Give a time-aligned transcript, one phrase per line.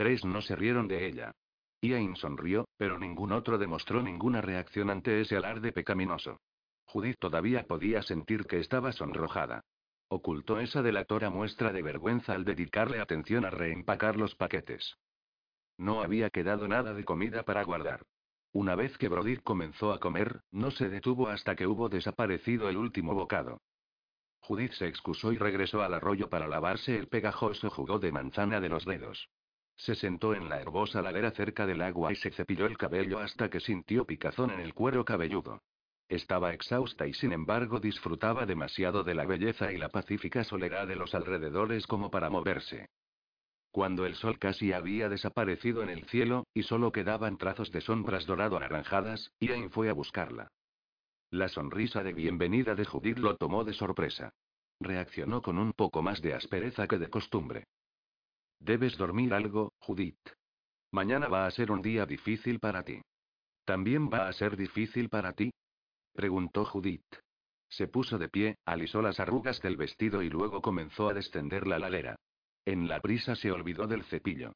[0.00, 1.34] tres no se rieron de ella.
[1.82, 6.40] Ian sonrió, pero ningún otro demostró ninguna reacción ante ese alarde pecaminoso.
[6.86, 9.60] Judith todavía podía sentir que estaba sonrojada.
[10.08, 14.96] Ocultó esa delatora muestra de vergüenza al dedicarle atención a reempacar los paquetes.
[15.76, 18.00] No había quedado nada de comida para guardar.
[18.52, 22.78] Una vez que Brody comenzó a comer, no se detuvo hasta que hubo desaparecido el
[22.78, 23.60] último bocado.
[24.38, 28.70] Judith se excusó y regresó al arroyo para lavarse el pegajoso jugo de manzana de
[28.70, 29.28] los dedos.
[29.80, 33.48] Se sentó en la herbosa ladera cerca del agua y se cepilló el cabello hasta
[33.48, 35.62] que sintió picazón en el cuero cabelludo.
[36.06, 40.96] Estaba exhausta y sin embargo disfrutaba demasiado de la belleza y la pacífica soledad de
[40.96, 42.90] los alrededores como para moverse.
[43.70, 48.26] Cuando el sol casi había desaparecido en el cielo, y solo quedaban trazos de sombras
[48.26, 50.48] dorado-anaranjadas, Ian fue a buscarla.
[51.30, 54.34] La sonrisa de bienvenida de Judith lo tomó de sorpresa.
[54.78, 57.64] Reaccionó con un poco más de aspereza que de costumbre.
[58.60, 60.20] Debes dormir algo, Judith.
[60.92, 63.00] Mañana va a ser un día difícil para ti.
[63.64, 65.50] ¿También va a ser difícil para ti?
[66.12, 67.06] preguntó Judith.
[67.70, 71.78] Se puso de pie, alisó las arrugas del vestido y luego comenzó a descender la
[71.78, 72.16] ladera.
[72.66, 74.52] En la prisa se olvidó del cepillo.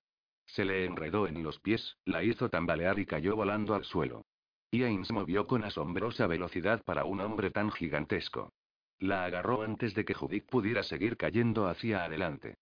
[0.46, 4.26] Se le enredó en los pies, la hizo tambalear y cayó volando al suelo.
[4.72, 8.52] Ian se movió con asombrosa velocidad para un hombre tan gigantesco.
[8.98, 12.56] La agarró antes de que Judith pudiera seguir cayendo hacia adelante.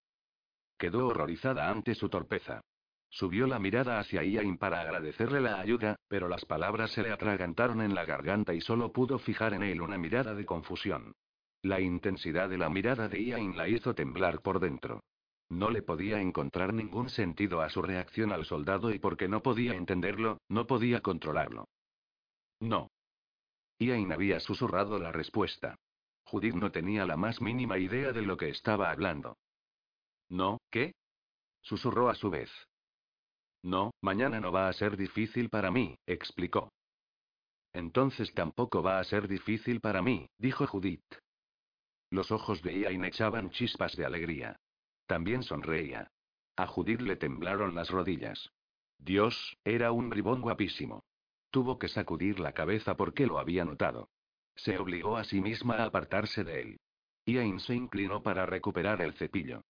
[0.82, 2.60] Quedó horrorizada ante su torpeza.
[3.08, 7.82] Subió la mirada hacia Ian para agradecerle la ayuda, pero las palabras se le atragantaron
[7.82, 11.14] en la garganta y solo pudo fijar en él una mirada de confusión.
[11.62, 15.04] La intensidad de la mirada de Ian la hizo temblar por dentro.
[15.50, 19.74] No le podía encontrar ningún sentido a su reacción al soldado y porque no podía
[19.74, 21.68] entenderlo, no podía controlarlo.
[22.58, 22.90] No.
[23.78, 25.76] Ian había susurrado la respuesta.
[26.24, 29.36] Judith no tenía la más mínima idea de lo que estaba hablando.
[30.32, 30.94] No, ¿qué?
[31.60, 32.50] Susurró a su vez.
[33.62, 36.72] No, mañana no va a ser difícil para mí, explicó.
[37.74, 41.04] Entonces tampoco va a ser difícil para mí, dijo Judith.
[42.10, 44.56] Los ojos de Ian echaban chispas de alegría.
[45.06, 46.08] También sonreía.
[46.56, 48.48] A Judith le temblaron las rodillas.
[48.96, 51.04] Dios, era un bribón guapísimo.
[51.50, 54.08] Tuvo que sacudir la cabeza porque lo había notado.
[54.56, 56.80] Se obligó a sí misma a apartarse de él.
[57.26, 59.62] Ian se inclinó para recuperar el cepillo.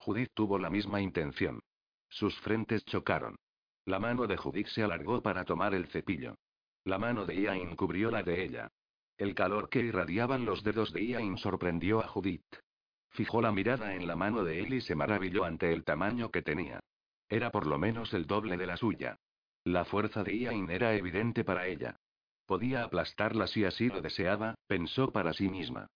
[0.00, 1.60] Judith tuvo la misma intención.
[2.08, 3.36] Sus frentes chocaron.
[3.84, 6.36] La mano de Judith se alargó para tomar el cepillo.
[6.84, 8.70] La mano de Ian cubrió la de ella.
[9.18, 12.46] El calor que irradiaban los dedos de Ian sorprendió a Judith.
[13.10, 16.40] Fijó la mirada en la mano de él y se maravilló ante el tamaño que
[16.40, 16.80] tenía.
[17.28, 19.18] Era por lo menos el doble de la suya.
[19.64, 21.96] La fuerza de Ian era evidente para ella.
[22.46, 25.88] Podía aplastarla si así lo deseaba, pensó para sí misma.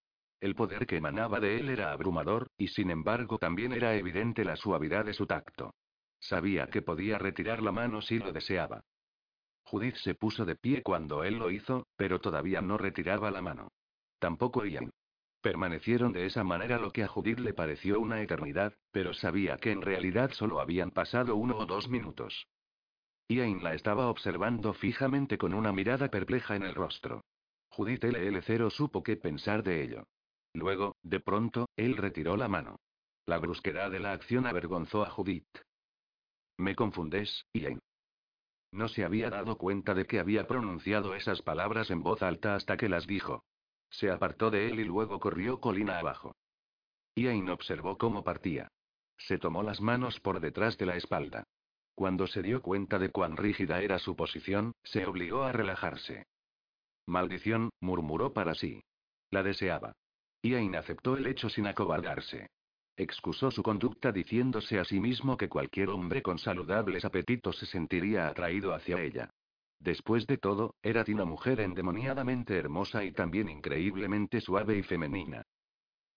[0.45, 4.57] El poder que emanaba de él era abrumador, y sin embargo también era evidente la
[4.57, 5.75] suavidad de su tacto.
[6.21, 8.85] Sabía que podía retirar la mano si lo deseaba.
[9.63, 13.73] Judith se puso de pie cuando él lo hizo, pero todavía no retiraba la mano.
[14.19, 14.91] Tampoco Ian.
[15.41, 19.73] Permanecieron de esa manera lo que a Judith le pareció una eternidad, pero sabía que
[19.73, 22.47] en realidad solo habían pasado uno o dos minutos.
[23.31, 27.25] Ian la estaba observando fijamente con una mirada perpleja en el rostro.
[27.71, 30.05] Judith LL0 supo qué pensar de ello.
[30.55, 32.77] Luego, de pronto, él retiró la mano.
[33.27, 35.49] La brusquedad de la acción avergonzó a Judith.
[36.57, 37.81] Me confundes, Ian.
[38.71, 42.77] No se había dado cuenta de que había pronunciado esas palabras en voz alta hasta
[42.77, 43.45] que las dijo.
[43.91, 46.35] Se apartó de él y luego corrió colina abajo.
[47.17, 48.69] Ian observó cómo partía.
[49.17, 51.45] Se tomó las manos por detrás de la espalda.
[51.95, 56.27] Cuando se dio cuenta de cuán rígida era su posición, se obligó a relajarse.
[57.07, 58.83] Maldición, murmuró para sí.
[59.31, 59.95] La deseaba.
[60.45, 62.51] Ian aceptó el hecho sin acobardarse.
[62.97, 68.29] Excusó su conducta diciéndose a sí mismo que cualquier hombre con saludables apetitos se sentiría
[68.29, 69.31] atraído hacia ella.
[69.81, 75.43] Después de todo, era una mujer endemoniadamente hermosa y también increíblemente suave y femenina.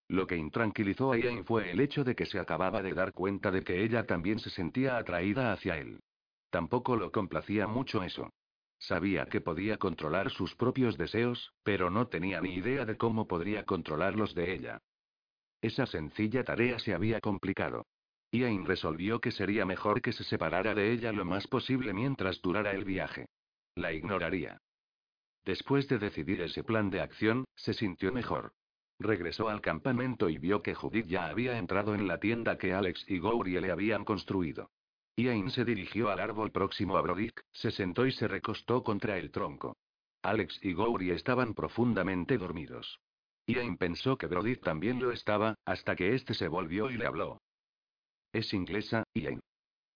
[0.10, 3.50] Lo que intranquilizó a Ian fue el hecho de que se acababa de dar cuenta
[3.50, 6.02] de que ella también se sentía atraída hacia él.
[6.50, 8.30] Tampoco lo complacía mucho eso.
[8.80, 13.66] Sabía que podía controlar sus propios deseos, pero no tenía ni idea de cómo podría
[13.66, 14.82] controlar los de ella.
[15.62, 17.86] Esa sencilla tarea se había complicado.
[18.32, 22.72] Ian resolvió que sería mejor que se separara de ella lo más posible mientras durara
[22.72, 23.28] el viaje.
[23.76, 24.60] La ignoraría.
[25.46, 28.52] Después de decidir ese plan de acción, se sintió mejor.
[29.00, 33.06] Regresó al campamento y vio que Judith ya había entrado en la tienda que Alex
[33.08, 34.72] y Gourie le habían construido.
[35.20, 39.32] Ian se dirigió al árbol próximo a Brodick, se sentó y se recostó contra el
[39.32, 39.76] tronco.
[40.22, 43.00] Alex y Gourie estaban profundamente dormidos.
[43.48, 47.42] Ian pensó que Brody también lo estaba, hasta que éste se volvió y le habló.
[48.32, 49.40] Es inglesa, Ian.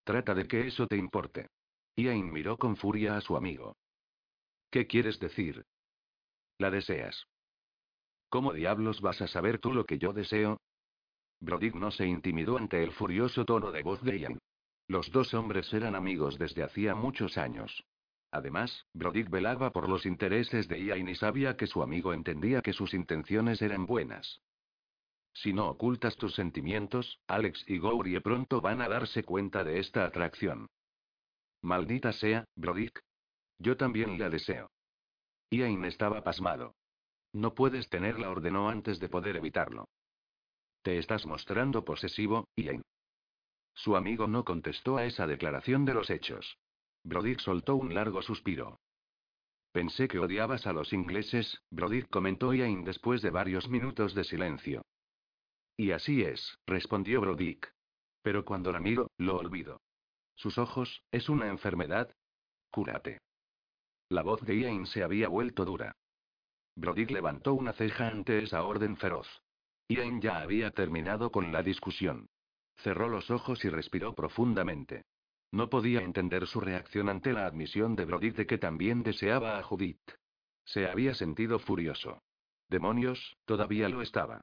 [0.04, 1.48] trata de que eso te importe.
[1.96, 3.76] Ian miró con furia a su amigo.
[4.72, 5.64] ¿Qué quieres decir?
[6.58, 7.26] La deseas.
[8.30, 10.58] ¿Cómo diablos vas a saber tú lo que yo deseo?
[11.42, 14.40] Brodick no se intimidó ante el furioso tono de voz de Ian.
[14.92, 17.86] Los dos hombres eran amigos desde hacía muchos años.
[18.30, 22.74] Además, Brodick velaba por los intereses de Ian y sabía que su amigo entendía que
[22.74, 24.42] sus intenciones eran buenas.
[25.32, 30.04] Si no ocultas tus sentimientos, Alex y Gourie pronto van a darse cuenta de esta
[30.04, 30.68] atracción.
[31.62, 33.00] Maldita sea, Brodick.
[33.60, 34.72] Yo también la deseo.
[35.52, 36.76] Ian estaba pasmado.
[37.32, 39.88] No puedes tenerla, ordenó antes de poder evitarlo.
[40.82, 42.82] Te estás mostrando posesivo, Ian.
[43.74, 46.58] Su amigo no contestó a esa declaración de los hechos.
[47.04, 48.80] Brodick soltó un largo suspiro.
[49.72, 54.84] Pensé que odiabas a los ingleses, Brodick comentó Ian después de varios minutos de silencio.
[55.78, 57.74] Y así es, respondió Brodick.
[58.22, 59.82] Pero cuando la miro, lo olvido.
[60.36, 62.14] Sus ojos, ¿es una enfermedad?
[62.70, 63.20] Cúrate.
[64.10, 65.96] La voz de Ian se había vuelto dura.
[66.76, 69.28] Brodick levantó una ceja ante esa orden feroz.
[69.88, 72.28] Ian ya había terminado con la discusión.
[72.84, 75.04] Cerró los ojos y respiró profundamente.
[75.52, 79.64] No podía entender su reacción ante la admisión de Brodick de que también deseaba a
[79.64, 80.02] Judith.
[80.66, 82.22] Se había sentido furioso.
[82.70, 84.42] Demonios, todavía lo estaba.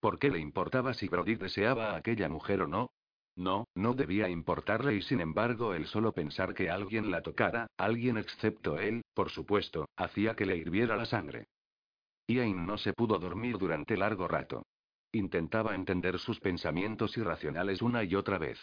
[0.00, 2.90] ¿Por qué le importaba si Brodick deseaba a aquella mujer o no?
[3.36, 8.18] No, no debía importarle y sin embargo el solo pensar que alguien la tocara, alguien
[8.18, 11.46] excepto él, por supuesto, hacía que le hirviera la sangre.
[12.28, 14.62] Ian no se pudo dormir durante largo rato.
[15.12, 18.58] Intentaba entender sus pensamientos irracionales una y otra vez.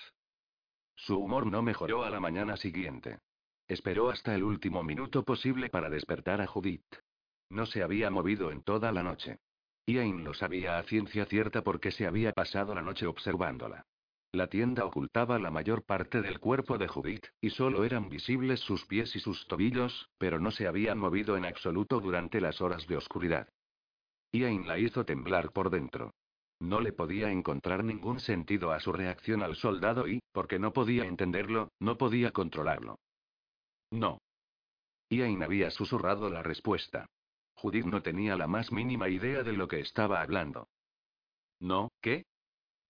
[0.95, 3.19] Su humor no mejoró a la mañana siguiente.
[3.67, 6.95] Esperó hasta el último minuto posible para despertar a Judith.
[7.49, 9.39] No se había movido en toda la noche.
[9.85, 13.85] Ian lo sabía a ciencia cierta porque se había pasado la noche observándola.
[14.33, 18.85] La tienda ocultaba la mayor parte del cuerpo de Judith, y solo eran visibles sus
[18.85, 22.97] pies y sus tobillos, pero no se habían movido en absoluto durante las horas de
[22.97, 23.49] oscuridad.
[24.33, 26.13] Ian la hizo temblar por dentro.
[26.59, 31.06] No le podía encontrar ningún sentido a su reacción al soldado y, porque no podía
[31.06, 32.98] entenderlo, no podía controlarlo.
[33.92, 34.19] No.
[35.09, 37.06] Ian había susurrado la respuesta.
[37.56, 40.68] Judith no tenía la más mínima idea de lo que estaba hablando.
[41.59, 42.25] No, ¿qué?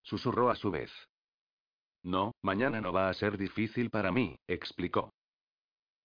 [0.02, 0.92] Susurró a su vez.
[2.04, 5.14] No, mañana no va a ser difícil para mí, explicó.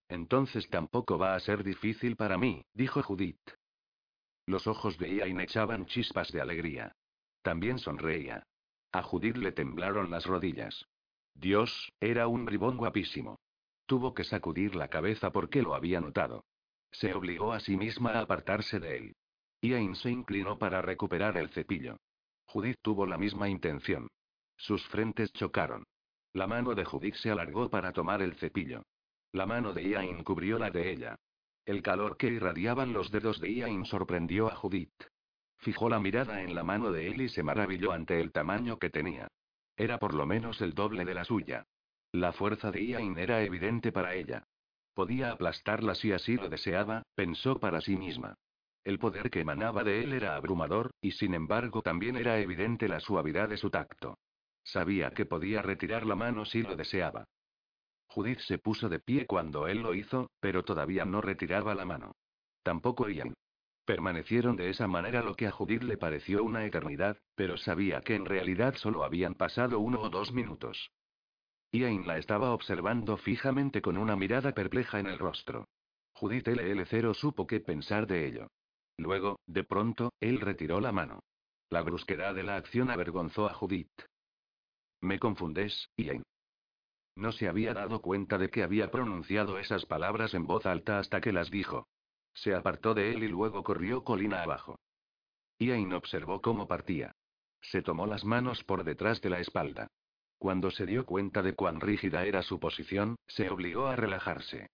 [0.09, 3.41] Entonces tampoco va a ser difícil para mí, dijo Judith.
[4.47, 6.93] Los ojos de Ian echaban chispas de alegría.
[7.43, 8.45] También sonreía.
[8.93, 10.87] A Judith le temblaron las rodillas.
[11.35, 13.39] Dios, era un bribón guapísimo.
[13.87, 16.45] Tuvo que sacudir la cabeza porque lo había notado.
[16.93, 19.17] Se obligó a sí misma a apartarse de él.
[19.63, 21.97] Ian se inclinó para recuperar el cepillo.
[22.47, 24.09] Judith tuvo la misma intención.
[24.57, 25.85] Sus frentes chocaron.
[26.35, 28.83] La mano de Judith se alargó para tomar el cepillo.
[29.33, 31.17] La mano de Ian cubrió la de ella.
[31.65, 34.93] El calor que irradiaban los dedos de Ian sorprendió a Judith.
[35.63, 38.91] Fijó la mirada en la mano de él y se maravilló ante el tamaño que
[38.91, 39.29] tenía.
[39.77, 41.67] Era por lo menos el doble de la suya.
[42.11, 44.43] La fuerza de Ian era evidente para ella.
[44.93, 48.35] Podía aplastarla si así lo deseaba, pensó para sí misma.
[48.83, 52.99] El poder que emanaba de él era abrumador, y sin embargo también era evidente la
[52.99, 54.19] suavidad de su tacto.
[54.65, 57.25] Sabía que podía retirar la mano si lo deseaba.
[58.09, 62.17] Judith se puso de pie cuando él lo hizo, pero todavía no retiraba la mano.
[62.65, 63.33] Tampoco Ian.
[63.85, 68.15] Permanecieron de esa manera lo que a Judith le pareció una eternidad, pero sabía que
[68.15, 70.91] en realidad solo habían pasado uno o dos minutos.
[71.73, 75.67] Ian la estaba observando fijamente con una mirada perpleja en el rostro.
[76.15, 78.49] Judith LL0 supo qué pensar de ello.
[78.99, 81.21] Luego, de pronto, él retiró la mano.
[81.71, 83.91] La brusquedad de la acción avergonzó a Judith.
[85.01, 86.23] Me confundes, Ian.
[87.17, 91.21] No se había dado cuenta de que había pronunciado esas palabras en voz alta hasta
[91.21, 91.89] que las dijo.
[92.35, 94.79] Se apartó de él y luego corrió colina abajo.
[95.59, 97.15] Ian observó cómo partía.
[97.61, 99.89] Se tomó las manos por detrás de la espalda.
[100.39, 104.71] Cuando se dio cuenta de cuán rígida era su posición, se obligó a relajarse.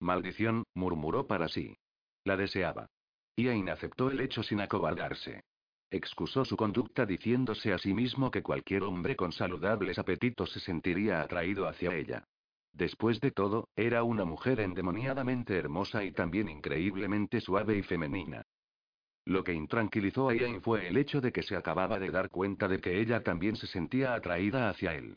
[0.00, 1.76] Maldición, murmuró para sí.
[2.24, 2.88] La deseaba.
[3.36, 5.44] Ian aceptó el hecho sin acobardarse.
[5.90, 11.22] Excusó su conducta diciéndose a sí mismo que cualquier hombre con saludables apetitos se sentiría
[11.22, 12.24] atraído hacia ella.
[12.72, 18.46] Después de todo, era una mujer endemoniadamente hermosa y también increíblemente suave y femenina.
[19.24, 22.66] Lo que intranquilizó a Ian fue el hecho de que se acababa de dar cuenta
[22.66, 25.16] de que ella también se sentía atraída hacia él.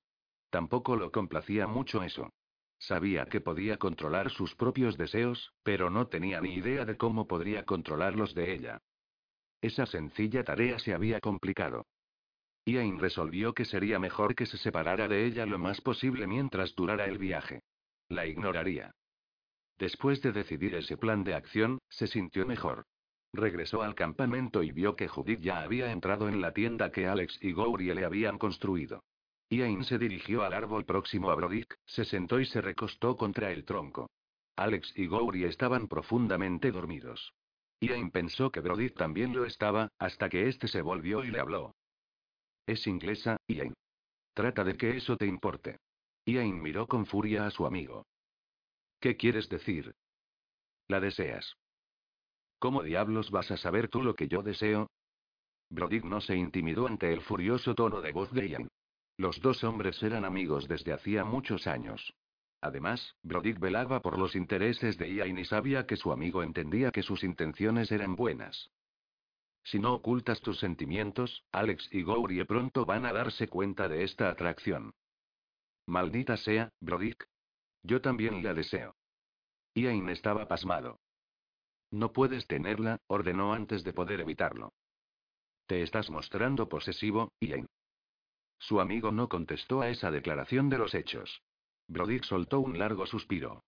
[0.49, 2.31] Tampoco lo complacía mucho eso.
[2.77, 7.65] Sabía que podía controlar sus propios deseos, pero no tenía ni idea de cómo podría
[7.65, 8.81] controlarlos de ella.
[9.61, 11.87] Esa sencilla tarea se había complicado.
[12.65, 17.05] Ian resolvió que sería mejor que se separara de ella lo más posible mientras durara
[17.05, 17.61] el viaje.
[18.09, 18.91] La ignoraría.
[19.77, 22.85] Después de decidir ese plan de acción, se sintió mejor.
[23.33, 27.37] Regresó al campamento y vio que Judith ya había entrado en la tienda que Alex
[27.41, 29.03] y Gourie le habían construido.
[29.49, 33.63] Ian se dirigió al árbol próximo a Brodick, se sentó y se recostó contra el
[33.63, 34.09] tronco.
[34.55, 37.33] Alex y Gourie estaban profundamente dormidos.
[37.81, 41.75] Ian pensó que Brodick también lo estaba, hasta que éste se volvió y le habló.
[42.67, 43.73] Es inglesa, Ian.
[44.33, 45.77] Trata de que eso te importe.
[46.25, 48.05] Ian miró con furia a su amigo.
[48.99, 49.93] ¿Qué quieres decir?
[50.87, 51.55] La deseas.
[52.59, 54.89] ¿Cómo diablos vas a saber tú lo que yo deseo?
[55.69, 58.67] Brodick no se intimidó ante el furioso tono de voz de Ian.
[59.17, 62.13] Los dos hombres eran amigos desde hacía muchos años.
[62.61, 67.03] Además, Brodick velaba por los intereses de Ian y sabía que su amigo entendía que
[67.03, 68.71] sus intenciones eran buenas.
[69.65, 74.29] Si no ocultas tus sentimientos, Alex y Gourie pronto van a darse cuenta de esta
[74.29, 74.93] atracción.
[75.87, 77.27] Maldita sea, Brodick.
[77.81, 78.95] Yo también la deseo.
[79.73, 80.99] Ian estaba pasmado.
[81.91, 84.71] No puedes tenerla, ordenó antes de poder evitarlo.
[85.65, 87.67] Te estás mostrando posesivo, Ian.
[88.59, 91.41] Su amigo no contestó a esa declaración de los hechos.
[91.87, 93.63] Brodick soltó un largo suspiro.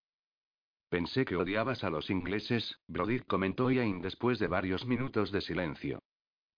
[0.88, 6.02] Pensé que odiabas a los ingleses, Brodick comentó Ian después de varios minutos de silencio.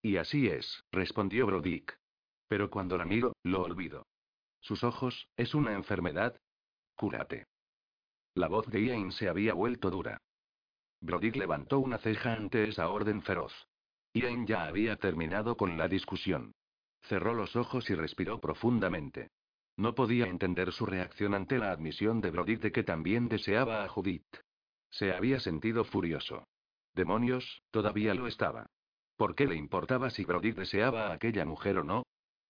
[0.03, 1.99] Y así es, respondió Brodick.
[2.47, 4.07] Pero cuando la miro, lo olvido.
[4.61, 6.41] Sus ojos, ¿es una enfermedad?
[6.95, 7.47] Cúrate.
[8.35, 10.19] La voz de Ian se había vuelto dura.
[11.01, 13.53] Brodick levantó una ceja ante esa orden feroz.
[14.13, 16.53] Ian ya había terminado con la discusión.
[17.03, 19.31] Cerró los ojos y respiró profundamente.
[19.81, 23.89] No podía entender su reacción ante la admisión de Brodick de que también deseaba a
[23.89, 24.37] Judith.
[24.91, 26.47] Se había sentido furioso.
[26.93, 28.67] Demonios, todavía lo estaba.
[29.17, 32.03] ¿Por qué le importaba si Brodick deseaba a aquella mujer o no?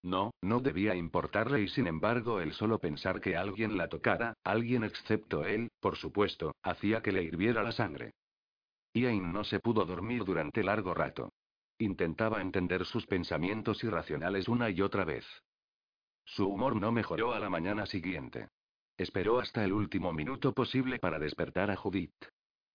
[0.03, 4.83] No, no debía importarle y sin embargo el solo pensar que alguien la tocara, alguien
[4.83, 8.11] excepto él, por supuesto, hacía que le hirviera la sangre.
[8.93, 11.33] Ian no se pudo dormir durante largo rato.
[11.79, 15.25] Intentaba entender sus pensamientos irracionales una y otra vez.
[16.25, 18.49] Su humor no mejoró a la mañana siguiente.
[18.97, 22.27] Esperó hasta el último minuto posible para despertar a Judith.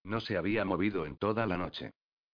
[0.04, 1.92] No se había movido en toda la noche.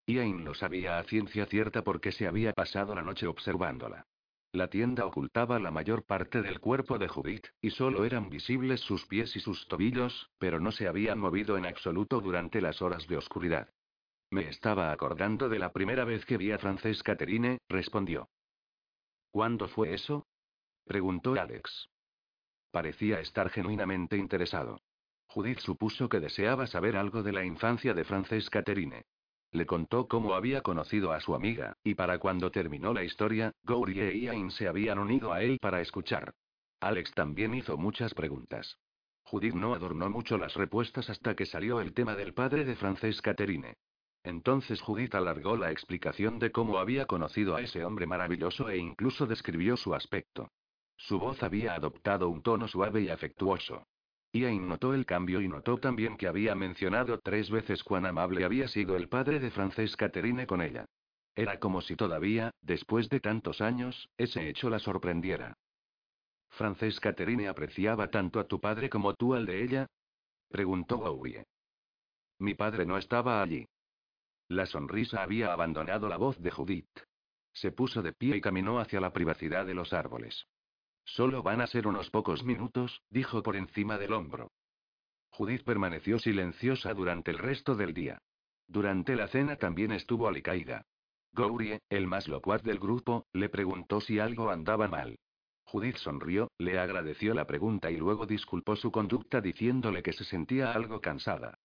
[0.07, 4.05] Ian lo sabía a ciencia cierta porque se había pasado la noche observándola.
[4.53, 9.05] La tienda ocultaba la mayor parte del cuerpo de Judith, y solo eran visibles sus
[9.05, 13.15] pies y sus tobillos, pero no se habían movido en absoluto durante las horas de
[13.15, 13.69] oscuridad.
[14.29, 18.29] Me estaba acordando de la primera vez que vi a Frances Caterine, respondió.
[19.31, 20.25] ¿Cuándo fue eso?
[20.85, 21.89] Preguntó Alex.
[22.71, 24.81] Parecía estar genuinamente interesado.
[25.27, 29.05] Judith supuso que deseaba saber algo de la infancia de Frances Caterine.
[29.51, 34.09] Le contó cómo había conocido a su amiga, y para cuando terminó la historia, Gourie
[34.09, 36.33] e Ian se habían unido a él para escuchar.
[36.79, 38.77] Alex también hizo muchas preguntas.
[39.23, 43.21] Judith no adornó mucho las respuestas hasta que salió el tema del padre de Frances
[43.21, 43.75] Caterine.
[44.23, 49.25] Entonces Judith alargó la explicación de cómo había conocido a ese hombre maravilloso e incluso
[49.25, 50.49] describió su aspecto.
[51.01, 53.87] Su voz había adoptado un tono suave y afectuoso.
[54.33, 58.67] Ian notó el cambio y notó también que había mencionado tres veces cuán amable había
[58.67, 60.85] sido el padre de Frances Caterine con ella.
[61.35, 65.57] Era como si todavía, después de tantos años, ese hecho la sorprendiera.
[66.49, 69.87] ¿Frances Caterine apreciaba tanto a tu padre como tú al de ella?
[70.49, 71.45] preguntó Gourie.
[72.37, 73.67] Mi padre no estaba allí.
[74.49, 76.99] La sonrisa había abandonado la voz de Judith.
[77.53, 80.45] Se puso de pie y caminó hacia la privacidad de los árboles.
[81.05, 84.51] Solo van a ser unos pocos minutos, dijo por encima del hombro.
[85.29, 88.21] Judith permaneció silenciosa durante el resto del día.
[88.67, 90.85] Durante la cena también estuvo alicaída.
[91.33, 95.17] Gourie, el más locuaz del grupo, le preguntó si algo andaba mal.
[95.63, 100.73] Judith sonrió, le agradeció la pregunta y luego disculpó su conducta diciéndole que se sentía
[100.73, 101.57] algo cansada.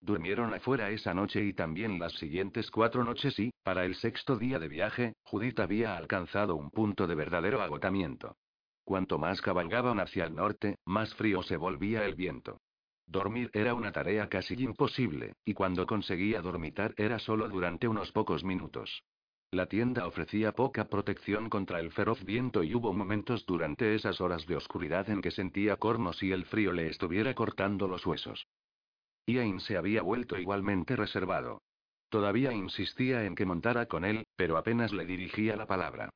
[0.00, 4.58] Durmieron afuera esa noche y también las siguientes cuatro noches y, para el sexto día
[4.58, 8.36] de viaje, Judith había alcanzado un punto de verdadero agotamiento.
[8.84, 12.60] Cuanto más cabalgaban hacia el norte, más frío se volvía el viento.
[13.06, 18.44] Dormir era una tarea casi imposible, y cuando conseguía dormitar era solo durante unos pocos
[18.44, 19.02] minutos.
[19.50, 24.46] La tienda ofrecía poca protección contra el feroz viento y hubo momentos durante esas horas
[24.46, 28.46] de oscuridad en que sentía cornos y el frío le estuviera cortando los huesos.
[29.26, 31.62] Ian se había vuelto igualmente reservado.
[32.08, 36.10] Todavía insistía en que montara con él, pero apenas le dirigía la palabra.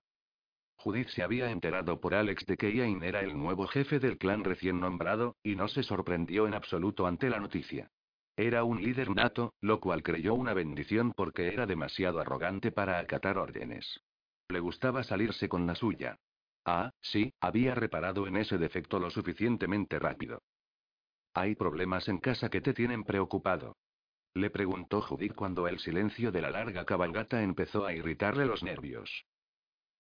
[0.80, 4.44] Judith se había enterado por Alex de que Ian era el nuevo jefe del clan
[4.44, 7.90] recién nombrado, y no se sorprendió en absoluto ante la noticia.
[8.36, 13.38] Era un líder nato, lo cual creyó una bendición porque era demasiado arrogante para acatar
[13.38, 14.00] órdenes.
[14.48, 16.16] Le gustaba salirse con la suya.
[16.64, 20.42] Ah, sí, había reparado en ese defecto lo suficientemente rápido.
[21.34, 23.76] ¿Hay problemas en casa que te tienen preocupado?
[24.34, 29.24] Le preguntó Judith cuando el silencio de la larga cabalgata empezó a irritarle los nervios.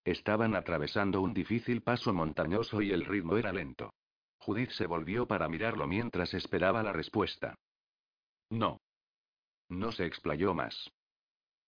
[0.08, 3.92] Estaban atravesando un difícil paso montañoso y el ritmo era lento.
[4.38, 7.54] Judith se volvió para mirarlo mientras esperaba la respuesta.
[8.48, 8.80] No.
[9.68, 10.90] No se explayó más.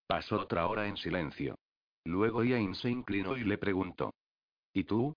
[0.06, 1.58] Pasó otra hora en silencio.
[2.06, 4.14] Luego Ian se inclinó y le preguntó.
[4.72, 5.14] ¿Y tú?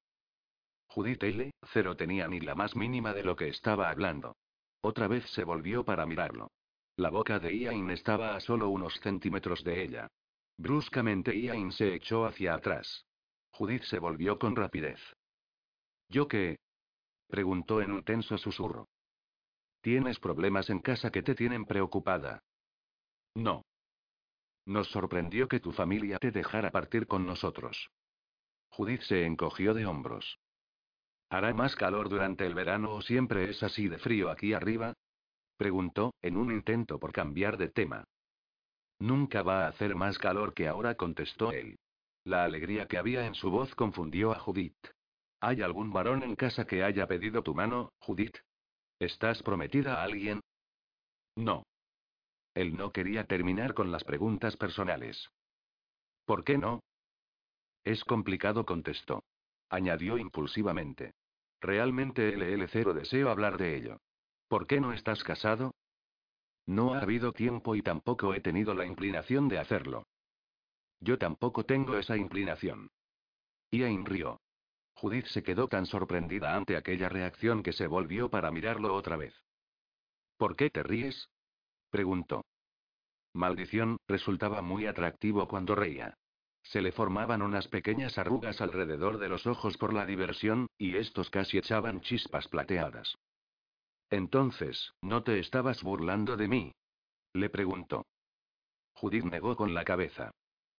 [0.87, 1.49] Judith L.
[1.71, 4.35] cero tenía ni la más mínima de lo que estaba hablando.
[4.81, 6.51] Otra vez se volvió para mirarlo.
[6.97, 10.09] La boca de Ian estaba a solo unos centímetros de ella.
[10.57, 13.05] Bruscamente Ian se echó hacia atrás.
[13.53, 14.99] Judith se volvió con rapidez.
[16.09, 16.57] ¿Yo qué?
[17.27, 18.87] preguntó en un tenso susurro.
[19.81, 22.41] ¿Tienes problemas en casa que te tienen preocupada?
[23.35, 23.63] No.
[24.65, 27.89] Nos sorprendió que tu familia te dejara partir con nosotros.
[28.69, 30.39] Judith se encogió de hombros.
[31.29, 34.93] ¿Hará más calor durante el verano o siempre es así de frío aquí arriba?
[35.57, 38.03] Preguntó, en un intento por cambiar de tema.
[38.99, 41.77] Nunca va a hacer más calor que ahora, contestó él.
[42.25, 44.87] La alegría que había en su voz confundió a Judith.
[45.41, 48.37] ¿Hay algún varón en casa que haya pedido tu mano, Judith?
[48.97, 50.39] ¿Estás prometida a alguien?
[51.35, 51.65] No.
[52.53, 55.29] Él no quería terminar con las preguntas personales.
[56.25, 56.81] ¿Por qué no?
[57.83, 59.25] Es complicado, contestó.
[59.69, 61.15] Añadió impulsivamente.
[61.59, 63.97] Realmente LL0 deseo hablar de ello.
[64.47, 65.73] ¿Por qué no estás casado?
[66.65, 70.05] No ha habido tiempo y tampoco he tenido la inclinación de hacerlo.
[71.03, 72.89] Yo tampoco tengo esa inclinación.
[73.71, 74.39] Ian rió.
[74.95, 79.35] Judith se quedó tan sorprendida ante aquella reacción que se volvió para mirarlo otra vez.
[80.37, 81.29] ¿Por qué te ríes?
[81.89, 82.45] preguntó.
[83.33, 86.17] Maldición, resultaba muy atractivo cuando reía.
[86.61, 91.29] Se le formaban unas pequeñas arrugas alrededor de los ojos por la diversión, y estos
[91.29, 93.17] casi echaban chispas plateadas.
[94.09, 96.71] Entonces, ¿no te estabas burlando de mí?
[97.33, 98.05] Le preguntó.
[98.93, 100.31] Judith negó con la cabeza.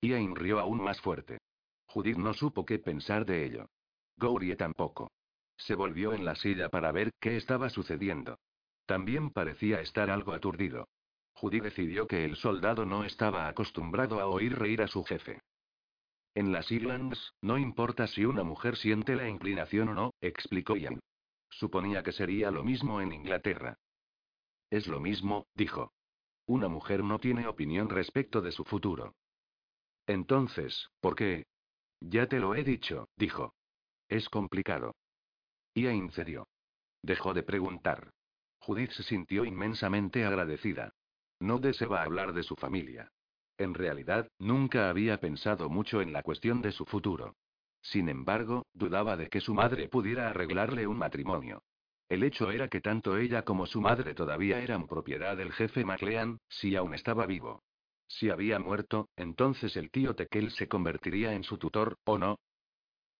[0.05, 1.39] Ian rió aún más fuerte.
[1.87, 3.71] Judith no supo qué pensar de ello.
[4.17, 5.11] Gourie tampoco.
[5.57, 8.39] Se volvió en la silla para ver qué estaba sucediendo.
[8.87, 10.89] También parecía estar algo aturdido.
[11.35, 15.41] Judy decidió que el soldado no estaba acostumbrado a oír reír a su jefe.
[16.35, 21.01] En las Islands, no importa si una mujer siente la inclinación o no, explicó Ian.
[21.51, 23.79] Suponía que sería lo mismo en Inglaterra.
[24.71, 25.93] Es lo mismo, dijo.
[26.47, 29.15] Una mujer no tiene opinión respecto de su futuro.
[30.07, 31.47] Entonces, ¿por qué?
[32.01, 33.55] Ya te lo he dicho, dijo.
[34.09, 34.95] Es complicado.
[35.75, 36.47] Ian cedió.
[37.03, 38.11] Dejó de preguntar.
[38.59, 40.93] Judith se sintió inmensamente agradecida.
[41.41, 43.11] No deseaba hablar de su familia.
[43.59, 47.37] En realidad, nunca había pensado mucho en la cuestión de su futuro.
[47.83, 51.63] Sin embargo, dudaba de que su madre pudiera arreglarle un matrimonio.
[52.09, 56.39] El hecho era que tanto ella como su madre todavía eran propiedad del jefe MacLean,
[56.49, 57.63] si aún estaba vivo.
[58.07, 62.39] Si había muerto, entonces el tío Tekel se convertiría en su tutor, ¿o no?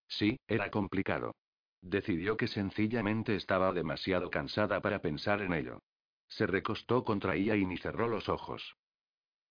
[0.09, 1.35] Sí, era complicado.
[1.81, 5.81] Decidió que sencillamente estaba demasiado cansada para pensar en ello.
[6.29, 8.77] Se recostó contra Ian y cerró los ojos.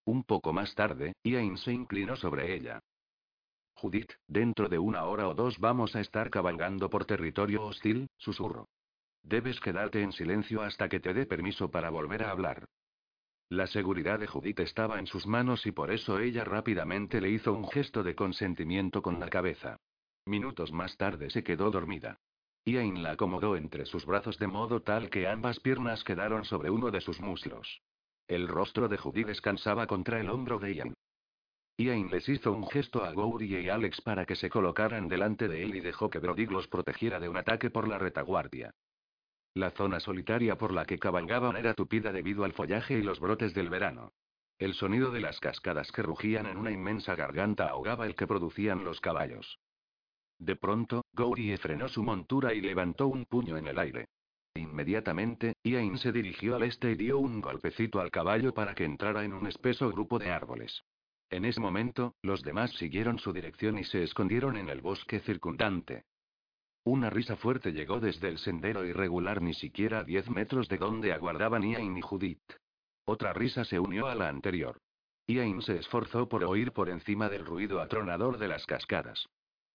[0.05, 2.79] Un poco más tarde, Ian se inclinó sobre ella.
[3.75, 8.67] Judith, dentro de una hora o dos vamos a estar cabalgando por territorio hostil, susurró.
[9.23, 12.65] Debes quedarte en silencio hasta que te dé permiso para volver a hablar.
[13.53, 17.53] La seguridad de Judith estaba en sus manos y por eso ella rápidamente le hizo
[17.53, 19.77] un gesto de consentimiento con la cabeza.
[20.25, 22.17] Minutos más tarde se quedó dormida.
[22.65, 26.89] Ian la acomodó entre sus brazos de modo tal que ambas piernas quedaron sobre uno
[26.89, 27.83] de sus muslos.
[28.27, 30.93] El rostro de Judy descansaba contra el hombro de Ian.
[31.77, 35.61] Ian les hizo un gesto a Goury y Alex para que se colocaran delante de
[35.61, 38.73] él y dejó que Brody los protegiera de un ataque por la retaguardia.
[39.55, 43.53] La zona solitaria por la que cabalgaban era tupida debido al follaje y los brotes
[43.53, 44.13] del verano.
[44.57, 48.83] El sonido de las cascadas que rugían en una inmensa garganta ahogaba el que producían
[48.83, 49.59] los caballos.
[50.39, 54.07] De pronto, Gourie frenó su montura y levantó un puño en el aire.
[54.55, 59.23] Inmediatamente, Ian se dirigió al este y dio un golpecito al caballo para que entrara
[59.23, 60.83] en un espeso grupo de árboles.
[61.29, 66.05] En ese momento, los demás siguieron su dirección y se escondieron en el bosque circundante.
[66.85, 71.13] Una risa fuerte llegó desde el sendero irregular ni siquiera a diez metros de donde
[71.13, 72.41] aguardaban Ian y Judith.
[73.05, 74.77] Otra risa se unió a la anterior.
[75.27, 79.27] Ian se esforzó por oír por encima del ruido atronador de las cascadas.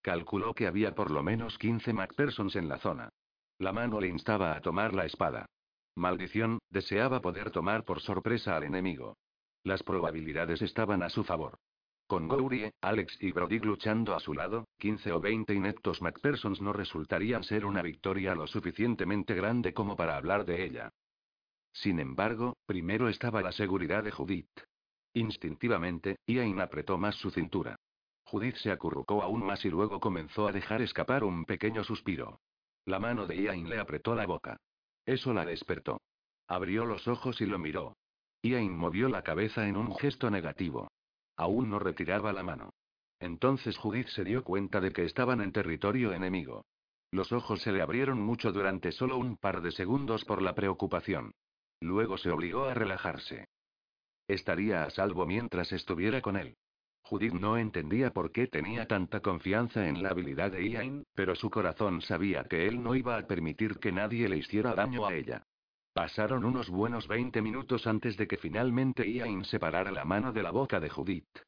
[0.03, 3.09] Calculó que había por lo menos 15 MacPersons en la zona.
[3.59, 5.47] La mano le instaba a tomar la espada.
[5.97, 9.17] Maldición, deseaba poder tomar por sorpresa al enemigo.
[9.65, 11.59] Las probabilidades estaban a su favor.
[12.09, 16.73] Con Gourie, Alex y Brody luchando a su lado, 15 o 20 ineptos McPhersons no
[16.73, 20.91] resultarían ser una victoria lo suficientemente grande como para hablar de ella.
[21.71, 24.49] Sin embargo, primero estaba la seguridad de Judith.
[25.13, 27.77] Instintivamente, Ian apretó más su cintura.
[28.25, 32.41] Judith se acurrucó aún más y luego comenzó a dejar escapar un pequeño suspiro.
[32.87, 34.57] La mano de Ian le apretó la boca.
[35.05, 36.01] Eso la despertó.
[36.47, 37.99] Abrió los ojos y lo miró.
[38.41, 40.89] Ian movió la cabeza en un gesto negativo.
[41.39, 42.75] Aún no retiraba la mano.
[43.21, 46.67] Entonces Judith se dio cuenta de que estaban en territorio enemigo.
[47.13, 51.33] Los ojos se le abrieron mucho durante solo un par de segundos por la preocupación.
[51.81, 53.47] Luego se obligó a relajarse.
[54.27, 56.57] Estaría a salvo mientras estuviera con él.
[57.03, 61.49] Judith no entendía por qué tenía tanta confianza en la habilidad de Ian, pero su
[61.49, 65.47] corazón sabía que él no iba a permitir que nadie le hiciera daño a ella.
[65.99, 70.53] Pasaron unos buenos 20 minutos antes de que finalmente Ian separara la mano de la
[70.53, 71.41] boca de Judith.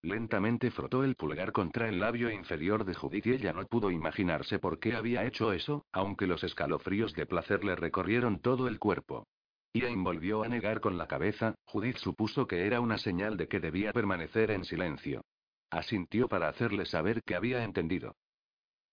[0.00, 4.58] Lentamente frotó el pulgar contra el labio inferior de Judith y ella no pudo imaginarse
[4.58, 9.26] por qué había hecho eso, aunque los escalofríos de placer le recorrieron todo el cuerpo.
[9.74, 13.60] Ian volvió a negar con la cabeza, Judith supuso que era una señal de que
[13.60, 15.20] debía permanecer en silencio.
[15.68, 18.16] Asintió para hacerle saber que había entendido.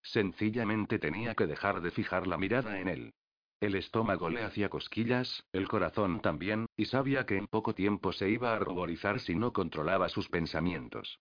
[0.04, 3.14] Sencillamente tenía que dejar de fijar la mirada en él.
[3.60, 8.30] El estómago le hacía cosquillas, el corazón también, y sabía que en poco tiempo se
[8.30, 11.20] iba a ruborizar si no controlaba sus pensamientos.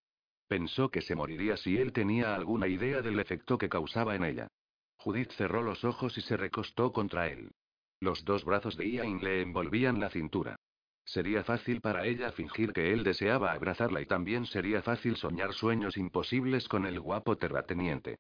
[0.49, 4.49] Pensó que se moriría si él tenía alguna idea del efecto que causaba en ella.
[4.97, 7.53] Judith cerró los ojos y se recostó contra él.
[8.01, 10.57] Los dos brazos de Ian le envolvían la cintura.
[11.05, 15.97] Sería fácil para ella fingir que él deseaba abrazarla y también sería fácil soñar sueños
[15.97, 18.19] imposibles con el guapo terrateniente.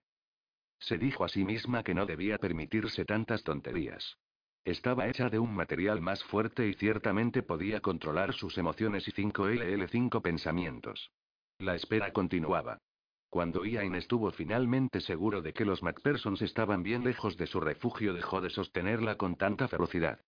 [0.86, 4.18] Se dijo a sí misma que no debía permitirse tantas tonterías.
[4.66, 10.20] Estaba hecha de un material más fuerte y ciertamente podía controlar sus emociones y 5LL5
[10.20, 11.10] pensamientos.
[11.58, 12.82] La espera continuaba.
[13.30, 18.12] Cuando Ian estuvo finalmente seguro de que los MacPhersons estaban bien lejos de su refugio,
[18.12, 20.20] dejó de sostenerla con tanta ferocidad.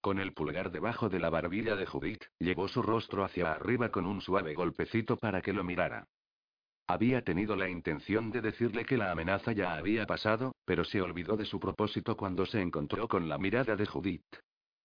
[0.00, 4.06] Con el pulgar debajo de la barbilla de Judith, llevó su rostro hacia arriba con
[4.06, 6.06] un suave golpecito para que lo mirara.
[6.86, 11.36] Había tenido la intención de decirle que la amenaza ya había pasado, pero se olvidó
[11.36, 14.36] de su propósito cuando se encontró con la mirada de Judith.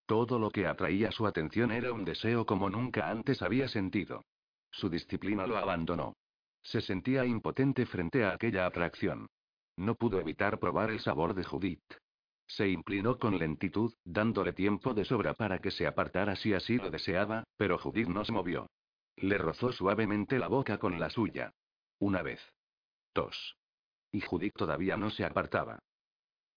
[0.06, 4.24] Todo lo que atraía su atención era un deseo como nunca antes había sentido.
[4.72, 6.16] Su disciplina lo abandonó.
[6.62, 9.28] Se sentía impotente frente a aquella atracción.
[9.76, 11.94] No pudo evitar probar el sabor de Judith.
[12.48, 16.90] Se inclinó con lentitud, dándole tiempo de sobra para que se apartara si así lo
[16.90, 18.68] deseaba, pero Judith no se movió.
[19.18, 21.54] Le rozó suavemente la boca con la suya.
[22.00, 22.42] Una vez.
[23.14, 23.58] Dos.
[24.12, 25.80] Y Judith todavía no se apartaba.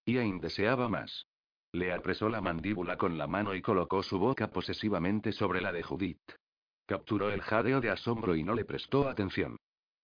[0.05, 1.27] Ian deseaba más.
[1.71, 5.83] Le apresó la mandíbula con la mano y colocó su boca posesivamente sobre la de
[5.83, 6.21] Judith.
[6.85, 9.57] Capturó el jadeo de asombro y no le prestó atención.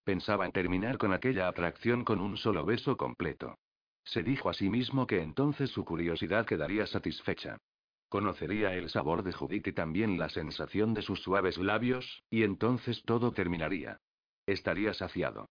[0.03, 3.57] Pensaba en terminar con aquella atracción con un solo beso completo.
[4.03, 7.57] Se dijo a sí mismo que entonces su curiosidad quedaría satisfecha.
[8.07, 13.03] Conocería el sabor de Judith y también la sensación de sus suaves labios, y entonces
[13.05, 13.99] todo terminaría.
[14.49, 15.47] Estaría saciado.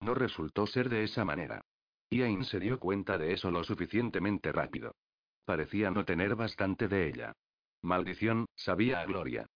[0.00, 1.62] No resultó ser de esa manera.
[2.10, 4.94] Ian se dio cuenta de eso lo suficientemente rápido.
[5.46, 7.32] Parecía no tener bastante de ella.
[7.80, 9.46] Maldición, sabía a gloria.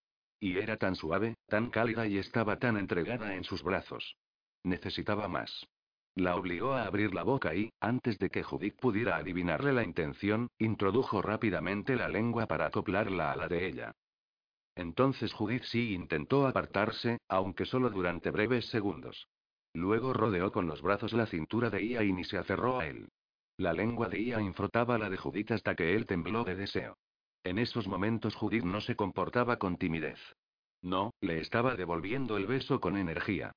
[0.40, 4.16] Y era tan suave, tan cálida y estaba tan entregada en sus brazos.
[4.62, 5.66] Necesitaba más.
[6.14, 10.48] La obligó a abrir la boca y, antes de que Judith pudiera adivinarle la intención,
[10.58, 13.92] introdujo rápidamente la lengua para acoplarla a la de ella.
[14.76, 19.28] Entonces Judith sí intentó apartarse, aunque solo durante breves segundos.
[19.72, 23.08] Luego rodeó con los brazos la cintura de Ian y se aferró a él.
[23.56, 26.96] La lengua de Ian frotaba la de Judith hasta que él tembló de deseo.
[27.44, 30.18] En esos momentos Judith no se comportaba con timidez.
[30.82, 33.52] No, le estaba devolviendo el beso con energía.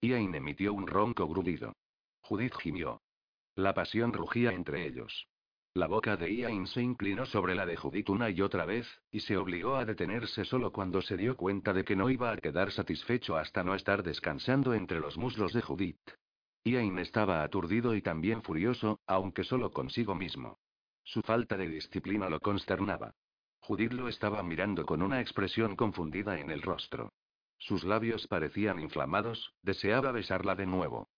[0.00, 1.74] Ian emitió un ronco grudido.
[2.22, 3.02] Judith gimió.
[3.56, 5.26] La pasión rugía entre ellos.
[5.74, 9.20] La boca de Ian se inclinó sobre la de Judith una y otra vez, y
[9.20, 12.72] se obligó a detenerse solo cuando se dio cuenta de que no iba a quedar
[12.72, 16.10] satisfecho hasta no estar descansando entre los muslos de Judith.
[16.64, 20.58] Ian estaba aturdido y también furioso, aunque solo consigo mismo.
[21.04, 23.14] Su falta de disciplina lo consternaba.
[23.60, 27.12] Judith lo estaba mirando con una expresión confundida en el rostro.
[27.58, 31.08] Sus labios parecían inflamados, deseaba besarla de nuevo.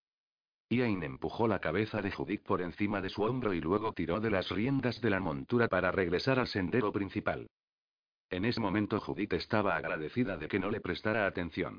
[0.73, 4.31] Ian empujó la cabeza de Judith por encima de su hombro y luego tiró de
[4.31, 7.47] las riendas de la montura para regresar al sendero principal.
[8.31, 11.79] En ese momento Judith estaba agradecida de que no le prestara atención.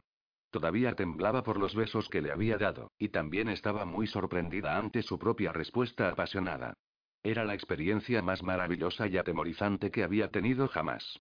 [0.51, 5.01] Todavía temblaba por los besos que le había dado, y también estaba muy sorprendida ante
[5.01, 6.75] su propia respuesta apasionada.
[7.23, 11.19] Era la experiencia más maravillosa y atemorizante que había tenido jamás.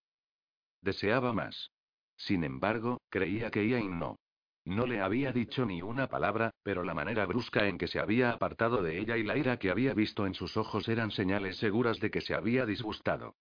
[0.83, 1.71] Deseaba más.
[2.17, 4.19] Sin embargo, creía que Ian no.
[4.65, 8.31] No le había dicho ni una palabra, pero la manera brusca en que se había
[8.31, 11.99] apartado de ella y la ira que había visto en sus ojos eran señales seguras
[11.99, 13.35] de que se había disgustado.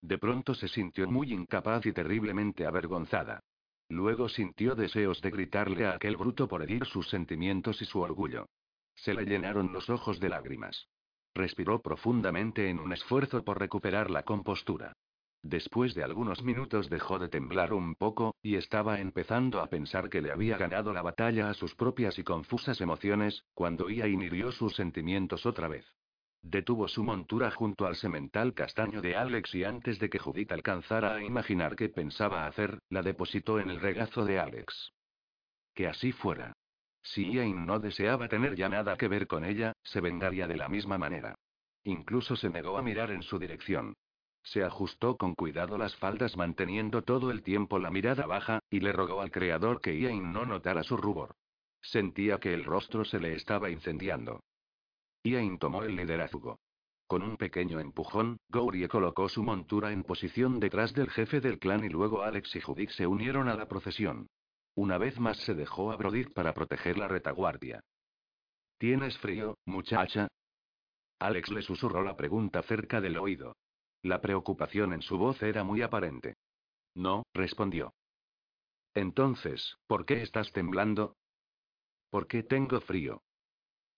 [0.00, 3.40] De pronto se sintió muy incapaz y terriblemente avergonzada.
[3.90, 8.46] Luego sintió deseos de gritarle a aquel bruto por herir sus sentimientos y su orgullo.
[8.94, 10.88] Se le llenaron los ojos de lágrimas.
[11.34, 14.92] Respiró profundamente en un esfuerzo por recuperar la compostura.
[15.42, 20.20] Después de algunos minutos dejó de temblar un poco, y estaba empezando a pensar que
[20.20, 24.74] le había ganado la batalla a sus propias y confusas emociones, cuando Ia inhirió sus
[24.74, 25.86] sentimientos otra vez.
[26.42, 31.14] Detuvo su montura junto al semental castaño de Alex y antes de que Judith alcanzara
[31.14, 34.92] a imaginar qué pensaba hacer, la depositó en el regazo de Alex.
[35.74, 36.52] Que así fuera.
[37.02, 40.68] Si Iain no deseaba tener ya nada que ver con ella, se vengaría de la
[40.68, 41.34] misma manera.
[41.84, 43.94] Incluso se negó a mirar en su dirección.
[44.50, 48.92] Se ajustó con cuidado las faldas manteniendo todo el tiempo la mirada baja, y le
[48.92, 51.36] rogó al creador que Iain no notara su rubor.
[51.82, 54.40] Sentía que el rostro se le estaba incendiando.
[55.22, 56.58] Iain tomó el liderazgo.
[57.06, 61.84] Con un pequeño empujón, Gourie colocó su montura en posición detrás del jefe del clan
[61.84, 64.28] y luego Alex y Judith se unieron a la procesión.
[64.74, 67.80] Una vez más se dejó a Brodick para proteger la retaguardia.
[68.78, 70.28] ¿Tienes frío, muchacha?
[71.18, 73.54] Alex le susurró la pregunta cerca del oído.
[74.02, 76.36] La preocupación en su voz era muy aparente.
[76.94, 77.94] No, respondió.
[78.94, 81.16] Entonces, ¿por qué estás temblando?
[82.10, 83.22] ¿Por qué tengo frío?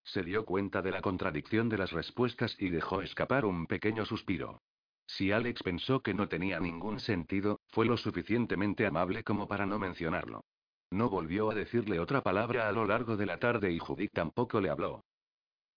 [0.04, 4.62] Se dio cuenta de la contradicción de las respuestas y dejó escapar un pequeño suspiro.
[5.06, 9.78] Si Alex pensó que no tenía ningún sentido, fue lo suficientemente amable como para no
[9.78, 10.44] mencionarlo.
[10.90, 14.60] No volvió a decirle otra palabra a lo largo de la tarde y Judith tampoco
[14.60, 15.04] le habló.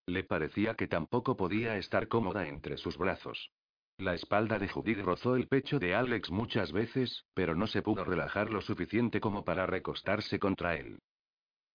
[0.05, 3.51] Le parecía que tampoco podía estar cómoda entre sus brazos.
[3.97, 8.03] La espalda de Judith rozó el pecho de Alex muchas veces, pero no se pudo
[8.03, 10.99] relajar lo suficiente como para recostarse contra él.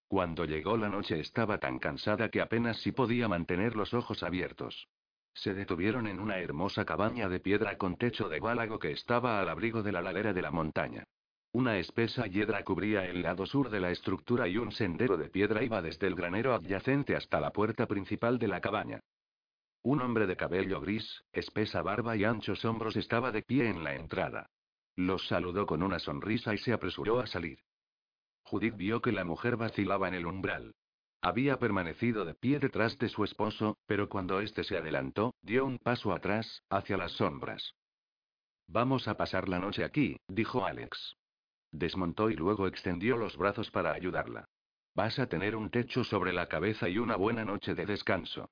[0.09, 4.88] Cuando llegó la noche estaba tan cansada que apenas si podía mantener los ojos abiertos.
[5.35, 9.48] Se detuvieron en una hermosa cabaña de piedra con techo de bálago que estaba al
[9.48, 11.04] abrigo de la ladera de la montaña.
[11.52, 15.62] Una espesa hiedra cubría el lado sur de la estructura y un sendero de piedra
[15.62, 19.00] iba desde el granero adyacente hasta la puerta principal de la cabaña.
[19.82, 23.94] Un hombre de cabello gris, espesa barba y anchos hombros estaba de pie en la
[23.94, 24.50] entrada.
[24.96, 27.60] Los saludó con una sonrisa y se apresuró a salir.
[28.42, 30.74] Judith vio que la mujer vacilaba en el umbral.
[31.20, 35.78] Había permanecido de pie detrás de su esposo, pero cuando éste se adelantó, dio un
[35.78, 37.74] paso atrás, hacia las sombras.
[38.66, 41.16] Vamos a pasar la noche aquí, dijo Alex.
[41.70, 44.48] Desmontó y luego extendió los brazos para ayudarla.
[44.94, 48.50] Vas a tener un techo sobre la cabeza y una buena noche de descanso.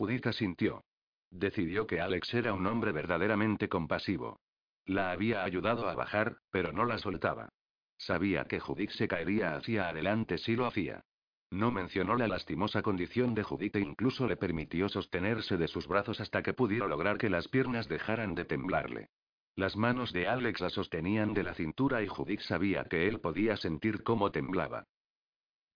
[0.00, 0.82] Judith asintió.
[1.30, 4.40] Decidió que Alex era un hombre verdaderamente compasivo.
[4.86, 7.50] La había ayudado a bajar, pero no la soltaba.
[7.98, 11.02] Sabía que Judith se caería hacia adelante si lo hacía.
[11.50, 16.18] No mencionó la lastimosa condición de Judith e incluso le permitió sostenerse de sus brazos
[16.18, 19.10] hasta que pudiera lograr que las piernas dejaran de temblarle.
[19.54, 23.58] Las manos de Alex la sostenían de la cintura y Judith sabía que él podía
[23.58, 24.86] sentir cómo temblaba.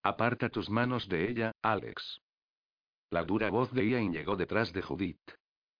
[0.03, 2.23] Aparta tus manos de ella, Alex.
[3.14, 5.20] La dura voz de Ian llegó detrás de Judith.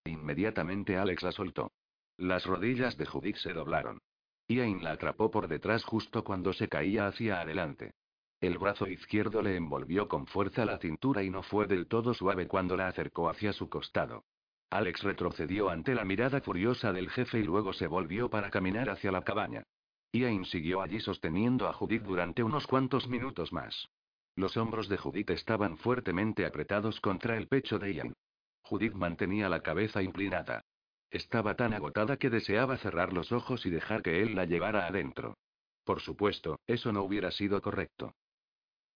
[0.05, 1.73] Inmediatamente Alex la soltó.
[2.17, 3.99] Las rodillas de Judith se doblaron.
[4.47, 7.95] Ian la atrapó por detrás justo cuando se caía hacia adelante.
[8.41, 12.47] El brazo izquierdo le envolvió con fuerza la cintura y no fue del todo suave
[12.47, 14.23] cuando la acercó hacia su costado.
[14.71, 19.11] Alex retrocedió ante la mirada furiosa del jefe y luego se volvió para caminar hacia
[19.11, 19.65] la cabaña.
[20.13, 23.89] Ian siguió allí sosteniendo a Judith durante unos cuantos minutos más.
[24.37, 28.15] Los hombros de Judith estaban fuertemente apretados contra el pecho de Ian.
[28.63, 30.65] Judith mantenía la cabeza inclinada.
[31.11, 35.37] Estaba tan agotada que deseaba cerrar los ojos y dejar que él la llevara adentro.
[35.85, 38.15] Por supuesto, eso no hubiera sido correcto.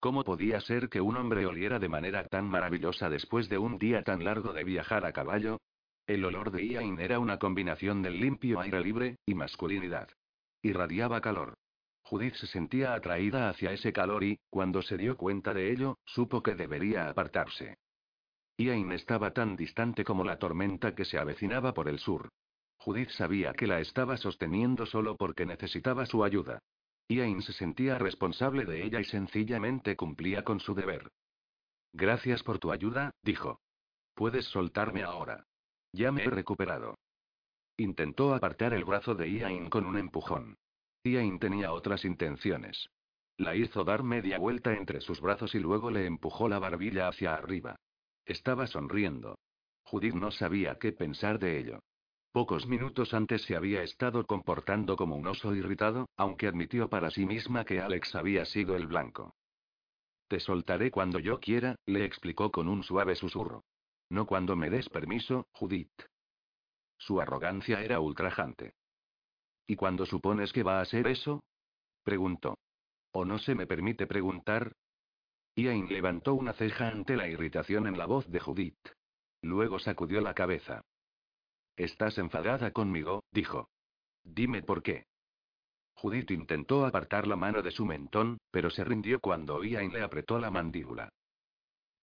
[0.01, 4.03] ¿Cómo podía ser que un hombre oliera de manera tan maravillosa después de un día
[4.03, 5.59] tan largo de viajar a caballo?
[6.07, 10.09] El olor de Ian era una combinación del limpio aire libre y masculinidad.
[10.62, 11.55] Irradiaba calor.
[12.09, 16.42] Judith se sentía atraída hacia ese calor y, cuando se dio cuenta de ello, supo
[16.42, 17.77] que debería apartarse.
[18.57, 22.31] Ian estaba tan distante como la tormenta que se avecinaba por el sur.
[22.79, 26.61] Judith sabía que la estaba sosteniendo solo porque necesitaba su ayuda.
[27.09, 31.11] Ian se sentía responsable de ella y sencillamente cumplía con su deber.
[31.92, 33.61] Gracias por tu ayuda, dijo.
[34.14, 35.44] Puedes soltarme ahora.
[35.92, 36.94] Ya me he recuperado.
[37.77, 40.57] Intentó apartar el brazo de Ian con un empujón.
[41.40, 42.90] Tenía otras intenciones.
[43.38, 47.35] La hizo dar media vuelta entre sus brazos y luego le empujó la barbilla hacia
[47.35, 47.77] arriba.
[48.27, 49.38] Estaba sonriendo.
[49.85, 51.81] Judith no sabía qué pensar de ello.
[52.31, 57.25] Pocos minutos antes se había estado comportando como un oso irritado, aunque admitió para sí
[57.25, 59.35] misma que Alex había sido el blanco.
[60.29, 63.64] Te soltaré cuando yo quiera, le explicó con un suave susurro.
[64.11, 66.03] No cuando me des permiso, Judith.
[66.99, 68.75] Su arrogancia era ultrajante.
[69.70, 71.44] ¿Y cuándo supones que va a ser eso?
[72.02, 72.57] preguntó.
[73.12, 74.72] ¿O no se me permite preguntar?
[75.57, 78.78] Ian levantó una ceja ante la irritación en la voz de Judith.
[79.42, 80.81] Luego sacudió la cabeza.
[81.76, 83.68] Estás enfadada conmigo, dijo.
[84.24, 85.04] Dime por qué.
[85.92, 90.38] Judith intentó apartar la mano de su mentón, pero se rindió cuando Ian le apretó
[90.38, 91.11] la mandíbula.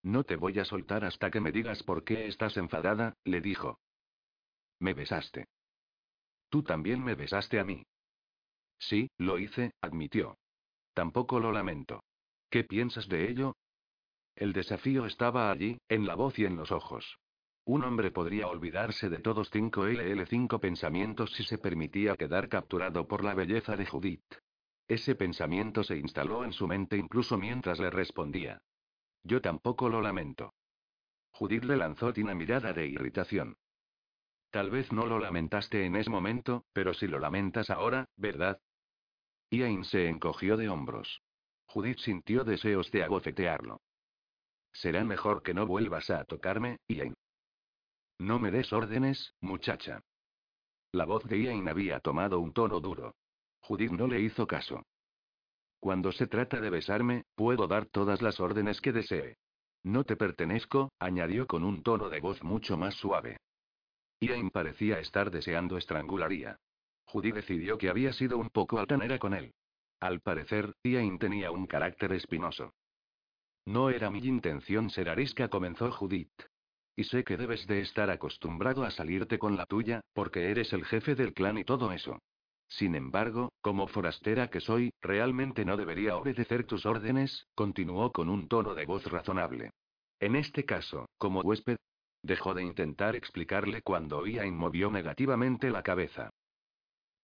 [0.04, 3.80] No te voy a soltar hasta que me digas por qué estás enfadada, le dijo.
[4.78, 5.46] Me besaste.
[6.56, 7.84] Tú también me besaste a mí.
[8.78, 10.38] Sí, lo hice, admitió.
[10.94, 12.02] Tampoco lo lamento.
[12.48, 13.56] ¿Qué piensas de ello?
[14.34, 17.18] El desafío estaba allí, en la voz y en los ojos.
[17.66, 23.34] Un hombre podría olvidarse de todos 5LL5 pensamientos si se permitía quedar capturado por la
[23.34, 24.24] belleza de Judith.
[24.88, 28.62] Ese pensamiento se instaló en su mente incluso mientras le respondía.
[29.24, 30.54] Yo tampoco lo lamento.
[31.32, 33.58] Judith le lanzó una mirada de irritación.
[34.56, 38.58] Tal vez no lo lamentaste en ese momento, pero si lo lamentas ahora, ¿verdad?
[39.50, 41.20] Ian se encogió de hombros.
[41.66, 43.82] Judith sintió deseos de abofetearlo.
[44.72, 47.12] Será mejor que no vuelvas a tocarme, Ian.
[48.18, 50.00] No me des órdenes, muchacha.
[50.90, 53.14] La voz de Ian había tomado un tono duro.
[53.60, 54.86] Judith no le hizo caso.
[55.80, 59.36] Cuando se trata de besarme, puedo dar todas las órdenes que desee.
[59.84, 63.35] No te pertenezco, añadió con un tono de voz mucho más suave.
[64.20, 66.58] Ian parecía estar deseando estrangularía.
[67.04, 69.54] Judy decidió que había sido un poco altanera con él.
[70.00, 72.74] Al parecer, Ian tenía un carácter espinoso.
[73.66, 76.42] No era mi intención ser arisca, comenzó Judith.
[76.94, 80.84] Y sé que debes de estar acostumbrado a salirte con la tuya, porque eres el
[80.84, 82.20] jefe del clan y todo eso.
[82.68, 88.48] Sin embargo, como forastera que soy, realmente no debería obedecer tus órdenes, continuó con un
[88.48, 89.70] tono de voz razonable.
[90.20, 91.76] En este caso, como huésped,
[92.26, 96.30] dejó de intentar explicarle cuando Ian movió negativamente la cabeza.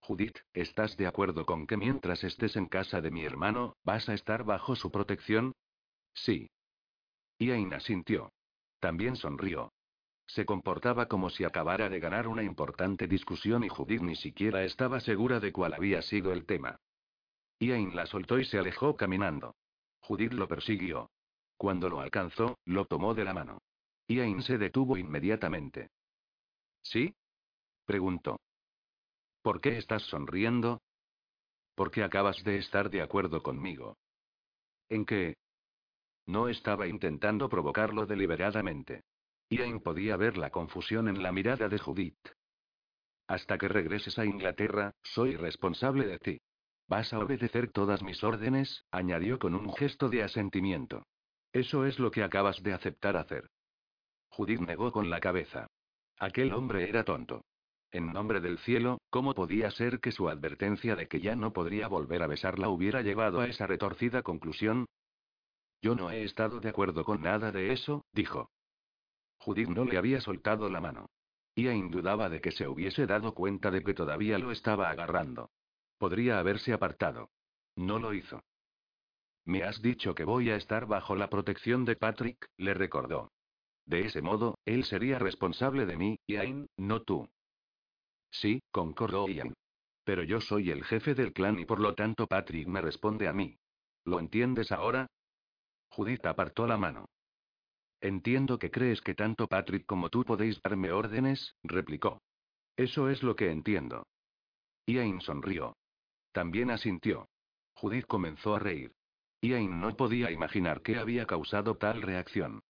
[0.01, 4.15] Judith, ¿estás de acuerdo con que mientras estés en casa de mi hermano, vas a
[4.15, 5.53] estar bajo su protección?
[6.15, 6.51] Sí.
[7.38, 8.33] Ian asintió.
[8.81, 9.73] También sonrió.
[10.27, 14.99] Se comportaba como si acabara de ganar una importante discusión y Judith ni siquiera estaba
[15.01, 16.79] segura de cuál había sido el tema.
[17.61, 19.55] Ian la soltó y se alejó caminando.
[20.01, 21.11] Judith lo persiguió.
[21.57, 23.61] Cuando lo alcanzó, lo tomó de la mano.
[24.09, 25.91] Ian se detuvo inmediatamente.
[26.83, 27.15] ¿Sí?
[27.87, 28.41] preguntó.
[29.43, 30.81] ¿Por qué estás sonriendo?
[31.75, 33.97] Porque acabas de estar de acuerdo conmigo.
[34.88, 35.37] ¿En qué?
[36.27, 39.03] No estaba intentando provocarlo deliberadamente.
[39.51, 42.29] Ian podía ver la confusión en la mirada de Judith.
[43.27, 46.41] Hasta que regreses a Inglaterra, soy responsable de ti.
[46.88, 51.07] Vas a obedecer todas mis órdenes, añadió con un gesto de asentimiento.
[51.53, 53.49] Eso es lo que acabas de aceptar hacer.
[54.33, 55.66] Judith negó con la cabeza.
[56.18, 57.45] Aquel hombre era tonto.
[57.90, 61.87] En nombre del cielo, ¿cómo podía ser que su advertencia de que ya no podría
[61.88, 64.87] volver a besarla hubiera llevado a esa retorcida conclusión?
[65.83, 68.51] Yo no he estado de acuerdo con nada de eso, dijo.
[69.37, 71.11] Judith no le había soltado la mano.
[71.55, 75.51] Ian dudaba de que se hubiese dado cuenta de que todavía lo estaba agarrando.
[75.99, 77.29] Podría haberse apartado.
[77.77, 78.40] No lo hizo.
[79.45, 83.31] Me has dicho que voy a estar bajo la protección de Patrick, le recordó.
[83.85, 87.29] De ese modo, él sería responsable de mí, Ian, no tú.
[88.31, 89.55] Sí, concordó Ian.
[90.05, 93.33] Pero yo soy el jefe del clan y por lo tanto Patrick me responde a
[93.33, 93.57] mí.
[94.05, 95.07] ¿Lo entiendes ahora?
[95.90, 97.07] Judith apartó la mano.
[98.01, 102.21] Entiendo que crees que tanto Patrick como tú podéis darme órdenes, replicó.
[102.77, 104.07] Eso es lo que entiendo.
[104.87, 105.77] Ian sonrió.
[106.33, 107.29] También asintió.
[107.75, 108.92] Judith comenzó a reír.
[109.40, 112.62] Ian no podía imaginar qué había causado tal reacción.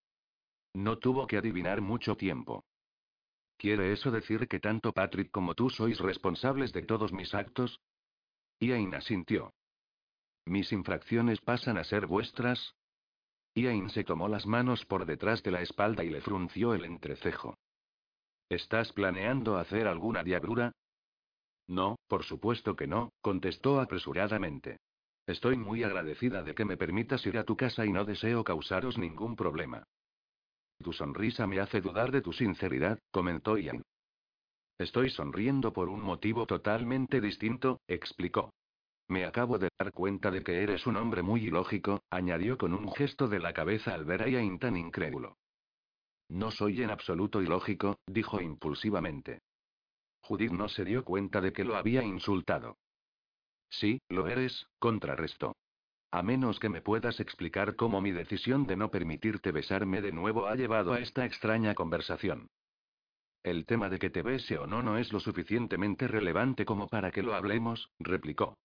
[0.74, 2.64] No tuvo que adivinar mucho tiempo.
[3.56, 7.80] ¿Quiere eso decir que tanto Patrick como tú sois responsables de todos mis actos?
[8.60, 9.52] Ian asintió.
[10.46, 12.74] ¿Mis infracciones pasan a ser vuestras?
[13.54, 17.56] Ian se tomó las manos por detrás de la espalda y le frunció el entrecejo.
[18.48, 20.72] ¿Estás planeando hacer alguna diablura?
[21.68, 24.78] No, por supuesto que no, contestó apresuradamente.
[25.26, 28.98] Estoy muy agradecida de que me permitas ir a tu casa y no deseo causaros
[28.98, 29.84] ningún problema.
[30.82, 33.82] Tu sonrisa me hace dudar de tu sinceridad, comentó Ian.
[34.78, 38.52] Estoy sonriendo por un motivo totalmente distinto, explicó.
[39.08, 42.92] Me acabo de dar cuenta de que eres un hombre muy ilógico, añadió con un
[42.92, 45.36] gesto de la cabeza al ver a Ian tan incrédulo.
[46.28, 49.42] No soy en absoluto ilógico, dijo impulsivamente.
[50.22, 52.78] Judith no se dio cuenta de que lo había insultado.
[53.70, 55.54] Sí, lo eres, contrarrestó.
[56.12, 60.46] A menos que me puedas explicar cómo mi decisión de no permitirte besarme de nuevo
[60.46, 62.50] ha llevado a esta extraña conversación.
[63.42, 67.10] El tema de que te bese o no no es lo suficientemente relevante como para
[67.10, 68.58] que lo hablemos, replicó.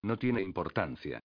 [0.00, 1.20] No tiene importancia.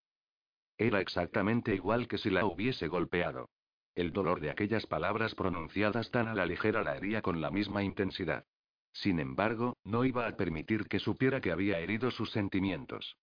[0.80, 3.48] Era exactamente igual que si la hubiese golpeado.
[3.94, 7.84] El dolor de aquellas palabras pronunciadas tan a la ligera la hería con la misma
[7.84, 8.46] intensidad.
[8.94, 13.16] Sin embargo, no iba a permitir que supiera que había herido sus sentimientos.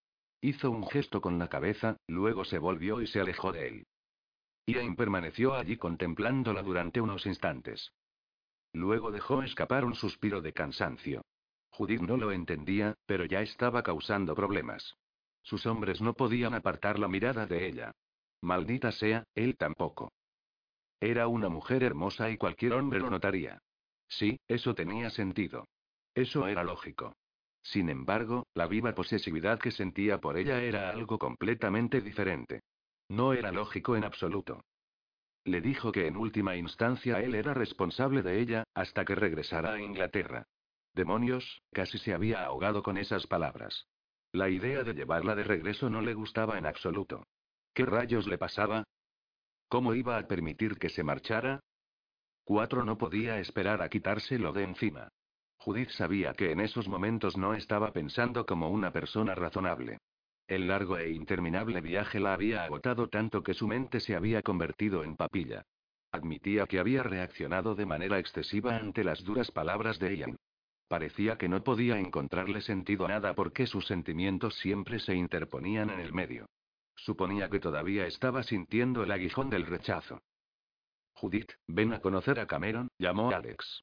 [0.44, 3.86] Hizo un gesto con la cabeza, luego se volvió y se alejó de él.
[4.66, 7.94] Ian permaneció allí contemplándola durante unos instantes.
[8.74, 11.24] Luego dejó escapar un suspiro de cansancio.
[11.70, 14.98] Judith no lo entendía, pero ya estaba causando problemas.
[15.40, 17.92] Sus hombres no podían apartar la mirada de ella.
[18.42, 20.12] Maldita sea, él tampoco.
[21.00, 23.62] Era una mujer hermosa y cualquier hombre lo notaría.
[24.08, 25.66] Sí, eso tenía sentido.
[26.14, 27.14] Eso era lógico.
[27.64, 32.60] Sin embargo, la viva posesividad que sentía por ella era algo completamente diferente.
[33.08, 34.62] No era lógico en absoluto.
[35.44, 39.80] Le dijo que en última instancia él era responsable de ella, hasta que regresara a
[39.80, 40.44] Inglaterra.
[40.92, 43.86] Demonios, casi se había ahogado con esas palabras.
[44.30, 47.26] La idea de llevarla de regreso no le gustaba en absoluto.
[47.72, 48.84] ¿Qué rayos le pasaba?
[49.68, 51.60] ¿Cómo iba a permitir que se marchara?
[52.44, 55.08] Cuatro no podía esperar a quitárselo de encima.
[55.64, 59.96] Judith sabía que en esos momentos no estaba pensando como una persona razonable.
[60.46, 65.04] El largo e interminable viaje la había agotado tanto que su mente se había convertido
[65.04, 65.64] en papilla.
[66.12, 70.36] Admitía que había reaccionado de manera excesiva ante las duras palabras de Ian.
[70.86, 76.00] Parecía que no podía encontrarle sentido a nada porque sus sentimientos siempre se interponían en
[76.00, 76.44] el medio.
[76.94, 80.20] Suponía que todavía estaba sintiendo el aguijón del rechazo.
[81.14, 83.82] Judith, ven a conocer a Cameron, llamó Alex.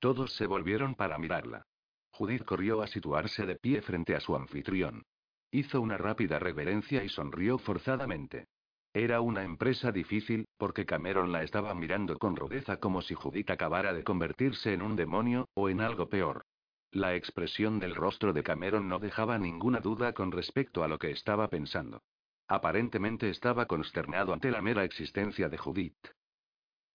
[0.00, 1.62] Todos se volvieron para mirarla.
[2.10, 5.04] Judith corrió a situarse de pie frente a su anfitrión.
[5.50, 8.46] Hizo una rápida reverencia y sonrió forzadamente.
[8.92, 13.92] Era una empresa difícil, porque Cameron la estaba mirando con rudeza como si Judith acabara
[13.92, 16.44] de convertirse en un demonio, o en algo peor.
[16.90, 21.10] La expresión del rostro de Cameron no dejaba ninguna duda con respecto a lo que
[21.10, 22.02] estaba pensando.
[22.48, 26.08] Aparentemente estaba consternado ante la mera existencia de Judith.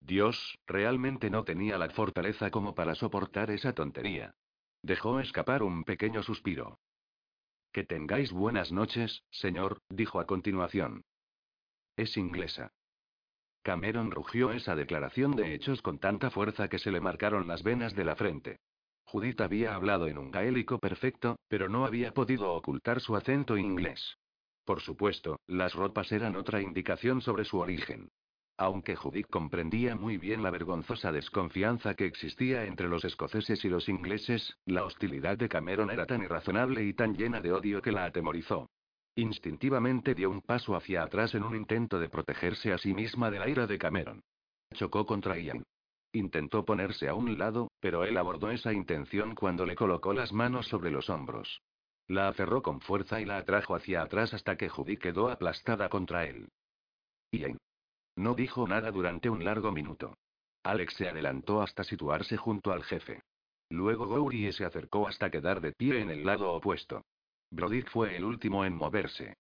[0.06, 4.36] Dios, realmente no tenía la fortaleza como para soportar esa tontería.
[4.82, 6.78] Dejó escapar un pequeño suspiro.
[7.72, 11.06] Que tengáis buenas noches, señor, dijo a continuación.
[11.96, 12.74] Es inglesa.
[13.62, 17.96] Cameron rugió esa declaración de hechos con tanta fuerza que se le marcaron las venas
[17.96, 18.60] de la frente.
[19.06, 24.18] Judith había hablado en un gaélico perfecto, pero no había podido ocultar su acento inglés.
[24.66, 28.10] Por supuesto, las ropas eran otra indicación sobre su origen.
[28.58, 33.90] Aunque Judith comprendía muy bien la vergonzosa desconfianza que existía entre los escoceses y los
[33.90, 38.06] ingleses, la hostilidad de Cameron era tan irrazonable y tan llena de odio que la
[38.06, 38.70] atemorizó.
[39.16, 43.40] Instintivamente dio un paso hacia atrás en un intento de protegerse a sí misma de
[43.40, 44.22] la ira de Cameron.
[44.74, 45.64] Chocó contra Ian.
[46.14, 50.68] Intentó ponerse a un lado, pero él abordó esa intención cuando le colocó las manos
[50.68, 51.62] sobre los hombros.
[52.08, 56.26] La aferró con fuerza y la atrajo hacia atrás hasta que Judy quedó aplastada contra
[56.26, 56.50] él.
[57.32, 57.58] Ian.
[58.16, 60.18] No dijo nada durante un largo minuto.
[60.64, 63.22] Alex se adelantó hasta situarse junto al jefe.
[63.70, 67.04] Luego Goury se acercó hasta quedar de pie en el lado opuesto.
[67.52, 69.36] Brodick fue el último en moverse.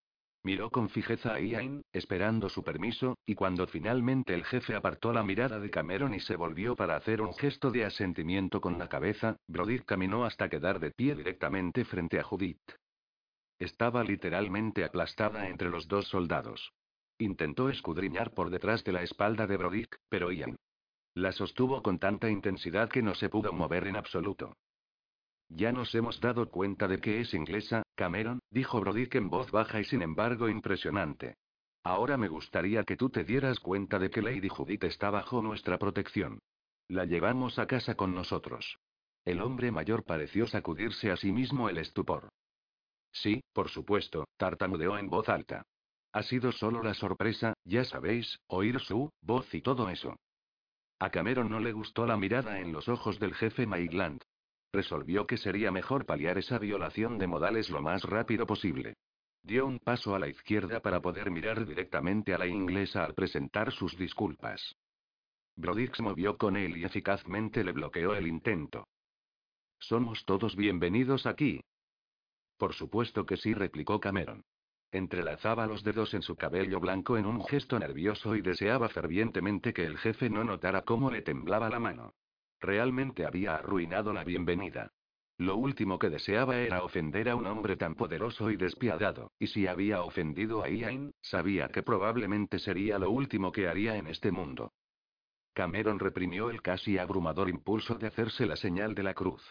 [0.46, 5.24] Miró con fijeza a Ian, esperando su permiso, y cuando finalmente el jefe apartó la
[5.24, 9.38] mirada de Cameron y se volvió para hacer un gesto de asentimiento con la cabeza,
[9.48, 12.60] Brodick caminó hasta quedar de pie directamente frente a Judith.
[13.58, 16.74] Estaba literalmente aplastada entre los dos soldados.
[17.20, 20.56] Intentó escudriñar por detrás de la espalda de Brodick, pero Ian
[21.16, 24.58] la sostuvo con tanta intensidad que no se pudo mover en absoluto.
[25.50, 29.80] Ya nos hemos dado cuenta de que es inglesa, Cameron, dijo Brodick en voz baja
[29.80, 31.36] y sin embargo impresionante.
[31.84, 35.78] Ahora me gustaría que tú te dieras cuenta de que Lady Judith está bajo nuestra
[35.78, 36.40] protección.
[36.88, 38.80] La llevamos a casa con nosotros.
[39.26, 42.30] El hombre mayor pareció sacudirse a sí mismo el estupor.
[43.12, 45.64] Sí, por supuesto, tartamudeó en voz alta.
[46.14, 50.16] Ha sido solo la sorpresa, ya sabéis, oír su voz y todo eso.
[51.00, 54.22] A Cameron no le gustó la mirada en los ojos del jefe Maitland.
[54.72, 58.94] Resolvió que sería mejor paliar esa violación de modales lo más rápido posible.
[59.42, 63.72] Dio un paso a la izquierda para poder mirar directamente a la inglesa al presentar
[63.72, 64.76] sus disculpas.
[65.56, 68.88] Brodix movió con él y eficazmente le bloqueó el intento.
[69.80, 71.60] Somos todos bienvenidos aquí.
[72.58, 74.44] Por supuesto que sí, replicó Cameron.
[74.94, 79.86] Entrelazaba los dedos en su cabello blanco en un gesto nervioso y deseaba fervientemente que
[79.86, 82.14] el jefe no notara cómo le temblaba la mano.
[82.60, 84.92] Realmente había arruinado la bienvenida.
[85.40, 89.66] Lo último que deseaba era ofender a un hombre tan poderoso y despiadado, y si
[89.66, 94.74] había ofendido a Ian, sabía que probablemente sería lo último que haría en este mundo.
[95.54, 99.42] Cameron reprimió el casi abrumador impulso de hacerse la señal de la cruz.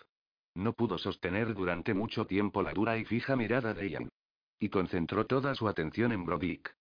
[0.55, 4.09] No pudo sostener durante mucho tiempo la dura y fija mirada de Ian.
[4.63, 6.73] Y concentró toda su atención en Brodick.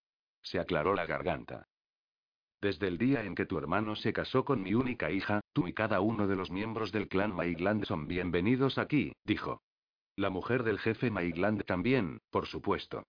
[0.43, 1.67] Se aclaró la garganta.
[2.61, 5.73] Desde el día en que tu hermano se casó con mi única hija, tú y
[5.73, 9.63] cada uno de los miembros del clan Maigland son bienvenidos aquí, dijo.
[10.15, 13.07] La mujer del jefe Maigland también, por supuesto.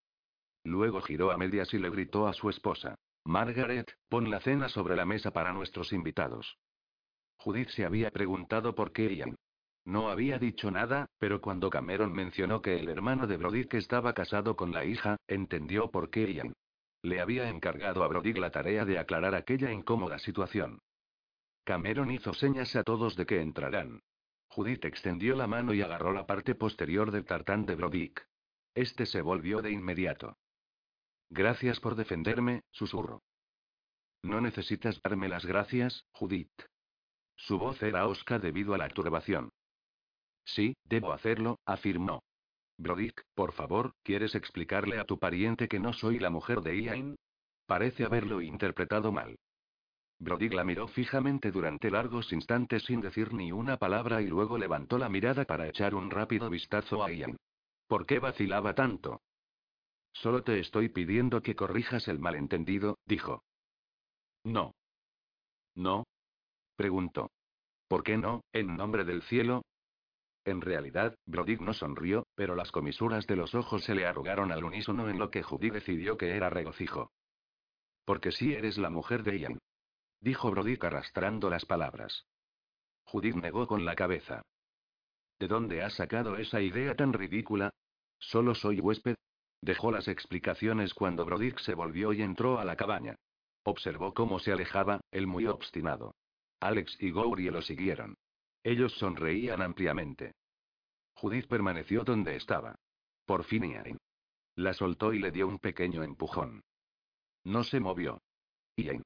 [0.65, 2.95] Luego giró a medias y le gritó a su esposa.
[3.27, 6.57] Margaret, pon la cena sobre la mesa para nuestros invitados.
[7.37, 9.37] Judith se había preguntado por qué Ian.
[9.85, 14.57] No había dicho nada, pero cuando Cameron mencionó que el hermano de Brodick estaba casado
[14.57, 16.53] con la hija, entendió por qué Ian.
[17.03, 20.79] Le había encargado a Brody la tarea de aclarar aquella incómoda situación.
[21.65, 24.03] Cameron hizo señas a todos de que entrarán.
[24.47, 28.25] Judith extendió la mano y agarró la parte posterior del tartán de Brodick.
[28.75, 30.37] Este se volvió de inmediato.
[31.29, 33.23] Gracias por defenderme, susurró.
[34.23, 36.53] No necesitas darme las gracias, Judith.
[37.35, 39.51] Su voz era osca debido a la turbación.
[40.45, 42.23] Sí, debo hacerlo, afirmó.
[42.79, 47.17] Brodick, por favor, ¿quieres explicarle a tu pariente que no soy la mujer de Ian?
[47.67, 49.37] Parece haberlo interpretado mal.
[50.19, 54.99] Brodick la miró fijamente durante largos instantes sin decir ni una palabra y luego levantó
[54.99, 57.37] la mirada para echar un rápido vistazo a Ian.
[57.87, 59.21] ¿Por qué vacilaba tanto?
[60.13, 63.43] Solo te estoy pidiendo que corrijas el malentendido, dijo.
[64.45, 64.75] No.
[65.75, 66.05] ¿No?
[66.77, 67.31] preguntó.
[67.89, 69.63] ¿Por qué no, en nombre del cielo?
[70.45, 74.65] En realidad, Brody no sonrió, pero las comisuras de los ojos se le arrugaron al
[74.65, 77.13] unísono en lo que Judy decidió que era regocijo.
[78.05, 79.59] Porque sí eres la mujer de Ian.
[80.21, 82.27] Dijo Brody arrastrando las palabras.
[83.05, 84.43] Judith negó con la cabeza.
[85.39, 87.71] ¿De dónde has sacado esa idea tan ridícula?
[88.19, 89.17] Solo soy huésped.
[89.61, 93.17] Dejó las explicaciones cuando Brodick se volvió y entró a la cabaña.
[93.65, 96.15] Observó cómo se alejaba, él muy obstinado.
[96.61, 98.17] Alex y Goury lo siguieron.
[98.65, 100.35] Ellos sonreían ampliamente.
[101.15, 102.77] Judith permaneció donde estaba.
[103.27, 103.99] Por fin Ian.
[104.57, 106.63] La soltó y le dio un pequeño empujón.
[107.45, 108.21] No se movió.
[108.77, 109.03] Ian.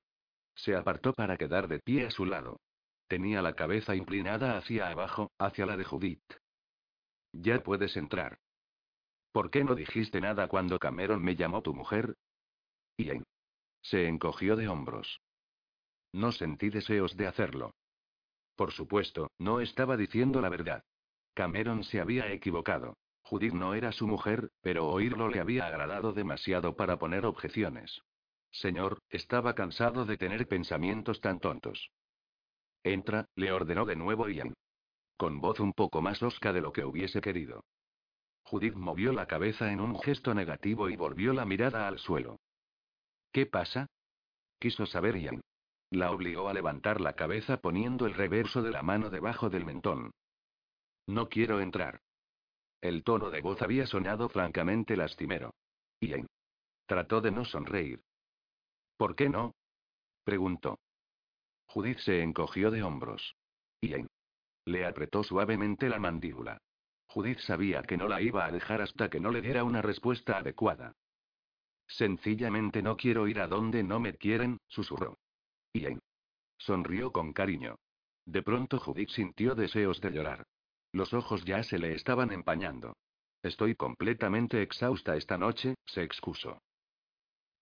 [0.54, 2.60] Se apartó para quedar de pie a su lado.
[3.08, 6.32] Tenía la cabeza inclinada hacia abajo, hacia la de Judith.
[7.32, 8.38] Ya puedes entrar.
[9.32, 12.16] ¿Por qué no dijiste nada cuando Cameron me llamó tu mujer?
[12.96, 13.24] Ian.
[13.82, 15.20] Se encogió de hombros.
[16.12, 17.74] No sentí deseos de hacerlo.
[18.56, 20.82] Por supuesto, no estaba diciendo la verdad.
[21.34, 22.96] Cameron se había equivocado.
[23.20, 28.00] Judith no era su mujer, pero oírlo le había agradado demasiado para poner objeciones.
[28.50, 31.90] Señor, estaba cansado de tener pensamientos tan tontos.
[32.82, 34.54] Entra, le ordenó de nuevo Ian.
[35.18, 37.64] Con voz un poco más osca de lo que hubiese querido.
[38.44, 42.38] Judith movió la cabeza en un gesto negativo y volvió la mirada al suelo.
[43.32, 43.86] ¿Qué pasa?
[44.60, 45.42] Quiso saber Ian.
[45.90, 50.12] La obligó a levantar la cabeza poniendo el reverso de la mano debajo del mentón.
[51.06, 52.00] No quiero entrar.
[52.80, 55.54] El tono de voz había sonado francamente lastimero.
[56.00, 56.26] Ian.
[56.86, 58.02] Trató de no sonreír.
[58.96, 59.54] ¿Por qué no?
[60.24, 60.78] preguntó.
[61.66, 63.36] Judith se encogió de hombros.
[63.80, 64.08] Ian.
[64.64, 66.58] Le apretó suavemente la mandíbula.
[67.08, 70.38] Judith sabía que no la iba a dejar hasta que no le diera una respuesta
[70.38, 70.92] adecuada.
[71.86, 75.16] Sencillamente no quiero ir a donde no me quieren, susurró.
[75.80, 76.00] Ian.
[76.58, 77.76] Sonrió con cariño.
[78.24, 80.46] De pronto Judith sintió deseos de llorar.
[80.92, 82.96] Los ojos ya se le estaban empañando.
[83.42, 86.58] Estoy completamente exhausta esta noche, se excusó.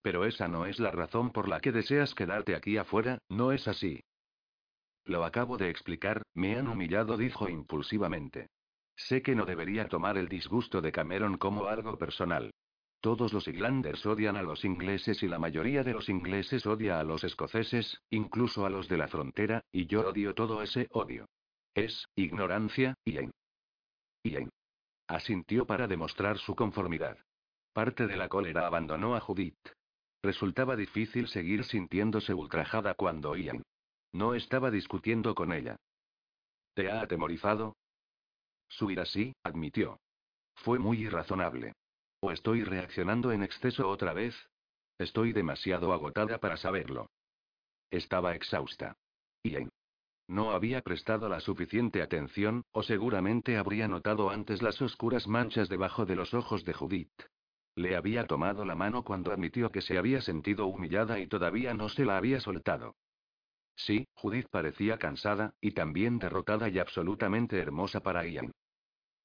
[0.03, 3.67] Pero esa no es la razón por la que deseas quedarte aquí afuera, ¿no es
[3.69, 4.01] así?
[5.05, 8.49] Lo acabo de explicar, me han humillado, dijo impulsivamente.
[8.97, 12.53] Sé que no debería tomar el disgusto de Cameron como algo personal.
[13.05, 17.05] Todos los Iglanders odian a los ingleses y la mayoría de los ingleses odia a
[17.05, 21.29] los escoceses, incluso a los de la frontera, y yo odio todo ese odio.
[21.75, 23.31] Es, ignorancia, Ian.
[24.23, 24.49] Ian.
[25.07, 27.19] Asintió para demostrar su conformidad.
[27.75, 29.69] Parte de la cólera abandonó a Judith.
[30.23, 33.63] Resultaba difícil seguir sintiéndose ultrajada cuando Ian.
[34.15, 35.77] No estaba discutiendo con ella.
[36.73, 37.77] ¿Te ha atemorizado?
[38.67, 40.01] Su ira sí, admitió.
[40.55, 41.75] Fue muy irrazonable.
[42.25, 44.35] ¿O estoy reaccionando en exceso otra vez?
[44.97, 47.11] Estoy demasiado agotada para saberlo.
[47.91, 48.97] Estaba exhausta.
[49.43, 49.69] Ian.
[50.27, 56.07] No había prestado la suficiente atención, o seguramente habría notado antes las oscuras manchas debajo
[56.07, 57.13] de los ojos de Judith.
[57.77, 61.91] Le había tomado la mano cuando admitió que se había sentido humillada y todavía no
[61.91, 62.97] se la había soltado.
[63.77, 68.51] Sí, Judith parecía cansada, y también derrotada y absolutamente hermosa para Ian.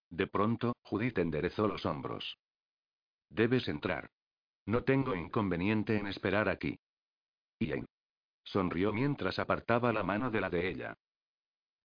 [0.09, 2.37] De pronto, Judith enderezó los hombros.
[3.29, 4.09] Debes entrar.
[4.65, 6.79] No tengo inconveniente en esperar aquí.
[7.59, 7.85] Ian.
[8.43, 10.95] Sonrió mientras apartaba la mano de la de ella.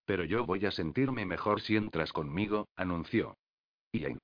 [0.06, 3.36] Pero yo voy a sentirme mejor si entras conmigo, anunció.
[3.92, 4.18] Ian.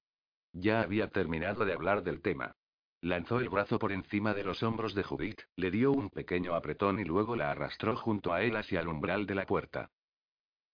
[0.53, 2.53] Ya había terminado de hablar del tema.
[3.03, 7.01] Lanzó el brazo por encima de los hombros de Judith, le dio un pequeño apretón
[7.01, 9.91] y luego la arrastró junto a él hacia el umbral de la puerta.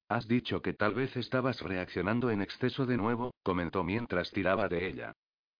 [0.08, 4.88] Has dicho que tal vez estabas reaccionando en exceso de nuevo, comentó mientras tiraba de
[4.88, 5.14] ella.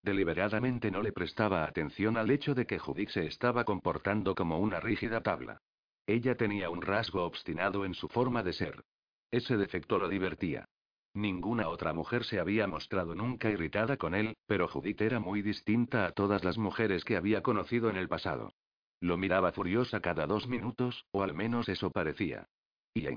[0.07, 4.79] Deliberadamente no le prestaba atención al hecho de que Judith se estaba comportando como una
[4.79, 5.61] rígida tabla.
[6.07, 8.85] Ella tenía un rasgo obstinado en su forma de ser.
[9.33, 10.65] Ese defecto lo divertía.
[11.13, 16.07] Ninguna otra mujer se había mostrado nunca irritada con él, pero Judith era muy distinta
[16.07, 18.53] a todas las mujeres que había conocido en el pasado.
[19.01, 22.47] Lo miraba furiosa cada dos minutos, o al menos eso parecía.
[22.95, 23.09] Y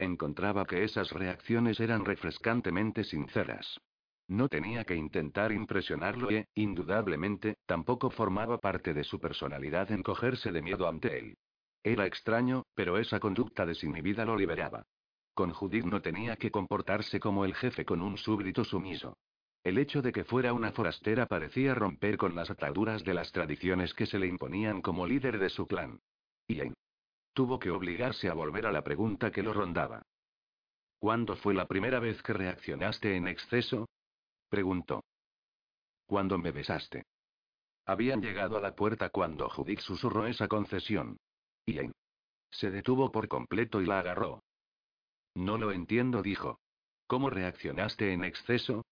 [0.00, 3.78] encontraba que esas reacciones eran refrescantemente sinceras.
[4.28, 10.62] No tenía que intentar impresionarlo y, indudablemente, tampoco formaba parte de su personalidad encogerse de
[10.62, 11.36] miedo ante él.
[11.84, 14.84] Era extraño, pero esa conducta desinhibida lo liberaba.
[15.34, 19.16] Con Judith no tenía que comportarse como el jefe con un súbdito sumiso.
[19.62, 23.94] El hecho de que fuera una forastera parecía romper con las ataduras de las tradiciones
[23.94, 26.00] que se le imponían como líder de su clan.
[26.48, 26.60] Y
[27.32, 30.02] tuvo que obligarse a volver a la pregunta que lo rondaba.
[30.98, 33.86] ¿Cuándo fue la primera vez que reaccionaste en exceso?
[34.48, 35.04] Preguntó.
[36.06, 37.04] Cuando me besaste.
[37.84, 41.18] Habían llegado a la puerta cuando Judith susurró esa concesión.
[41.66, 41.78] Y
[42.50, 44.42] se detuvo por completo y la agarró.
[45.34, 46.58] No lo entiendo, dijo.
[47.06, 48.84] ¿Cómo reaccionaste en exceso?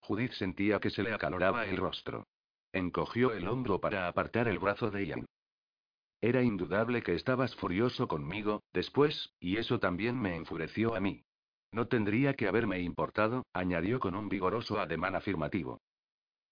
[0.00, 2.26] Judith sentía que se le acaloraba el rostro.
[2.72, 5.26] Encogió el hombro para apartar el brazo de Ian.
[6.20, 11.24] Era indudable que estabas furioso conmigo, después, y eso también me enfureció a mí.
[11.72, 15.80] No tendría que haberme importado, añadió con un vigoroso ademán afirmativo.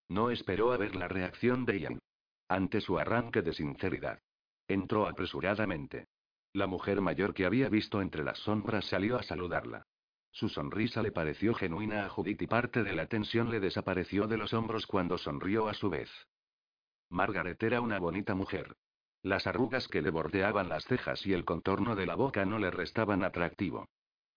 [0.08, 1.98] No esperó a ver la reacción de Ian.
[2.48, 4.18] Ante su arranque de sinceridad.
[4.66, 6.06] Entró apresuradamente.
[6.52, 9.86] La mujer mayor que había visto entre las sombras salió a saludarla.
[10.32, 14.36] Su sonrisa le pareció genuina a Judith y parte de la tensión le desapareció de
[14.36, 16.10] los hombros cuando sonrió a su vez.
[17.08, 18.76] Margaret era una bonita mujer.
[19.22, 22.70] Las arrugas que le bordeaban las cejas y el contorno de la boca no le
[22.70, 23.86] restaban atractivo.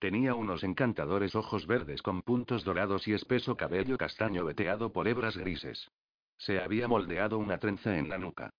[0.03, 5.37] Tenía unos encantadores ojos verdes con puntos dorados y espeso cabello castaño veteado por hebras
[5.37, 5.89] grises.
[6.37, 8.49] Se había moldeado una trenza en la nuca.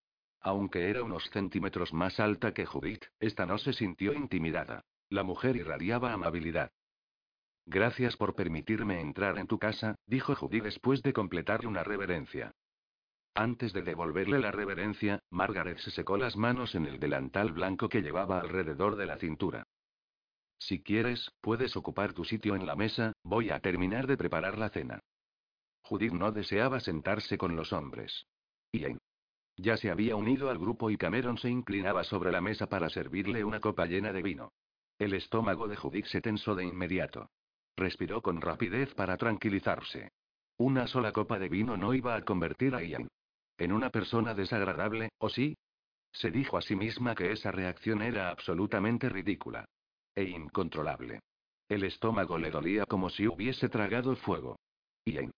[0.40, 4.86] Aunque era unos centímetros más alta que Judith, esta no se sintió intimidada.
[5.10, 6.70] La mujer irradiaba amabilidad.
[7.66, 12.52] Gracias por permitirme entrar en tu casa, dijo Judith después de completar una reverencia.
[13.34, 18.00] Antes de devolverle la reverencia, Margaret se secó las manos en el delantal blanco que
[18.00, 19.63] llevaba alrededor de la cintura.
[20.66, 24.70] Si quieres, puedes ocupar tu sitio en la mesa, voy a terminar de preparar la
[24.70, 24.98] cena.
[25.82, 28.26] Judith no deseaba sentarse con los hombres.
[28.72, 28.96] Ian.
[29.58, 33.44] Ya se había unido al grupo y Cameron se inclinaba sobre la mesa para servirle
[33.44, 34.52] una copa llena de vino.
[34.98, 37.28] El estómago de Judith se tensó de inmediato.
[37.76, 40.12] Respiró con rapidez para tranquilizarse.
[40.56, 43.08] Una sola copa de vino no iba a convertir a Ian
[43.58, 45.58] en una persona desagradable, ¿o sí?
[46.10, 49.66] Se dijo a sí misma que esa reacción era absolutamente ridícula.
[50.16, 51.20] E incontrolable.
[51.68, 54.58] El estómago le dolía como si hubiese tragado fuego.
[55.06, 55.32] Ian.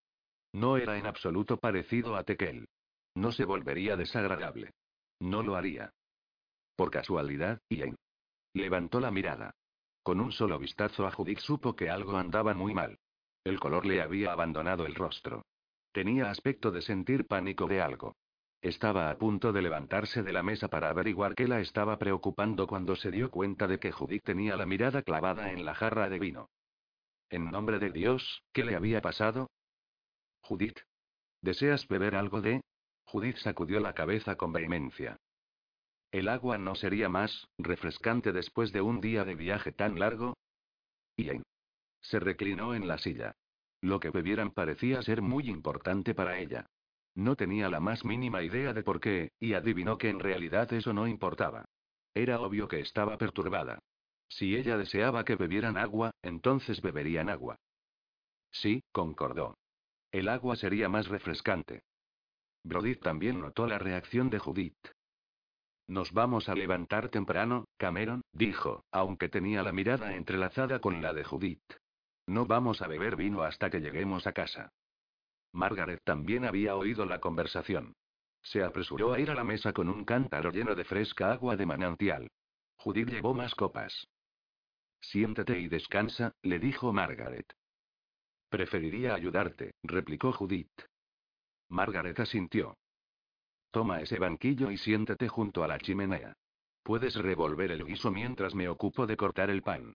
[0.53, 2.67] No era en absoluto parecido a Tekel.
[3.15, 4.71] No se volvería desagradable.
[5.19, 5.91] No lo haría.
[6.75, 7.95] Por casualidad, Ian.
[8.53, 9.51] Levantó la mirada.
[10.03, 12.97] Con un solo vistazo a Judith supo que algo andaba muy mal.
[13.43, 15.43] El color le había abandonado el rostro.
[15.91, 18.15] Tenía aspecto de sentir pánico de algo.
[18.61, 22.95] Estaba a punto de levantarse de la mesa para averiguar qué la estaba preocupando cuando
[22.95, 26.49] se dio cuenta de que Judith tenía la mirada clavada en la jarra de vino.
[27.29, 29.47] En nombre de Dios, ¿qué le había pasado?
[30.41, 30.79] Judith.
[31.41, 32.61] ¿Deseas beber algo de?
[33.05, 35.17] Judith sacudió la cabeza con vehemencia.
[36.11, 40.35] ¿El agua no sería más refrescante después de un día de viaje tan largo?
[41.17, 41.43] Ian.
[42.01, 43.35] Se reclinó en la silla.
[43.81, 46.65] Lo que bebieran parecía ser muy importante para ella.
[47.17, 50.93] No tenía la más mínima idea de por qué, y adivinó que en realidad eso
[50.93, 51.65] no importaba.
[52.13, 53.79] Era obvio que estaba perturbada.
[54.29, 57.55] Si ella deseaba que bebieran agua, entonces beberían agua.
[58.51, 59.57] Sí, concordó.
[60.11, 61.81] El agua sería más refrescante.
[62.63, 64.77] Brody también notó la reacción de Judith.
[65.87, 71.23] Nos vamos a levantar temprano, Cameron, dijo, aunque tenía la mirada entrelazada con la de
[71.23, 71.73] Judith.
[72.27, 74.71] No vamos a beber vino hasta que lleguemos a casa.
[75.51, 77.95] Margaret también había oído la conversación.
[78.41, 81.65] Se apresuró a ir a la mesa con un cántaro lleno de fresca agua de
[81.65, 82.29] manantial.
[82.77, 84.07] Judith llevó más copas.
[85.01, 87.45] Siéntate y descansa, le dijo Margaret.
[88.49, 90.71] Preferiría ayudarte, replicó Judith.
[91.69, 92.77] Margaret asintió.
[93.71, 96.33] Toma ese banquillo y siéntate junto a la chimenea.
[96.83, 99.93] Puedes revolver el guiso mientras me ocupo de cortar el pan.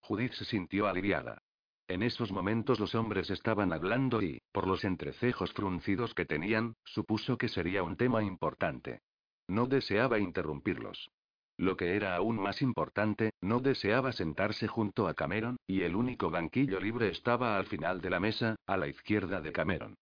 [0.00, 1.42] Judith se sintió aliviada.
[1.88, 7.36] En esos momentos los hombres estaban hablando y, por los entrecejos fruncidos que tenían, supuso
[7.36, 9.00] que sería un tema importante.
[9.48, 11.10] No deseaba interrumpirlos.
[11.58, 16.30] Lo que era aún más importante, no deseaba sentarse junto a Cameron, y el único
[16.30, 19.96] banquillo libre estaba al final de la mesa, a la izquierda de Cameron.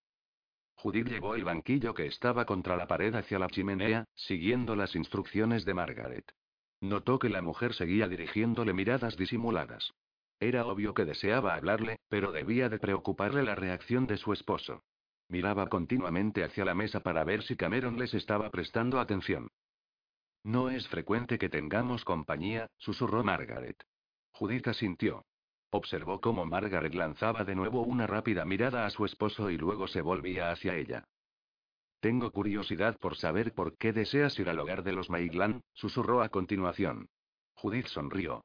[0.74, 5.64] Judith llevó el banquillo que estaba contra la pared hacia la chimenea, siguiendo las instrucciones
[5.64, 6.32] de Margaret.
[6.80, 9.92] Notó que la mujer seguía dirigiéndole miradas disimuladas.
[10.40, 14.82] Era obvio que deseaba hablarle, pero debía de preocuparle la reacción de su esposo.
[15.28, 19.48] Miraba continuamente hacia la mesa para ver si Cameron les estaba prestando atención.
[20.42, 23.76] No es frecuente que tengamos compañía, susurró Margaret.
[24.32, 25.26] Judith asintió.
[25.70, 30.00] Observó cómo Margaret lanzaba de nuevo una rápida mirada a su esposo y luego se
[30.00, 31.04] volvía hacia ella.
[32.00, 36.30] Tengo curiosidad por saber por qué deseas ir al hogar de los Maitland, susurró a
[36.30, 37.10] continuación.
[37.52, 38.42] Judith sonrió.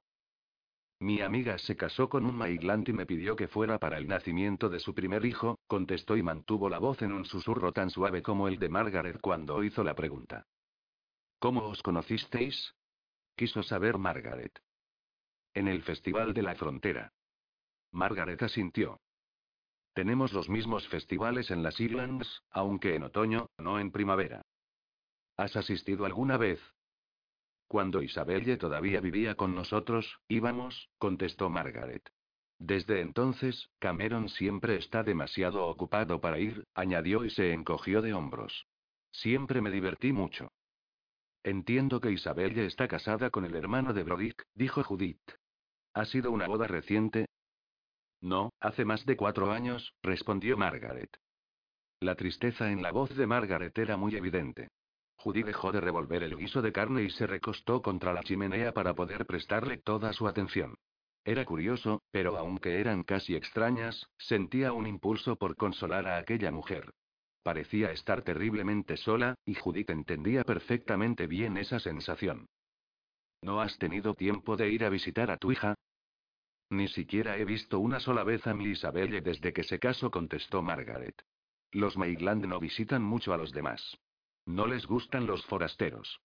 [0.99, 4.69] Mi amiga se casó con un Maitland y me pidió que fuera para el nacimiento
[4.69, 8.47] de su primer hijo, contestó y mantuvo la voz en un susurro tan suave como
[8.47, 10.45] el de Margaret cuando hizo la pregunta.
[11.39, 12.75] ¿Cómo os conocisteis?
[13.35, 14.57] Quiso saber Margaret.
[15.53, 17.11] En el Festival de la Frontera.
[17.91, 19.01] Margaret asintió.
[19.93, 24.41] Tenemos los mismos festivales en las Islands, aunque en otoño, no en primavera.
[25.37, 26.61] ¿Has asistido alguna vez?
[27.67, 32.09] Cuando Isabelle todavía vivía con nosotros, íbamos, contestó Margaret.
[32.59, 38.65] Desde entonces, Cameron siempre está demasiado ocupado para ir, añadió y se encogió de hombros.
[39.11, 40.51] Siempre me divertí mucho.
[41.43, 45.21] Entiendo que Isabelle está casada con el hermano de Brodick, dijo Judith.
[45.93, 47.27] ¿Ha sido una boda reciente?
[48.21, 51.09] No, hace más de cuatro años, respondió Margaret.
[51.99, 54.69] La tristeza en la voz de Margaret era muy evidente.
[55.25, 58.93] Judith dejó de revolver el guiso de carne y se recostó contra la chimenea para
[58.93, 60.75] poder prestarle toda su atención.
[61.23, 66.93] Era curioso, pero aunque eran casi extrañas, sentía un impulso por consolar a aquella mujer.
[67.41, 72.45] Parecía estar terriblemente sola, y Judith entendía perfectamente bien esa sensación.
[73.41, 75.73] ¿No has tenido tiempo de ir a visitar a tu hija?
[76.69, 80.61] Ni siquiera he visto una sola vez a mi Isabelle desde que se casó, contestó
[80.61, 81.19] Margaret.
[81.71, 83.97] Los Maitland no visitan mucho a los demás.
[84.45, 86.21] No les gustan los forasteros.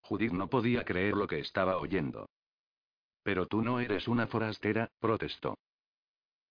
[0.00, 2.28] Judith no podía creer lo que estaba oyendo.
[3.22, 5.58] Pero tú no eres una forastera, protestó.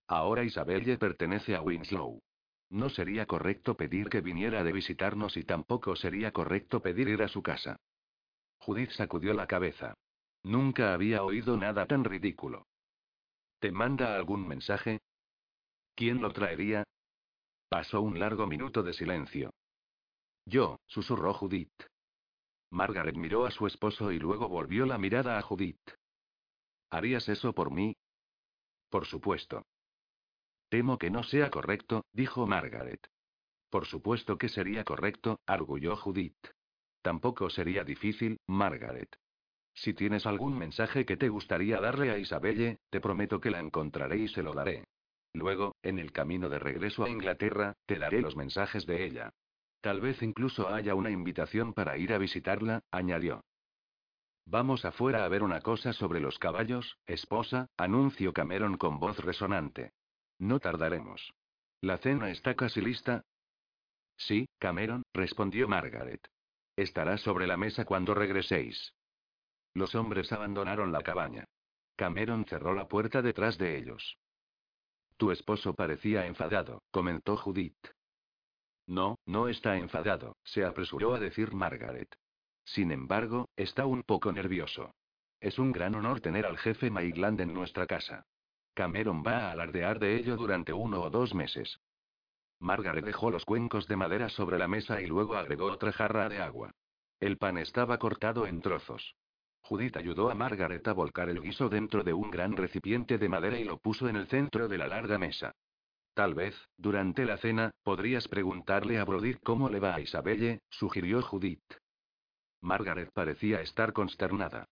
[0.08, 2.22] Ahora Isabelle pertenece a Winslow.
[2.70, 7.28] No sería correcto pedir que viniera de visitarnos y tampoco sería correcto pedir ir a
[7.28, 7.78] su casa.
[8.58, 9.94] Judith sacudió la cabeza.
[10.44, 12.68] Nunca había oído nada tan ridículo.
[13.60, 15.00] ¿Te manda algún mensaje?
[15.96, 16.84] ¿Quién lo traería?
[17.70, 19.52] Pasó un largo minuto de silencio.
[20.46, 21.74] Yo, susurró Judith.
[22.72, 25.92] Margaret miró a su esposo y luego volvió la mirada a Judith.
[26.90, 27.96] ¿Harías eso por mí?
[28.90, 29.66] Por supuesto.
[30.70, 33.08] Temo que no sea correcto, dijo Margaret.
[33.70, 36.48] Por supuesto que sería correcto, arguyó Judith.
[37.02, 39.16] Tampoco sería difícil, Margaret.
[39.74, 44.18] Si tienes algún mensaje que te gustaría darle a Isabelle, te prometo que la encontraré
[44.18, 44.86] y se lo daré.
[45.34, 49.34] Luego, en el camino de regreso a Inglaterra, te daré los mensajes de ella.
[49.86, 53.46] Tal vez incluso haya una invitación para ir a visitarla, añadió.
[54.48, 59.92] Vamos afuera a ver una cosa sobre los caballos, esposa, anunció Cameron con voz resonante.
[60.40, 61.36] No tardaremos.
[61.82, 63.26] ¿La cena está casi lista?
[64.18, 66.28] Sí, Cameron, respondió Margaret.
[66.76, 68.96] Estará sobre la mesa cuando regreséis.
[69.76, 71.46] Los hombres abandonaron la cabaña.
[71.96, 74.18] Cameron cerró la puerta detrás de ellos.
[75.18, 77.78] Tu esposo parecía enfadado, comentó Judith.
[78.88, 82.16] No, no está enfadado, se apresuró a decir Margaret.
[82.64, 84.94] Sin embargo, está un poco nervioso.
[85.40, 88.26] Es un gran honor tener al jefe Maitland en nuestra casa.
[88.74, 91.80] Cameron va a alardear de ello durante uno o dos meses.
[92.60, 96.40] Margaret dejó los cuencos de madera sobre la mesa y luego agregó otra jarra de
[96.40, 96.72] agua.
[97.20, 99.16] El pan estaba cortado en trozos.
[99.62, 103.58] Judith ayudó a Margaret a volcar el guiso dentro de un gran recipiente de madera
[103.58, 105.56] y lo puso en el centro de la larga mesa.
[106.16, 111.22] Tal vez, durante la cena, podrías preguntarle a Brody cómo le va a Isabelle, sugirió
[111.22, 111.74] Judith.
[112.62, 114.70] Margaret parecía estar consternada.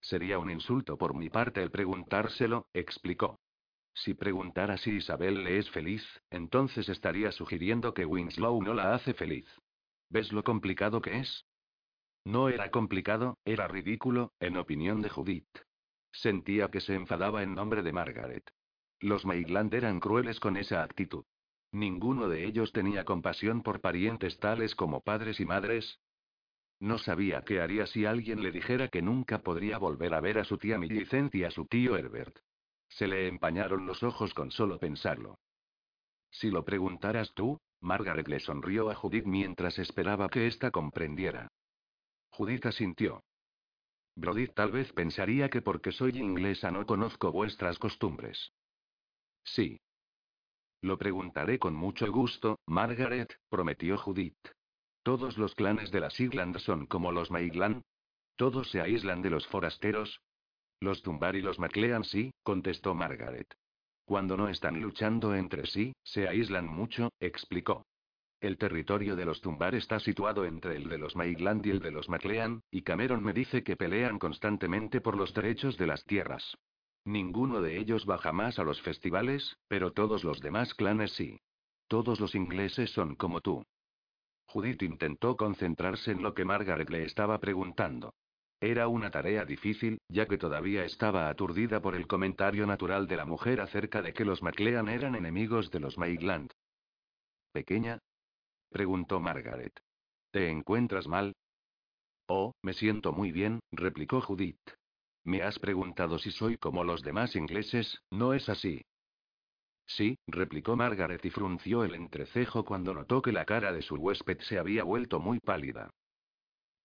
[0.00, 3.38] Sería un insulto por mi parte el preguntárselo, explicó.
[3.92, 9.12] Si preguntara si Isabel le es feliz, entonces estaría sugiriendo que Winslow no la hace
[9.12, 9.46] feliz.
[10.08, 11.44] ¿Ves lo complicado que es?
[12.24, 15.58] No era complicado, era ridículo, en opinión de Judith.
[16.12, 18.50] Sentía que se enfadaba en nombre de Margaret.
[19.00, 21.24] Los Maitland eran crueles con esa actitud.
[21.72, 26.00] Ninguno de ellos tenía compasión por parientes tales como padres y madres.
[26.80, 30.44] No sabía qué haría si alguien le dijera que nunca podría volver a ver a
[30.44, 32.38] su tía Millicent y a su tío Herbert.
[32.88, 35.38] Se le empañaron los ojos con solo pensarlo.
[36.30, 41.48] Si lo preguntaras tú, Margaret le sonrió a Judith mientras esperaba que ésta comprendiera.
[42.30, 43.22] Judith asintió.
[44.14, 48.52] Brody tal vez pensaría que porque soy inglesa no conozco vuestras costumbres.
[49.46, 49.80] Sí.
[50.82, 54.36] Lo preguntaré con mucho gusto, Margaret, prometió Judith.
[55.02, 57.82] ¿Todos los clanes de las Island son como los Maitland?
[58.36, 60.20] ¿Todos se aíslan de los forasteros?
[60.80, 63.46] Los Tumbar y los MacLean sí, contestó Margaret.
[64.04, 67.86] Cuando no están luchando entre sí, se aíslan mucho, explicó.
[68.40, 71.92] El territorio de los Tumbar está situado entre el de los Maitland y el de
[71.92, 76.56] los MacLean, y Cameron me dice que pelean constantemente por los derechos de las tierras.
[77.06, 81.38] Ninguno de ellos va jamás a los festivales, pero todos los demás clanes sí.
[81.86, 83.64] Todos los ingleses son como tú.
[84.48, 88.12] Judith intentó concentrarse en lo que Margaret le estaba preguntando.
[88.60, 93.24] Era una tarea difícil, ya que todavía estaba aturdida por el comentario natural de la
[93.24, 96.50] mujer acerca de que los MacLean eran enemigos de los Maitland.
[97.52, 98.00] Pequeña,
[98.68, 99.78] preguntó Margaret.
[100.32, 101.36] ¿Te encuentras mal?
[102.26, 104.58] Oh, me siento muy bien, replicó Judith.
[105.26, 108.80] Me has preguntado si soy como los demás ingleses, ¿no es así?
[109.84, 114.38] Sí, replicó Margaret y frunció el entrecejo cuando notó que la cara de su huésped
[114.42, 115.90] se había vuelto muy pálida.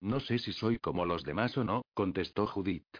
[0.02, 2.98] No sé si soy como los demás o no, contestó Judith.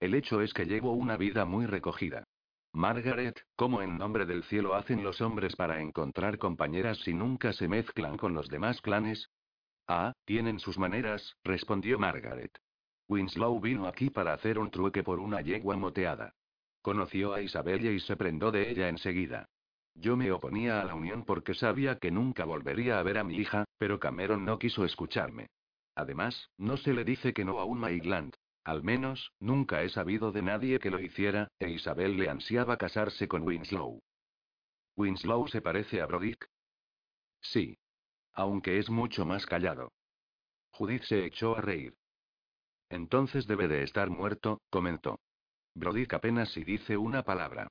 [0.00, 2.24] El hecho es que llevo una vida muy recogida.
[2.72, 7.68] Margaret, ¿cómo en nombre del cielo hacen los hombres para encontrar compañeras si nunca se
[7.68, 9.30] mezclan con los demás clanes?
[9.86, 12.58] Ah, tienen sus maneras, respondió Margaret.
[13.10, 16.32] Winslow vino aquí para hacer un trueque por una yegua moteada.
[16.80, 19.48] Conoció a Isabella y se prendó de ella enseguida.
[19.96, 23.34] Yo me oponía a la unión porque sabía que nunca volvería a ver a mi
[23.36, 25.48] hija, pero Cameron no quiso escucharme.
[25.96, 28.32] Además, no se le dice que no a un Maitland.
[28.62, 33.26] Al menos, nunca he sabido de nadie que lo hiciera, e Isabel le ansiaba casarse
[33.26, 34.00] con Winslow.
[34.96, 36.48] ¿Winslow se parece a Brodick?
[37.40, 37.76] Sí.
[38.34, 39.90] Aunque es mucho más callado.
[40.70, 41.99] Judith se echó a reír.
[42.90, 45.20] Entonces debe de estar muerto, comentó.
[45.74, 47.68] Brodick apenas si dice una palabra.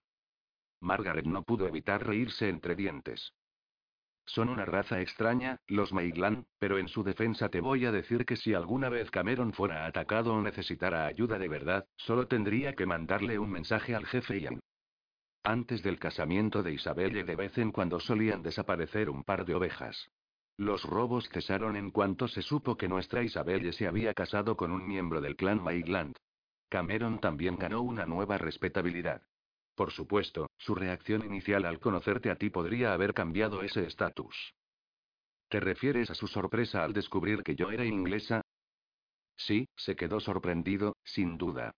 [0.82, 3.34] Margaret no pudo evitar reírse entre dientes.
[4.26, 8.38] Son una raza extraña, los Maitland, pero en su defensa te voy a decir que
[8.38, 13.39] si alguna vez Cameron fuera atacado o necesitara ayuda de verdad, solo tendría que mandarle
[13.39, 14.59] un mensaje al jefe Ian.
[15.43, 20.09] Antes del casamiento de Isabelle de vez en cuando solían desaparecer un par de ovejas.
[20.60, 24.86] Los robos cesaron en cuanto se supo que nuestra Isabelle se había casado con un
[24.86, 26.18] miembro del clan Maitland.
[26.68, 29.22] Cameron también ganó una nueva respetabilidad.
[29.74, 34.36] Por supuesto, su reacción inicial al conocerte a ti podría haber cambiado ese estatus.
[35.47, 38.41] ¿Te refieres a su sorpresa al descubrir que yo era inglesa?
[39.38, 41.72] Sí, se quedó sorprendido, sin duda.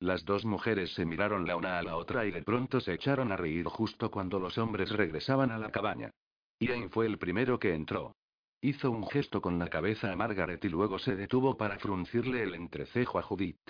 [0.00, 3.32] Las dos mujeres se miraron la una a la otra y de pronto se echaron
[3.32, 6.10] a reír justo cuando los hombres regresaban a la cabaña.
[6.58, 8.16] Ian fue el primero que entró.
[8.62, 12.54] Hizo un gesto con la cabeza a Margaret y luego se detuvo para fruncirle el
[12.54, 13.60] entrecejo a Judith.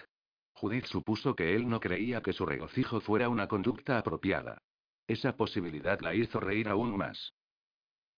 [0.53, 4.63] Judith supuso que él no creía que su regocijo fuera una conducta apropiada.
[5.07, 7.35] Esa posibilidad la hizo reír aún más.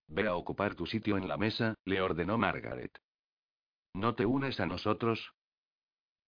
[0.06, 2.96] Ve a ocupar tu sitio en la mesa, le ordenó Margaret.
[3.94, 5.32] ¿No te unes a nosotros?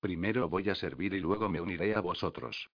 [0.01, 2.70] Primero voy a servir y luego me uniré a vosotros.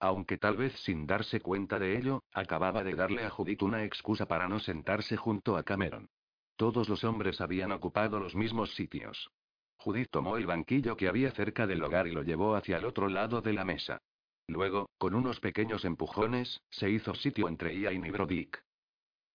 [0.00, 4.26] Aunque tal vez sin darse cuenta de ello, acababa de darle a Judith una excusa
[4.26, 6.08] para no sentarse junto a Cameron.
[6.56, 9.30] Todos los hombres habían ocupado los mismos sitios.
[9.76, 13.08] Judith tomó el banquillo que había cerca del hogar y lo llevó hacia el otro
[13.08, 14.00] lado de la mesa.
[14.46, 18.62] Luego, con unos pequeños empujones, se hizo sitio entre Ian y Brodick.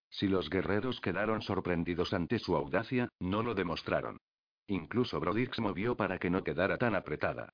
[0.09, 4.17] Si los guerreros quedaron sorprendidos ante su audacia, no lo demostraron.
[4.67, 7.53] Incluso Brodick se movió para que no quedara tan apretada.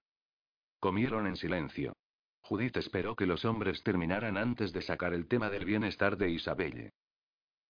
[0.79, 1.93] Comieron en silencio.
[2.41, 6.91] Judith esperó que los hombres terminaran antes de sacar el tema del bienestar de Isabelle.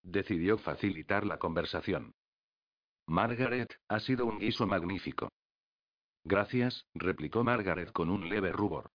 [0.02, 2.14] Decidió facilitar la conversación.
[3.06, 5.32] Margaret, ha sido un guiso magnífico.
[6.24, 8.92] Gracias, replicó Margaret con un leve rubor.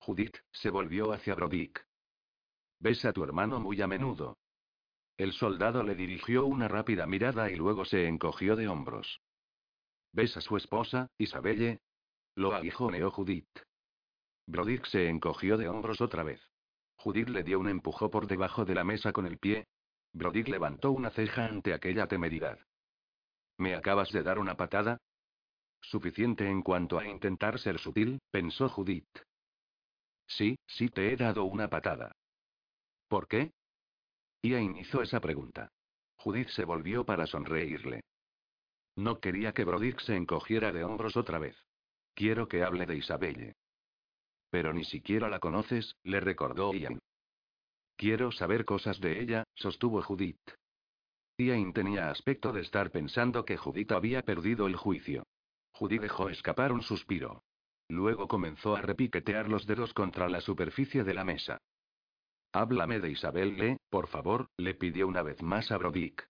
[0.00, 1.84] Judith se volvió hacia Brodick.
[2.80, 4.38] ¿Ves a tu hermano muy a menudo?
[5.16, 9.20] El soldado le dirigió una rápida mirada y luego se encogió de hombros.
[10.12, 11.80] ¿Ves a su esposa, Isabelle?
[12.36, 13.67] Lo aguijoneó Judith.
[14.48, 16.40] Brodick se encogió de hombros otra vez.
[16.96, 19.66] Judith le dio un empujo por debajo de la mesa con el pie.
[20.14, 22.58] Brodick levantó una ceja ante aquella temeridad.
[23.58, 24.96] ¿Me acabas de dar una patada?
[25.82, 29.18] Suficiente en cuanto a intentar ser sutil, pensó Judith.
[30.26, 32.12] Sí, sí te he dado una patada.
[33.06, 33.52] ¿Por qué?
[34.42, 35.68] Ian hizo esa pregunta.
[36.16, 38.00] Judith se volvió para sonreírle.
[38.96, 41.56] No quería que Brodick se encogiera de hombros otra vez.
[42.14, 43.54] Quiero que hable de Isabelle.
[44.50, 46.98] Pero ni siquiera la conoces, le recordó Ian.
[47.96, 50.40] Quiero saber cosas de ella, sostuvo Judith.
[51.38, 55.24] Ian tenía aspecto de estar pensando que Judith había perdido el juicio.
[55.72, 57.42] Judith dejó escapar un suspiro.
[57.88, 61.58] Luego comenzó a repiquetear los dedos contra la superficie de la mesa.
[62.52, 66.28] Háblame de Isabelle, por favor, le pidió una vez más a Brodick.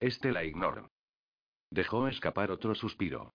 [0.00, 0.90] Este la ignoró.
[1.70, 3.34] Dejó escapar otro suspiro.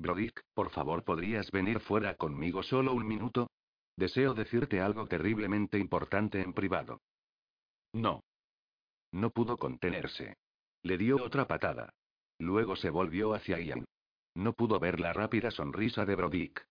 [0.00, 3.50] Brodick, por favor, ¿podrías venir fuera conmigo solo un minuto?
[3.98, 7.02] Deseo decirte algo terriblemente importante en privado.
[7.92, 8.22] No.
[9.12, 10.38] No pudo contenerse.
[10.84, 11.92] Le dio otra patada.
[12.38, 13.84] Luego se volvió hacia Ian.
[14.34, 16.64] No pudo ver la rápida sonrisa de Brodick.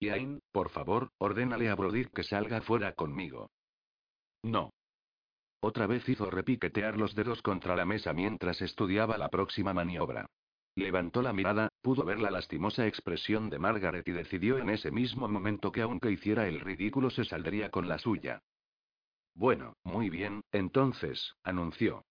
[0.00, 3.50] Ian, por favor, ordénale a Brodick que salga fuera conmigo.
[4.42, 4.70] No.
[5.60, 10.26] Otra vez hizo repiquetear los dedos contra la mesa mientras estudiaba la próxima maniobra.
[10.76, 15.28] Levantó la mirada, pudo ver la lastimosa expresión de Margaret y decidió en ese mismo
[15.28, 18.42] momento que aunque hiciera el ridículo se saldría con la suya.
[19.34, 22.04] Bueno, muy bien, entonces, anunció.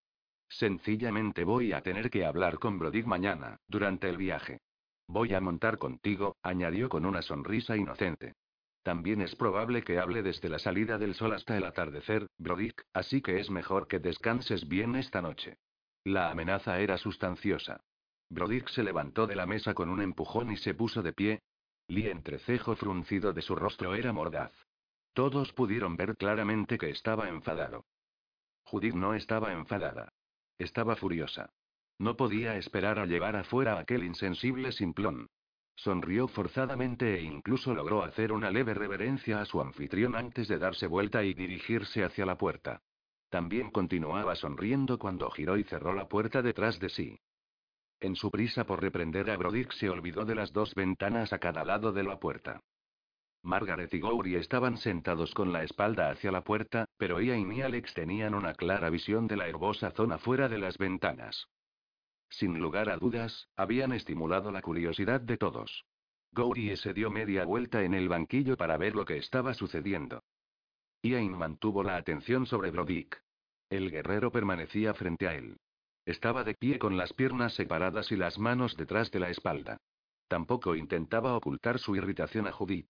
[0.49, 4.59] Sencillamente voy a tener que hablar con Brodick mañana, durante el viaje.
[5.07, 8.33] Voy a montar contigo, añadió con una sonrisa inocente.
[8.83, 13.21] También es probable que hable desde la salida del sol hasta el atardecer, Brodick, así
[13.21, 15.57] que es mejor que descanses bien esta noche.
[16.03, 17.81] La amenaza era sustanciosa.
[18.29, 21.41] Brodick se levantó de la mesa con un empujón y se puso de pie.
[21.87, 24.53] Lee entrecejo fruncido de su rostro era mordaz.
[25.13, 27.85] Todos pudieron ver claramente que estaba enfadado.
[28.63, 30.13] Judith no estaba enfadada.
[30.59, 31.49] Estaba furiosa.
[31.97, 35.27] No podía esperar a llevar afuera a aquel insensible simplón.
[35.75, 40.87] Sonrió forzadamente e incluso logró hacer una leve reverencia a su anfitrión antes de darse
[40.87, 42.81] vuelta y dirigirse hacia la puerta.
[43.29, 47.19] También continuaba sonriendo cuando giró y cerró la puerta detrás de sí.
[48.01, 51.65] En su prisa por reprender a Brodick se olvidó de las dos ventanas a cada
[51.65, 52.61] lado de la puerta.
[53.41, 57.93] Margaret y Gowrie estaban sentados con la espalda hacia la puerta, pero Ian y Alex
[57.93, 61.47] tenían una clara visión de la herbosa zona fuera de las ventanas.
[62.29, 65.85] Sin lugar a dudas, habían estimulado la curiosidad de todos.
[66.31, 70.23] Gowrie se dio media vuelta en el banquillo para ver lo que estaba sucediendo.
[71.01, 73.21] Ian mantuvo la atención sobre Brodick.
[73.69, 75.57] El guerrero permanecía frente a él.
[76.09, 79.77] Estaba de pie con las piernas separadas y las manos detrás de la espalda.
[80.27, 82.89] Tampoco intentaba ocultar su irritación a Judith.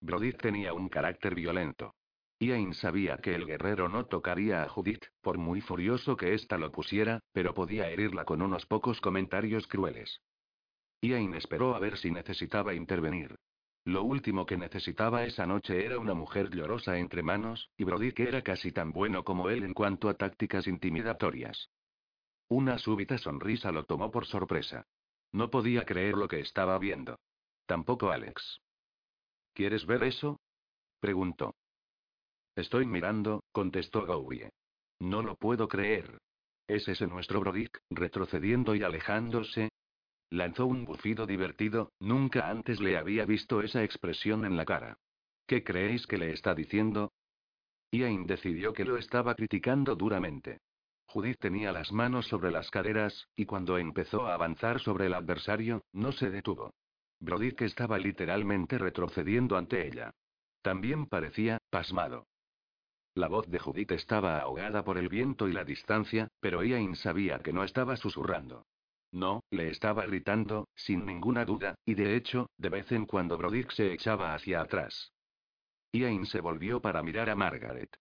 [0.00, 1.94] Brodick tenía un carácter violento.
[2.40, 6.72] Ian sabía que el guerrero no tocaría a Judith, por muy furioso que ésta lo
[6.72, 10.22] pusiera, pero podía herirla con unos pocos comentarios crueles.
[11.02, 13.36] Ian esperó a ver si necesitaba intervenir.
[13.84, 18.40] Lo último que necesitaba esa noche era una mujer llorosa entre manos, y Brodick era
[18.40, 21.68] casi tan bueno como él en cuanto a tácticas intimidatorias.
[22.48, 24.86] Una súbita sonrisa lo tomó por sorpresa.
[25.32, 27.18] No podía creer lo que estaba viendo.
[27.66, 28.60] Tampoco Alex.
[29.52, 30.38] ¿Quieres ver eso?
[31.00, 31.54] preguntó.
[32.54, 34.50] Estoy mirando, contestó Gowrie.
[35.00, 36.18] No lo puedo creer.
[36.68, 39.70] ¿Es ese nuestro Brodick, retrocediendo y alejándose?
[40.30, 44.98] Lanzó un bufido divertido, nunca antes le había visto esa expresión en la cara.
[45.46, 47.12] ¿Qué creéis que le está diciendo?
[47.92, 50.60] Ian decidió que lo estaba criticando duramente.
[51.06, 55.82] Judith tenía las manos sobre las caderas, y cuando empezó a avanzar sobre el adversario,
[55.92, 56.74] no se detuvo.
[57.20, 60.12] Brodick estaba literalmente retrocediendo ante ella.
[60.62, 62.26] También parecía, pasmado.
[63.14, 67.38] La voz de Judith estaba ahogada por el viento y la distancia, pero Ian sabía
[67.38, 68.66] que no estaba susurrando.
[69.12, 73.70] No, le estaba gritando, sin ninguna duda, y de hecho, de vez en cuando Brodick
[73.70, 75.12] se echaba hacia atrás.
[75.92, 77.96] Ian se volvió para mirar a Margaret.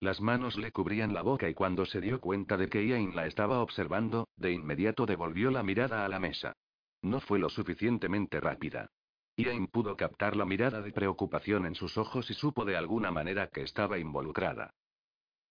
[0.00, 3.26] Las manos le cubrían la boca y cuando se dio cuenta de que Ian la
[3.26, 6.54] estaba observando, de inmediato devolvió la mirada a la mesa.
[7.02, 8.88] No fue lo suficientemente rápida.
[9.36, 13.48] Ian pudo captar la mirada de preocupación en sus ojos y supo de alguna manera
[13.48, 14.72] que estaba involucrada.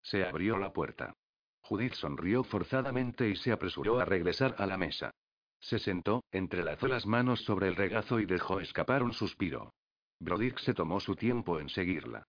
[0.01, 1.15] Se abrió la puerta.
[1.61, 5.11] Judith sonrió forzadamente y se apresuró a regresar a la mesa.
[5.59, 9.73] Se sentó, entrelazó las manos sobre el regazo y dejó escapar un suspiro.
[10.19, 12.25] Brodick se tomó su tiempo en seguirla.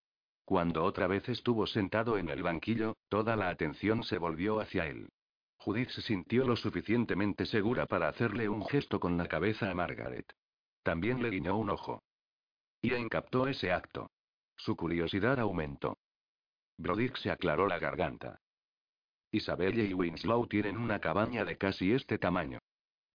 [0.50, 5.08] Cuando otra vez estuvo sentado en el banquillo, toda la atención se volvió hacia él.
[5.58, 10.26] Judith se sintió lo suficientemente segura para hacerle un gesto con la cabeza a Margaret.
[10.82, 12.02] También le guiñó un ojo.
[12.82, 14.10] Ian captó ese acto.
[14.56, 15.98] Su curiosidad aumentó.
[16.78, 18.40] Brodick se aclaró la garganta.
[19.30, 22.58] Isabella y Winslow tienen una cabaña de casi este tamaño.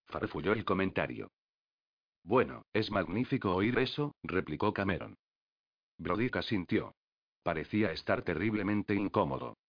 [0.06, 1.32] Farfulló el comentario.
[2.24, 5.18] Bueno, es magnífico oír eso, replicó Cameron.
[5.98, 6.96] Brodick asintió.
[7.46, 9.60] Parecía estar terriblemente incómodo.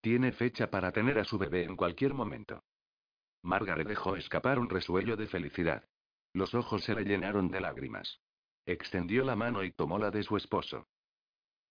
[0.00, 2.64] Tiene fecha para tener a su bebé en cualquier momento.
[3.42, 5.84] Margaret dejó escapar un resuello de felicidad.
[6.32, 8.22] Los ojos se le llenaron de lágrimas.
[8.64, 10.88] Extendió la mano y tomó la de su esposo.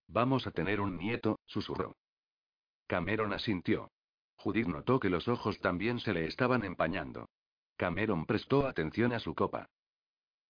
[0.07, 1.95] Vamos a tener un nieto, susurró.
[2.85, 3.89] Cameron asintió.
[4.35, 7.29] Judith notó que los ojos también se le estaban empañando.
[7.77, 9.71] Cameron prestó atención a su copa.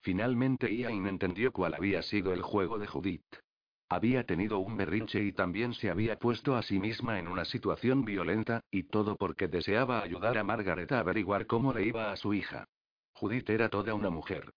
[0.02, 3.45] Finalmente Ian entendió cuál había sido el juego de Judith.
[3.88, 8.04] Había tenido un berrinche y también se había puesto a sí misma en una situación
[8.04, 12.34] violenta, y todo porque deseaba ayudar a Margaret a averiguar cómo le iba a su
[12.34, 12.66] hija.
[13.14, 14.52] Judith era toda una mujer.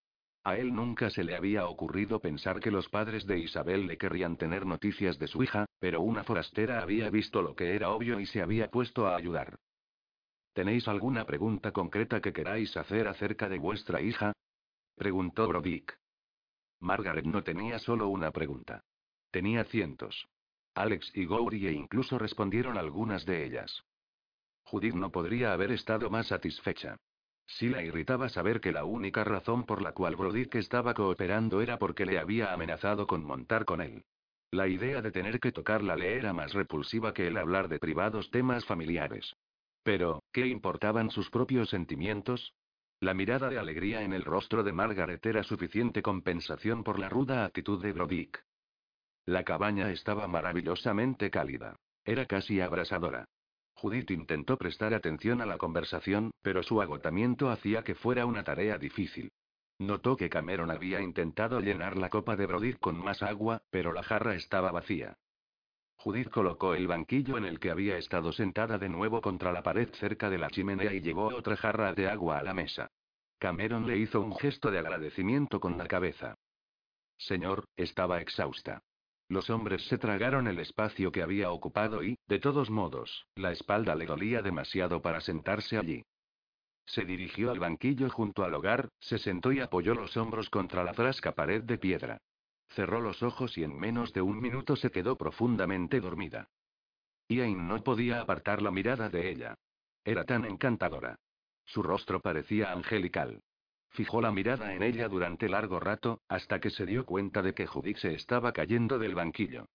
[0.44, 4.38] A él nunca se le había ocurrido pensar que los padres de Isabel le querrían
[4.38, 8.24] tener noticias de su hija, pero una forastera había visto lo que era obvio y
[8.24, 9.58] se había puesto a ayudar.
[10.54, 14.32] ¿Tenéis alguna pregunta concreta que queráis hacer acerca de vuestra hija?
[14.96, 15.98] preguntó Brodick.
[16.80, 18.82] Margaret no tenía solo una pregunta.
[19.30, 20.28] Tenía cientos.
[20.74, 23.82] Alex y Gourie incluso respondieron algunas de ellas.
[24.62, 26.96] Judith no podría haber estado más satisfecha.
[27.46, 31.78] Sí la irritaba saber que la única razón por la cual Brodick estaba cooperando era
[31.78, 34.04] porque le había amenazado con montar con él.
[34.50, 38.30] La idea de tener que tocarla le era más repulsiva que el hablar de privados
[38.30, 39.34] temas familiares.
[39.82, 42.54] Pero, ¿qué importaban sus propios sentimientos?
[43.00, 47.44] La mirada de alegría en el rostro de Margaret era suficiente compensación por la ruda
[47.44, 48.44] actitud de Brodick.
[49.28, 51.76] La cabaña estaba maravillosamente cálida.
[52.02, 53.26] Era casi abrasadora.
[53.74, 58.78] Judith intentó prestar atención a la conversación, pero su agotamiento hacía que fuera una tarea
[58.78, 59.30] difícil.
[59.78, 64.02] Notó que Cameron había intentado llenar la copa de Brodick con más agua, pero la
[64.02, 65.18] jarra estaba vacía.
[65.96, 69.90] Judith colocó el banquillo en el que había estado sentada de nuevo contra la pared
[69.96, 72.88] cerca de la chimenea y llevó otra jarra de agua a la mesa.
[73.38, 76.34] Cameron le hizo un gesto de agradecimiento con la cabeza.
[77.18, 78.80] Señor, estaba exhausta.
[79.28, 83.94] Los hombres se tragaron el espacio que había ocupado y, de todos modos, la espalda
[83.94, 86.02] le dolía demasiado para sentarse allí.
[86.86, 90.94] Se dirigió al banquillo junto al hogar, se sentó y apoyó los hombros contra la
[90.94, 92.18] frasca pared de piedra.
[92.70, 96.48] Cerró los ojos y en menos de un minuto se quedó profundamente dormida.
[97.28, 99.54] Ian no podía apartar la mirada de ella.
[100.04, 101.18] Era tan encantadora.
[101.66, 103.42] Su rostro parecía angelical.
[103.90, 107.66] Fijó la mirada en ella durante largo rato, hasta que se dio cuenta de que
[107.66, 109.66] Judith se estaba cayendo del banquillo.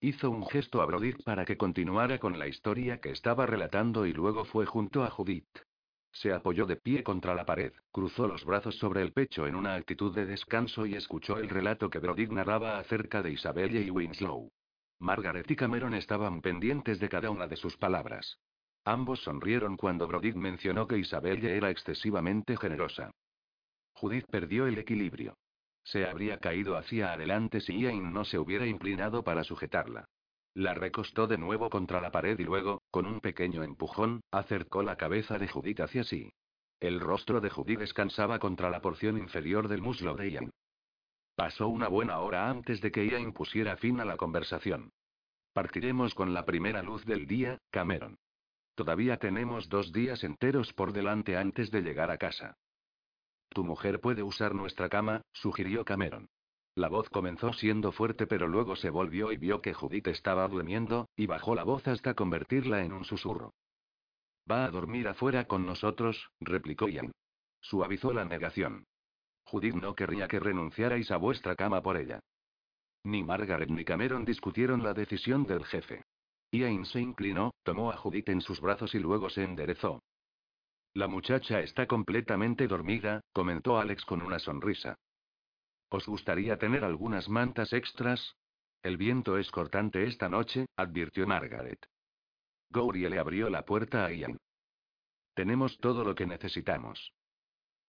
[0.00, 4.12] Hizo un gesto a Brodick para que continuara con la historia que estaba relatando y
[4.12, 5.58] luego fue junto a Judith.
[6.12, 9.74] Se apoyó de pie contra la pared, cruzó los brazos sobre el pecho en una
[9.74, 14.50] actitud de descanso y escuchó el relato que Brodick narraba acerca de Isabelle y Winslow.
[15.00, 18.38] Margaret y Cameron estaban pendientes de cada una de sus palabras.
[18.84, 23.12] Ambos sonrieron cuando Brodick mencionó que Isabelle era excesivamente generosa.
[23.92, 25.36] Judith perdió el equilibrio.
[25.82, 30.06] Se habría caído hacia adelante si Ian no se hubiera inclinado para sujetarla.
[30.54, 34.96] La recostó de nuevo contra la pared y luego, con un pequeño empujón, acercó la
[34.96, 36.32] cabeza de Judith hacia sí.
[36.80, 40.50] El rostro de Judith descansaba contra la porción inferior del muslo de Ian.
[41.36, 44.92] Pasó una buena hora antes de que Ian pusiera fin a la conversación.
[45.52, 48.18] Partiremos con la primera luz del día, Cameron.
[48.74, 52.56] Todavía tenemos dos días enteros por delante antes de llegar a casa.
[53.50, 56.28] Tu mujer puede usar nuestra cama, sugirió Cameron.
[56.76, 61.08] La voz comenzó siendo fuerte pero luego se volvió y vio que Judith estaba durmiendo,
[61.16, 63.52] y bajó la voz hasta convertirla en un susurro.
[64.50, 67.12] Va a dormir afuera con nosotros, replicó Ian.
[67.60, 68.84] Suavizó la negación.
[69.44, 72.20] Judith no querría que renunciarais a vuestra cama por ella.
[73.04, 76.04] Ni Margaret ni Cameron discutieron la decisión del jefe.
[76.52, 80.00] Ian se inclinó, tomó a Judith en sus brazos y luego se enderezó.
[80.94, 84.96] La muchacha está completamente dormida, comentó Alex con una sonrisa.
[85.88, 88.34] ¿Os gustaría tener algunas mantas extras?
[88.82, 91.86] El viento es cortante esta noche, advirtió Margaret.
[92.70, 94.38] Gourie le abrió la puerta a Ian.
[95.34, 97.12] Tenemos todo lo que necesitamos.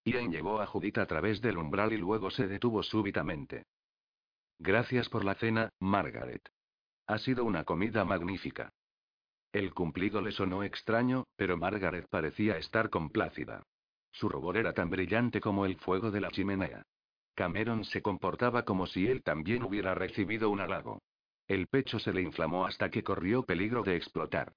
[0.06, 3.66] Ian llevó a Judith a través del umbral y luego se detuvo súbitamente.
[4.60, 6.48] Gracias por la cena, Margaret.
[7.08, 8.72] Ha sido una comida magnífica.
[9.52, 13.64] El cumplido le sonó extraño, pero Margaret parecía estar complácida.
[14.12, 16.84] Su rubor era tan brillante como el fuego de la chimenea.
[17.36, 21.02] Cameron se comportaba como si él también hubiera recibido un halago.
[21.48, 24.54] El pecho se le inflamó hasta que corrió peligro de explotar.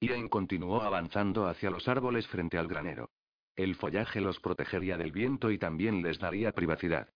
[0.00, 3.10] Ian continuó avanzando hacia los árboles frente al granero.
[3.54, 7.08] El follaje los protegería del viento y también les daría privacidad.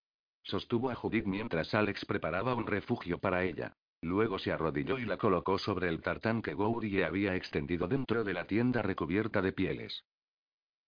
[0.42, 3.76] Sostuvo a Judith mientras Alex preparaba un refugio para ella.
[4.02, 8.32] Luego se arrodilló y la colocó sobre el tartán que Gourie había extendido dentro de
[8.32, 10.04] la tienda recubierta de pieles.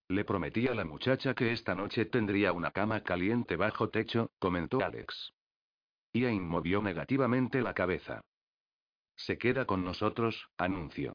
[0.08, 4.82] Le prometí a la muchacha que esta noche tendría una cama caliente bajo techo, comentó
[4.82, 5.32] Alex.
[6.14, 8.22] Ian movió negativamente la cabeza.
[9.16, 11.14] Se queda con nosotros, anunció.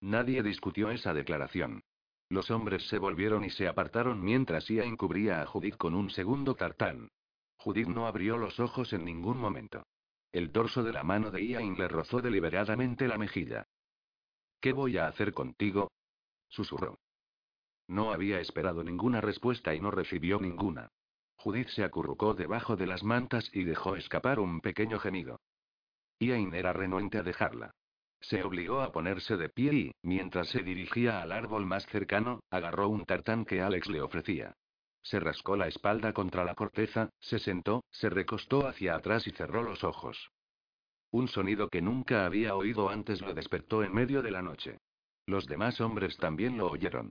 [0.00, 1.82] Nadie discutió esa declaración.
[2.30, 6.54] Los hombres se volvieron y se apartaron mientras Ian cubría a Judith con un segundo
[6.54, 7.10] tartán.
[7.56, 9.84] Judith no abrió los ojos en ningún momento.
[10.32, 13.66] El dorso de la mano de Ian le rozó deliberadamente la mejilla.
[14.60, 15.90] ¿Qué voy a hacer contigo?
[16.48, 16.98] susurró.
[17.88, 20.90] No había esperado ninguna respuesta y no recibió ninguna.
[21.36, 25.40] Judith se acurrucó debajo de las mantas y dejó escapar un pequeño gemido.
[26.18, 27.70] Ian era renuente a dejarla.
[28.20, 32.88] Se obligó a ponerse de pie y, mientras se dirigía al árbol más cercano, agarró
[32.88, 34.54] un tartán que Alex le ofrecía.
[35.08, 39.62] Se rascó la espalda contra la corteza, se sentó, se recostó hacia atrás y cerró
[39.62, 40.30] los ojos.
[41.10, 44.76] Un sonido que nunca había oído antes lo despertó en medio de la noche.
[45.24, 47.10] Los demás hombres también lo oyeron.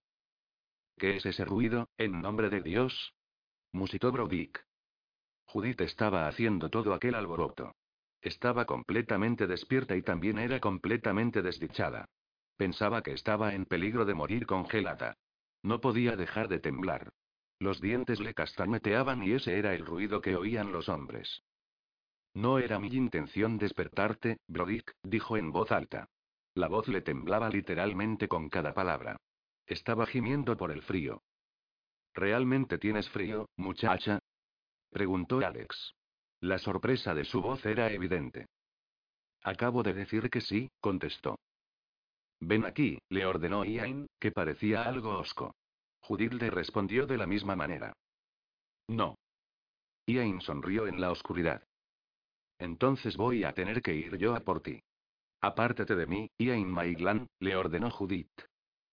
[0.95, 3.15] ¿Qué es ese ruido, en nombre de Dios?
[3.71, 4.63] musitó Brodick.
[5.45, 7.73] Judith estaba haciendo todo aquel alboroto.
[8.21, 12.05] Estaba completamente despierta y también era completamente desdichada.
[12.57, 15.17] Pensaba que estaba en peligro de morir congelada.
[15.63, 17.11] No podía dejar de temblar.
[17.59, 21.43] Los dientes le castañeteaban y ese era el ruido que oían los hombres.
[22.33, 26.07] No era mi intención despertarte, Brodick, dijo en voz alta.
[26.53, 29.17] La voz le temblaba literalmente con cada palabra.
[29.65, 31.23] Estaba gimiendo por el frío.
[32.13, 34.19] ¿Realmente tienes frío, muchacha?
[34.91, 35.93] preguntó Alex.
[36.41, 38.47] La sorpresa de su voz era evidente.
[39.43, 41.39] Acabo de decir que sí, contestó.
[42.39, 45.55] Ven aquí, le ordenó Ian, que parecía algo osco.
[46.07, 47.91] Judith le respondió de la misma manera.
[48.87, 49.17] No.
[50.05, 51.61] Ian sonrió en la oscuridad.
[52.59, 54.79] Entonces voy a tener que ir yo a por ti.
[55.41, 58.31] Apártate de mí, Ian Maiglan, le ordenó Judith.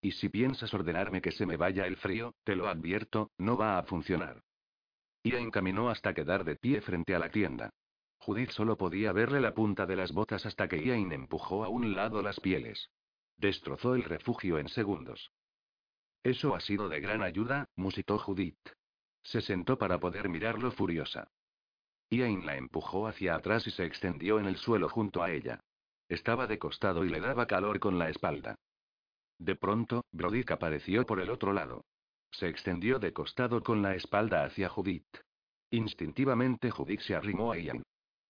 [0.03, 3.79] Y si piensas ordenarme que se me vaya el frío, te lo advierto, no va
[3.79, 4.43] a funcionar.
[5.23, 7.71] Ian caminó hasta quedar de pie frente a la tienda.
[8.19, 11.95] Judith solo podía verle la punta de las botas hasta que Ian empujó a un
[11.95, 12.91] lado las pieles.
[13.37, 15.31] Destrozó el refugio en segundos.
[16.25, 18.59] Eso ha sido de gran ayuda, musitó Judith.
[19.23, 21.29] Se sentó para poder mirarlo furiosa.
[22.11, 25.61] Ian la empujó hacia atrás y se extendió en el suelo junto a ella.
[26.09, 28.57] Estaba de costado y le daba calor con la espalda.
[29.39, 31.85] De pronto, Brodick apareció por el otro lado.
[32.31, 35.19] Se extendió de costado con la espalda hacia Judith.
[35.71, 37.83] Instintivamente Judith se arrimó a Ian.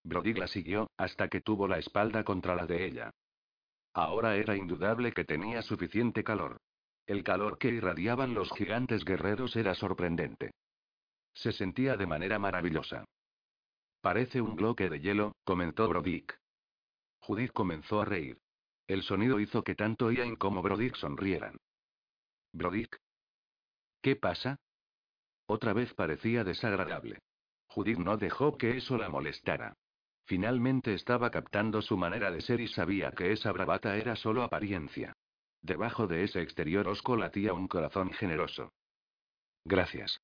[0.03, 3.11] Brody la siguió, hasta que tuvo la espalda contra la de ella.
[3.93, 6.57] Ahora era indudable que tenía suficiente calor.
[7.07, 10.51] El calor que irradiaban los gigantes guerreros era sorprendente.
[11.33, 13.05] Se sentía de manera maravillosa.
[14.01, 16.39] Parece un bloque de hielo, comentó Brodick.
[17.19, 18.37] Judith comenzó a reír.
[18.87, 21.57] El sonido hizo que tanto Ian como Brodick sonrieran.
[22.53, 22.99] Brodick,
[24.05, 24.59] ¿Qué pasa?
[25.47, 27.17] Otra vez parecía desagradable.
[27.65, 29.73] Judith no dejó que eso la molestara.
[30.25, 35.15] Finalmente estaba captando su manera de ser y sabía que esa bravata era solo apariencia.
[35.65, 38.71] Debajo de ese exterior osco latía un corazón generoso.
[39.63, 40.21] Gracias.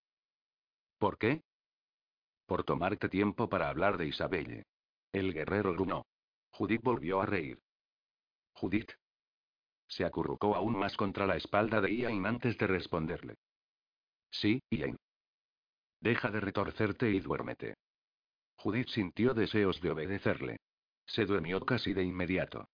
[1.00, 1.42] ¿Por qué?
[2.46, 4.66] Por tomarte tiempo para hablar de Isabelle.
[5.12, 6.06] El guerrero grunó.
[6.52, 7.60] Judith volvió a reír.
[8.54, 8.92] Judith.
[9.88, 13.36] Se acurrucó aún más contra la espalda de Ian antes de responderle.
[14.30, 14.96] Sí, Ian.
[16.02, 17.74] Deja de retorcerte y duérmete.
[18.58, 20.58] Judith sintió deseos de obedecerle.
[21.08, 22.70] Se durmió casi de inmediato.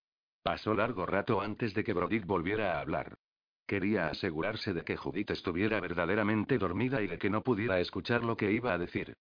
[0.48, 3.18] Pasó largo rato antes de que Brodick volviera a hablar.
[3.66, 8.38] Quería asegurarse de que Judith estuviera verdaderamente dormida y de que no pudiera escuchar lo
[8.38, 9.18] que iba a decir.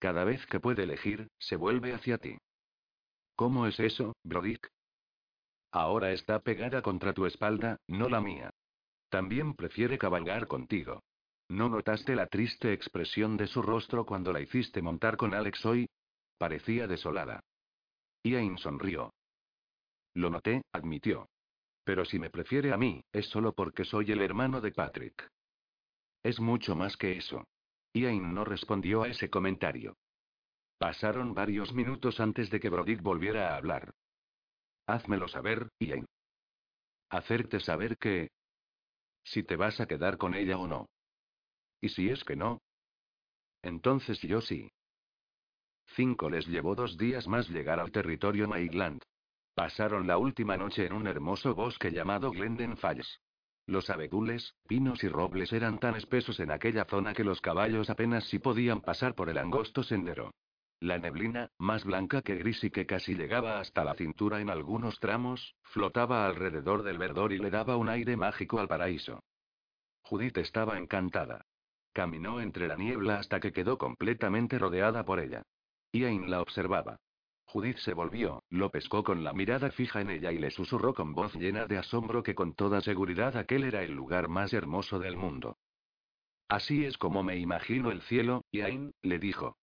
[0.00, 2.36] Cada vez que puede elegir, se vuelve hacia ti.
[3.36, 4.66] ¿Cómo es eso, Brodick?
[5.70, 8.50] Ahora está pegada contra tu espalda, no la mía.
[9.10, 11.04] También prefiere cabalgar contigo.
[11.48, 15.88] ¿No notaste la triste expresión de su rostro cuando la hiciste montar con Alex hoy?
[16.38, 17.38] Parecía desolada.
[18.24, 19.12] Ian sonrió.
[20.14, 21.28] Lo noté, admitió.
[21.84, 25.28] Pero si me prefiere a mí, es solo porque soy el hermano de Patrick.
[26.22, 27.44] Es mucho más que eso.
[27.92, 29.96] Ian no respondió a ese comentario.
[30.78, 33.94] Pasaron varios minutos antes de que Brodick volviera a hablar.
[34.86, 36.06] Házmelo saber, Ian.
[37.10, 38.30] Hacerte saber que...
[39.24, 40.88] Si te vas a quedar con ella o no.
[41.80, 42.60] ¿Y si es que no?
[43.62, 44.70] Entonces yo sí.
[45.94, 49.02] Cinco les llevó dos días más llegar al territorio Maitland.
[49.54, 53.20] Pasaron la última noche en un hermoso bosque llamado Glenden Falls.
[53.66, 58.24] Los abedules, pinos y robles eran tan espesos en aquella zona que los caballos apenas
[58.24, 60.34] si podían pasar por el angosto sendero.
[60.80, 64.98] La neblina, más blanca que gris y que casi llegaba hasta la cintura en algunos
[64.98, 69.22] tramos, flotaba alrededor del verdor y le daba un aire mágico al paraíso.
[70.02, 71.46] Judith estaba encantada.
[71.92, 75.42] Caminó entre la niebla hasta que quedó completamente rodeada por ella.
[75.92, 76.98] Ian la observaba.
[77.54, 81.14] Judith se volvió, lo pescó con la mirada fija en ella y le susurró con
[81.14, 85.16] voz llena de asombro que con toda seguridad aquel era el lugar más hermoso del
[85.16, 85.56] mundo.
[86.48, 89.56] Así es como me imagino el cielo, Ian, le dijo.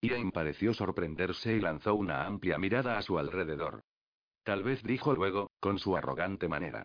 [0.00, 3.82] Ian pareció sorprenderse y lanzó una amplia mirada a su alrededor.
[4.44, 6.84] Tal vez dijo luego, con su arrogante manera.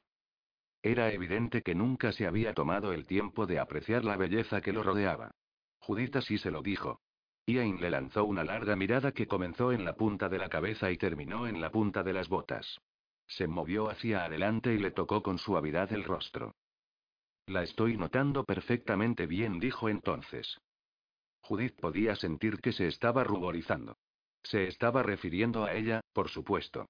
[0.81, 4.81] Era evidente que nunca se había tomado el tiempo de apreciar la belleza que lo
[4.81, 5.29] rodeaba.
[5.77, 6.99] Judith así se lo dijo.
[7.47, 10.97] Ian le lanzó una larga mirada que comenzó en la punta de la cabeza y
[10.97, 12.79] terminó en la punta de las botas.
[13.27, 16.55] Se movió hacia adelante y le tocó con suavidad el rostro.
[17.47, 20.57] La estoy notando perfectamente bien, dijo entonces.
[21.41, 23.97] Judith podía sentir que se estaba ruborizando.
[24.41, 26.87] Se estaba refiriendo a ella, por supuesto.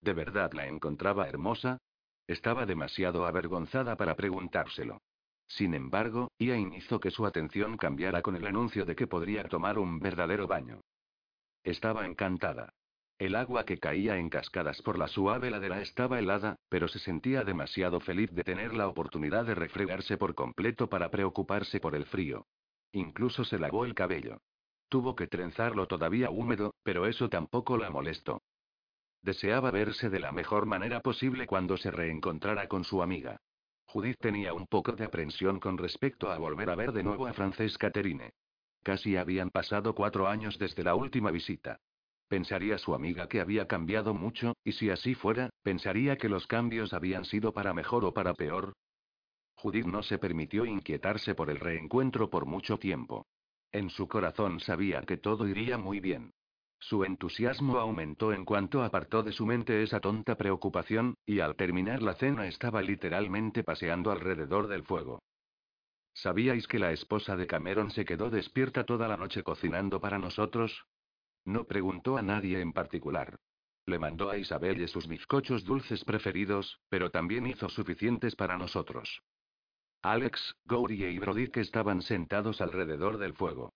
[0.00, 1.78] ¿De verdad la encontraba hermosa?
[2.26, 5.00] Estaba demasiado avergonzada para preguntárselo.
[5.56, 9.78] Sin embargo, Ian hizo que su atención cambiara con el anuncio de que podría tomar
[9.78, 10.80] un verdadero baño.
[11.62, 12.72] Estaba encantada.
[13.18, 17.44] El agua que caía en cascadas por la suave ladera estaba helada, pero se sentía
[17.44, 22.46] demasiado feliz de tener la oportunidad de refregarse por completo para preocuparse por el frío.
[22.92, 24.40] Incluso se lavó el cabello.
[24.88, 28.42] Tuvo que trenzarlo todavía húmedo, pero eso tampoco la molestó.
[29.20, 33.38] Deseaba verse de la mejor manera posible cuando se reencontrara con su amiga.
[33.92, 37.34] Judith tenía un poco de aprensión con respecto a volver a ver de nuevo a
[37.34, 38.32] Frances Caterine.
[38.82, 41.78] Casi habían pasado cuatro años desde la última visita.
[42.26, 46.94] Pensaría su amiga que había cambiado mucho, y si así fuera, pensaría que los cambios
[46.94, 48.72] habían sido para mejor o para peor.
[49.56, 53.26] Judith no se permitió inquietarse por el reencuentro por mucho tiempo.
[53.72, 56.32] En su corazón sabía que todo iría muy bien.
[56.82, 62.02] Su entusiasmo aumentó en cuanto apartó de su mente esa tonta preocupación, y al terminar
[62.02, 65.22] la cena estaba literalmente paseando alrededor del fuego.
[66.12, 70.84] ¿Sabíais que la esposa de Cameron se quedó despierta toda la noche cocinando para nosotros?
[71.44, 73.36] No preguntó a nadie en particular.
[73.86, 79.22] Le mandó a Isabel y sus bizcochos dulces preferidos, pero también hizo suficientes para nosotros.
[80.02, 83.72] Alex, Goury y Brody estaban sentados alrededor del fuego.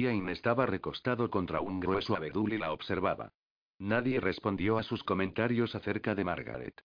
[0.00, 3.32] Ian estaba recostado contra un grueso abedul y la observaba.
[3.78, 6.80] Nadie respondió a sus comentarios acerca de Margaret.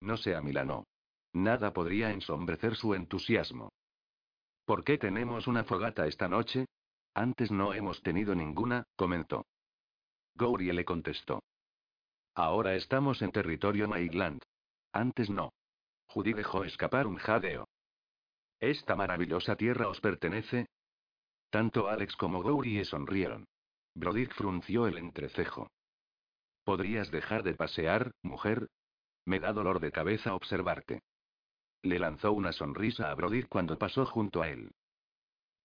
[0.00, 0.86] No se amilanó.
[1.32, 3.72] Nada podría ensombrecer su entusiasmo.
[4.64, 6.66] ¿Por qué tenemos una fogata esta noche?
[7.14, 9.46] Antes no hemos tenido ninguna, comentó.
[10.36, 11.42] Goury le contestó.
[12.34, 14.42] Ahora estamos en territorio Maitland.
[14.92, 15.52] Antes no.
[16.06, 17.68] Judy dejó escapar un jadeo.
[18.60, 20.66] ¿Esta maravillosa tierra os pertenece?
[21.54, 23.46] Tanto Alex como Goury sonrieron.
[23.94, 25.70] Brodick frunció el entrecejo.
[26.64, 28.70] ¿Podrías dejar de pasear, mujer?
[29.24, 31.04] Me da dolor de cabeza observarte.
[31.82, 34.72] Le lanzó una sonrisa a Brodick cuando pasó junto a él.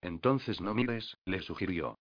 [0.02, 1.98] Entonces no mires, le sugirió.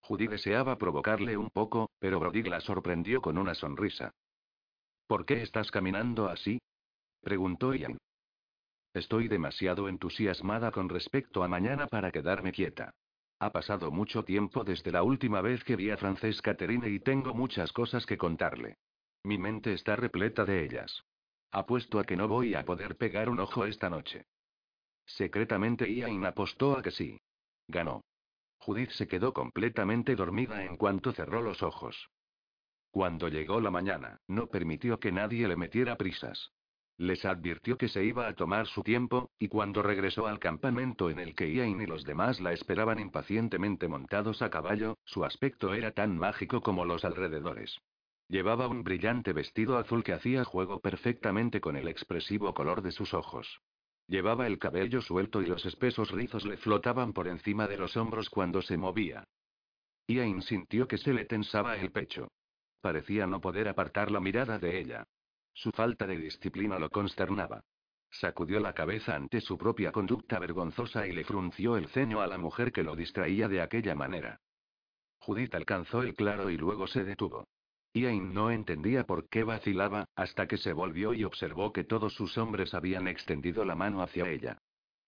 [0.00, 4.12] Judy deseaba provocarle un poco, pero Brodick la sorprendió con una sonrisa.
[5.06, 6.58] ¿Por qué estás caminando así?
[7.20, 7.98] preguntó Ian.
[8.94, 12.94] Estoy demasiado entusiasmada con respecto a mañana para quedarme quieta.
[13.40, 17.34] Ha pasado mucho tiempo desde la última vez que vi a Frances Caterine y tengo
[17.34, 18.76] muchas cosas que contarle.
[19.24, 21.04] Mi mente está repleta de ellas.
[21.50, 24.26] Apuesto a que no voy a poder pegar un ojo esta noche.
[25.06, 27.20] Secretamente Ian apostó a que sí.
[27.66, 28.04] Ganó.
[28.58, 32.10] Judith se quedó completamente dormida en cuanto cerró los ojos.
[32.92, 36.52] Cuando llegó la mañana, no permitió que nadie le metiera prisas.
[36.96, 41.18] Les advirtió que se iba a tomar su tiempo, y cuando regresó al campamento en
[41.18, 45.90] el que Ian y los demás la esperaban impacientemente montados a caballo, su aspecto era
[45.90, 47.80] tan mágico como los alrededores.
[48.28, 53.12] Llevaba un brillante vestido azul que hacía juego perfectamente con el expresivo color de sus
[53.12, 53.60] ojos.
[54.06, 58.30] Llevaba el cabello suelto y los espesos rizos le flotaban por encima de los hombros
[58.30, 59.24] cuando se movía.
[60.06, 62.28] Ian sintió que se le tensaba el pecho.
[62.80, 65.06] Parecía no poder apartar la mirada de ella.
[65.54, 67.64] Su falta de disciplina lo consternaba.
[68.10, 72.38] Sacudió la cabeza ante su propia conducta vergonzosa y le frunció el ceño a la
[72.38, 74.40] mujer que lo distraía de aquella manera.
[75.18, 77.48] Judith alcanzó el claro y luego se detuvo.
[77.94, 82.36] Ian no entendía por qué vacilaba, hasta que se volvió y observó que todos sus
[82.36, 84.58] hombres habían extendido la mano hacia ella.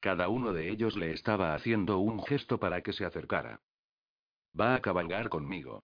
[0.01, 3.61] Cada uno de ellos le estaba haciendo un gesto para que se acercara.
[4.59, 5.83] Va a cabalgar conmigo.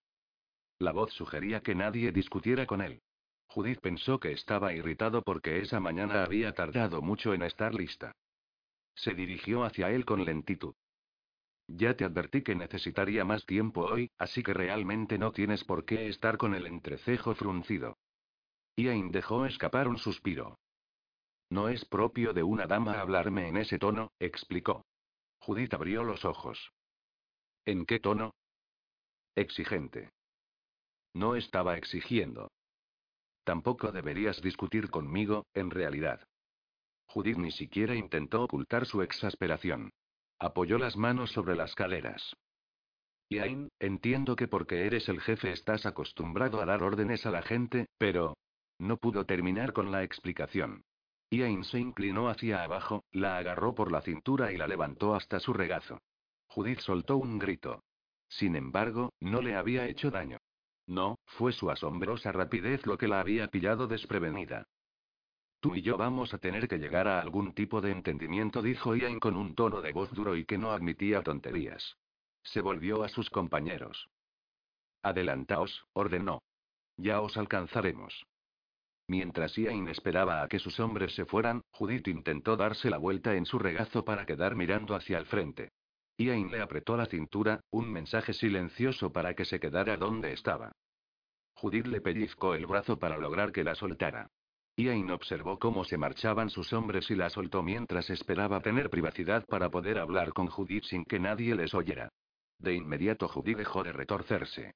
[0.79, 3.03] La voz sugería que nadie discutiera con él.
[3.53, 8.17] Judith pensó que estaba irritado porque esa mañana había tardado mucho en estar lista.
[8.95, 10.75] Se dirigió hacia él con lentitud.
[11.69, 16.09] Ya te advertí que necesitaría más tiempo hoy, así que realmente no tienes por qué
[16.09, 17.99] estar con el entrecejo fruncido.
[18.77, 20.59] Ian dejó escapar un suspiro.
[21.51, 24.87] No es propio de una dama hablarme en ese tono, explicó.
[25.41, 26.73] Judith abrió los ojos.
[27.67, 28.35] ¿En qué tono?
[29.37, 30.11] Exigente.
[31.13, 32.51] No estaba exigiendo.
[33.45, 36.27] Tampoco deberías discutir conmigo, en realidad.
[37.07, 39.93] Judith ni siquiera intentó ocultar su exasperación.
[40.39, 42.35] Apoyó las manos sobre las caleras.
[43.29, 47.87] Iain, entiendo que porque eres el jefe estás acostumbrado a dar órdenes a la gente,
[47.99, 48.37] pero...
[48.79, 50.85] No pudo terminar con la explicación.
[51.31, 55.53] Iain se inclinó hacia abajo, la agarró por la cintura y la levantó hasta su
[55.53, 55.99] regazo.
[56.47, 57.83] Judith soltó un grito.
[58.29, 60.39] Sin embargo, no le había hecho daño.
[60.87, 64.67] No, fue su asombrosa rapidez lo que la había pillado desprevenida.
[65.61, 69.21] Tú y yo vamos a tener que llegar a algún tipo de entendimiento, dijo Ian
[69.21, 71.97] con un tono de voz duro y que no admitía tonterías.
[72.43, 74.09] Se volvió a sus compañeros.
[75.03, 76.43] Adelantaos, ordenó.
[76.97, 78.27] Ya os alcanzaremos.
[79.07, 83.47] Mientras Ian esperaba a que sus hombres se fueran, Judith intentó darse la vuelta en
[83.47, 85.71] su regazo para quedar mirando hacia el frente.
[86.23, 90.73] Ian le apretó la cintura, un mensaje silencioso para que se quedara donde estaba.
[91.55, 94.31] Judith le pellizcó el brazo para lograr que la soltara.
[94.77, 99.69] Ian observó cómo se marchaban sus hombres y la soltó mientras esperaba tener privacidad para
[99.71, 102.09] poder hablar con Judith sin que nadie les oyera.
[102.59, 104.75] De inmediato Judy dejó de retorcerse.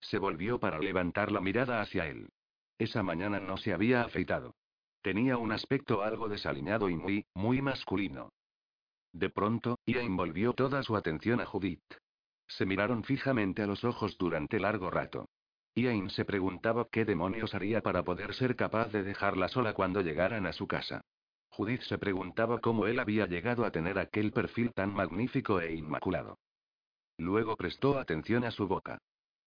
[0.00, 2.28] Se volvió para levantar la mirada hacia él.
[2.78, 4.54] Esa mañana no se había afeitado.
[5.02, 8.30] Tenía un aspecto algo desaliñado y muy, muy masculino.
[9.12, 11.94] De pronto, Ian volvió toda su atención a Judith.
[12.46, 15.28] Se miraron fijamente a los ojos durante largo rato.
[15.74, 20.46] Ian se preguntaba qué demonios haría para poder ser capaz de dejarla sola cuando llegaran
[20.46, 21.02] a su casa.
[21.50, 26.38] Judith se preguntaba cómo él había llegado a tener aquel perfil tan magnífico e inmaculado.
[27.16, 28.98] Luego prestó atención a su boca.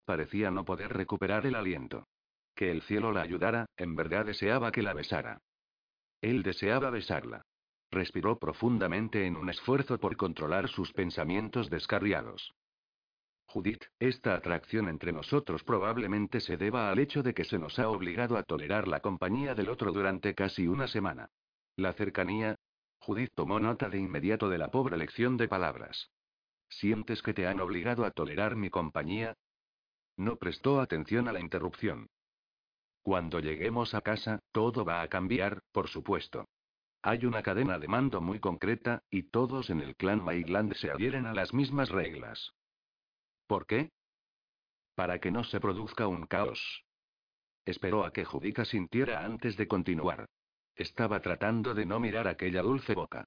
[0.04, 2.06] Parecía no poder recuperar el aliento.
[2.54, 5.38] Que el cielo la ayudara, en verdad deseaba que la besara.
[6.20, 7.44] Él deseaba besarla.
[7.92, 12.54] Respiró profundamente en un esfuerzo por controlar sus pensamientos descarriados.
[13.44, 17.90] Judith, esta atracción entre nosotros probablemente se deba al hecho de que se nos ha
[17.90, 21.28] obligado a tolerar la compañía del otro durante casi una semana.
[21.76, 22.56] La cercanía.
[22.98, 26.10] Judith tomó nota de inmediato de la pobre lección de palabras.
[26.70, 29.36] ¿Sientes que te han obligado a tolerar mi compañía?
[30.16, 32.08] No prestó atención a la interrupción.
[33.02, 36.46] Cuando lleguemos a casa, todo va a cambiar, por supuesto.
[37.04, 41.26] Hay una cadena de mando muy concreta, y todos en el clan Maitland se adhieren
[41.26, 42.54] a las mismas reglas.
[43.48, 43.90] ¿Por qué?
[44.94, 46.84] Para que no se produzca un caos.
[47.64, 50.26] Esperó a que Judica sintiera antes de continuar.
[50.76, 53.24] Estaba tratando de no mirar aquella dulce boca.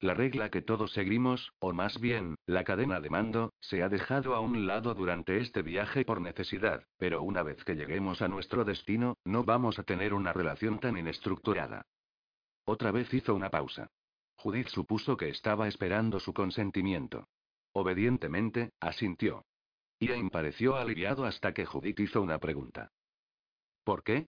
[0.00, 4.34] La regla que todos seguimos, o más bien, la cadena de mando, se ha dejado
[4.34, 8.64] a un lado durante este viaje por necesidad, pero una vez que lleguemos a nuestro
[8.64, 11.86] destino, no vamos a tener una relación tan inestructurada.
[12.64, 13.88] Otra vez hizo una pausa.
[14.36, 17.28] Judith supuso que estaba esperando su consentimiento.
[17.72, 19.44] Obedientemente, asintió.
[20.00, 22.90] Ian pareció aliviado hasta que Judith hizo una pregunta.
[23.84, 24.26] ¿Por qué?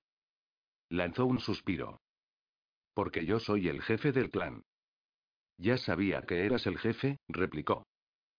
[0.89, 2.01] Lanzó un suspiro.
[2.95, 4.63] Porque yo soy el jefe del clan.
[5.59, 7.87] Ya sabía que eras el jefe, replicó.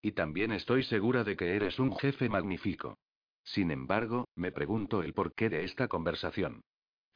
[0.02, 2.98] Y también estoy segura de que eres un jefe magnífico.
[3.44, 6.62] Sin embargo, me pregunto el porqué de esta conversación.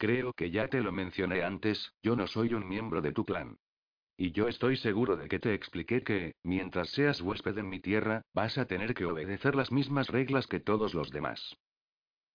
[0.00, 3.58] Creo que ya te lo mencioné antes, yo no soy un miembro de tu clan.
[4.16, 8.22] Y yo estoy seguro de que te expliqué que, mientras seas huésped en mi tierra,
[8.32, 11.54] vas a tener que obedecer las mismas reglas que todos los demás.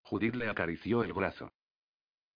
[0.04, 1.52] Judith le acarició el brazo.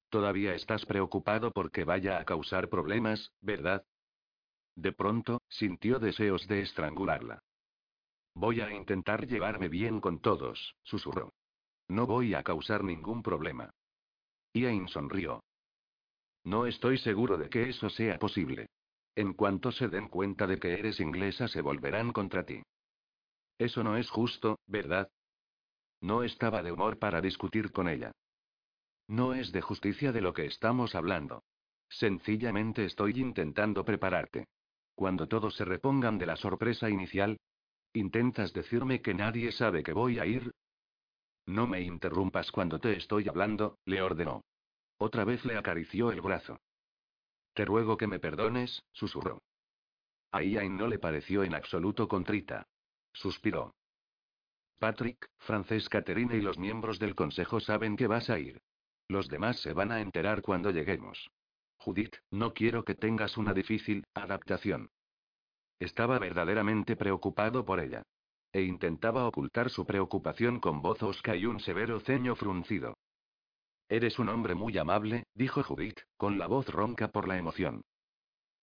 [0.09, 3.85] Todavía estás preocupado porque vaya a causar problemas, ¿verdad?
[4.73, 7.43] De pronto, sintió deseos de estrangularla.
[8.33, 11.33] Voy a intentar llevarme bien con todos, susurró.
[11.87, 13.75] No voy a causar ningún problema.
[14.59, 15.43] Ian sonrió.
[16.43, 18.67] No estoy seguro de que eso sea posible.
[19.15, 22.61] En cuanto se den cuenta de que eres inglesa se volverán contra ti.
[23.57, 25.09] Eso no es justo, ¿verdad?
[26.01, 28.11] No estaba de humor para discutir con ella.
[29.07, 31.43] No es de justicia de lo que estamos hablando.
[31.89, 34.47] Sencillamente estoy intentando prepararte.
[34.95, 37.37] Cuando todos se repongan de la sorpresa inicial.
[37.93, 40.51] ¿Intentas decirme que nadie sabe que voy a ir?
[41.49, 44.43] No me interrumpas cuando te estoy hablando, le ordenó.
[44.99, 46.59] Otra vez le acarició el brazo.
[47.55, 49.41] Te ruego que me perdones, susurró.
[50.31, 52.67] A Ian no le pareció en absoluto contrita.
[53.13, 53.73] Suspiró.
[54.77, 58.61] Patrick, Frances Caterina y los miembros del consejo saben que vas a ir.
[59.07, 61.31] Los demás se van a enterar cuando lleguemos.
[61.77, 64.91] Judith, no quiero que tengas una difícil adaptación.
[65.79, 68.03] Estaba verdaderamente preocupado por ella.
[68.51, 72.97] E intentaba ocultar su preocupación con voz osca y un severo ceño fruncido.
[73.87, 77.81] Eres un hombre muy amable, dijo Judith, con la voz ronca por la emoción.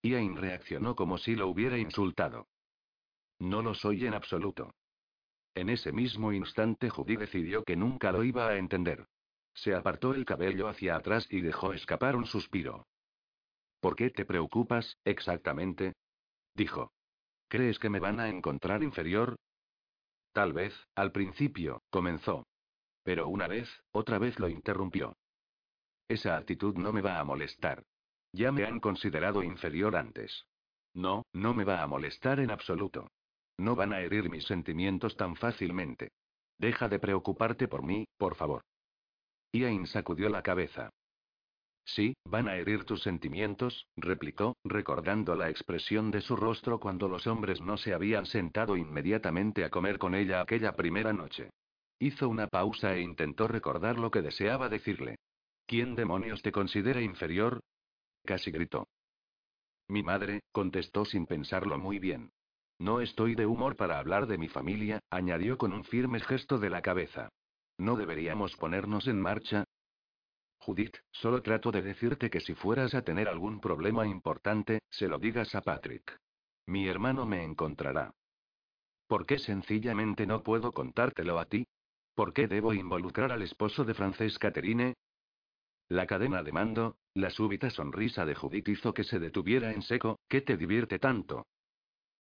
[0.02, 2.48] Ian reaccionó como si lo hubiera insultado.
[3.38, 4.72] No lo soy en absoluto.
[5.54, 9.06] En ese mismo instante Judy decidió que nunca lo iba a entender.
[9.54, 12.86] Se apartó el cabello hacia atrás y dejó escapar un suspiro.
[13.80, 15.94] ¿Por qué te preocupas, exactamente?
[16.54, 16.92] dijo.
[17.48, 19.36] ¿Crees que me van a encontrar inferior?
[20.36, 22.46] Tal vez, al principio, comenzó.
[23.02, 25.16] Pero una vez, otra vez lo interrumpió.
[26.08, 27.84] Esa actitud no me va a molestar.
[28.32, 30.44] Ya me han considerado inferior antes.
[30.92, 33.08] No, no me va a molestar en absoluto.
[33.56, 36.10] No van a herir mis sentimientos tan fácilmente.
[36.58, 38.60] Deja de preocuparte por mí, por favor.
[39.52, 40.90] Iain sacudió la cabeza.
[41.86, 47.28] Sí, van a herir tus sentimientos, replicó, recordando la expresión de su rostro cuando los
[47.28, 51.50] hombres no se habían sentado inmediatamente a comer con ella aquella primera noche.
[52.00, 55.16] Hizo una pausa e intentó recordar lo que deseaba decirle.
[55.64, 57.60] ¿Quién demonios te considera inferior?
[58.24, 58.88] Casi gritó.
[59.88, 62.32] Mi madre, contestó sin pensarlo muy bien.
[62.80, 66.68] No estoy de humor para hablar de mi familia, añadió con un firme gesto de
[66.68, 67.28] la cabeza.
[67.78, 69.64] ¿No deberíamos ponernos en marcha?
[70.66, 75.20] Judith, solo trato de decirte que si fueras a tener algún problema importante, se lo
[75.20, 76.18] digas a Patrick.
[76.66, 78.12] Mi hermano me encontrará.
[79.06, 81.68] ¿Por qué sencillamente no puedo contártelo a ti?
[82.16, 84.94] ¿Por qué debo involucrar al esposo de Frances Catherine?
[85.88, 90.18] La cadena de mando, la súbita sonrisa de Judith hizo que se detuviera en seco.
[90.28, 91.46] ¿Qué te divierte tanto?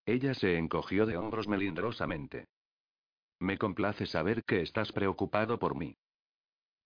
[0.04, 2.46] Ella se encogió de hombros melindrosamente.
[3.40, 5.96] Me complace saber que estás preocupado por mí.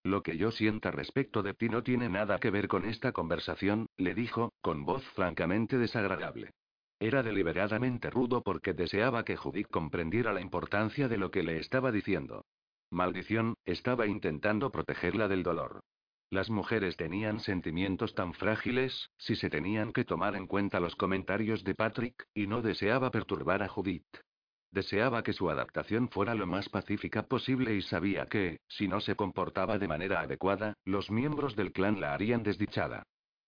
[0.03, 3.87] Lo que yo sienta respecto de ti no tiene nada que ver con esta conversación,
[3.97, 6.51] le dijo, con voz francamente desagradable.
[6.99, 11.91] Era deliberadamente rudo porque deseaba que Judith comprendiera la importancia de lo que le estaba
[11.91, 12.45] diciendo.
[12.91, 15.81] Maldición, estaba intentando protegerla del dolor.
[16.31, 21.63] Las mujeres tenían sentimientos tan frágiles, si se tenían que tomar en cuenta los comentarios
[21.63, 24.07] de Patrick, y no deseaba perturbar a Judith.
[24.71, 29.15] Deseaba que su adaptación fuera lo más pacífica posible y sabía que, si no se
[29.15, 33.03] comportaba de manera adecuada, los miembros del clan la harían desdichada.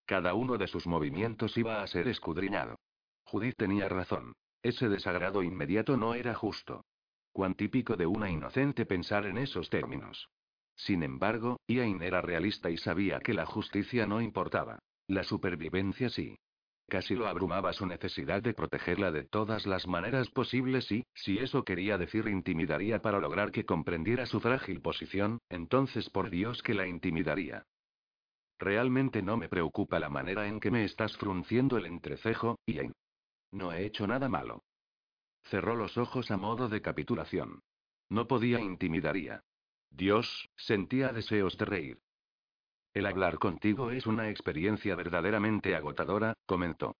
[0.05, 2.75] Cada uno de sus movimientos iba a ser escudriñado.
[3.23, 4.33] Judith tenía razón.
[4.61, 6.83] Ese desagrado inmediato no era justo.
[7.31, 10.29] Cuán típico de una inocente pensar en esos términos.
[10.75, 14.79] Sin embargo, Iain era realista y sabía que la justicia no importaba.
[15.07, 16.37] La supervivencia sí.
[16.94, 21.64] Casi lo abrumaba su necesidad de protegerla de todas las maneras posibles y, si eso
[21.64, 26.86] quería decir intimidaría para lograr que comprendiera su frágil posición, entonces por Dios que la
[26.86, 27.65] intimidaría.
[28.60, 32.94] Realmente no me preocupa la manera en que me estás frunciendo el entrecejo, Iain.
[33.52, 34.61] No he hecho nada malo.
[35.45, 37.64] Cerró los ojos a modo de capitulación.
[38.10, 39.41] No podía intimidaría.
[39.90, 41.99] Dios, sentía deseos de reír.
[42.94, 46.95] El hablar contigo es una experiencia verdaderamente agotadora, comentó.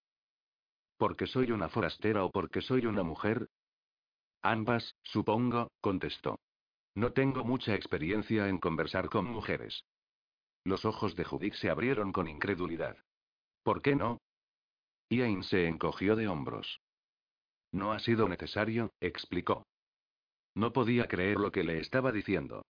[0.98, 3.48] ¿Porque soy una forastera o porque soy una mujer?
[4.41, 6.40] Ambas, supongo, contestó.
[6.95, 9.84] No tengo mucha experiencia en conversar con mujeres.
[10.64, 12.98] Los ojos de Judith se abrieron con incredulidad.
[13.64, 14.20] ¿Por qué no?
[15.10, 16.80] Iain se encogió de hombros.
[17.72, 19.65] No ha sido necesario, explicó.
[20.56, 22.65] No podía creer lo que le estaba diciendo.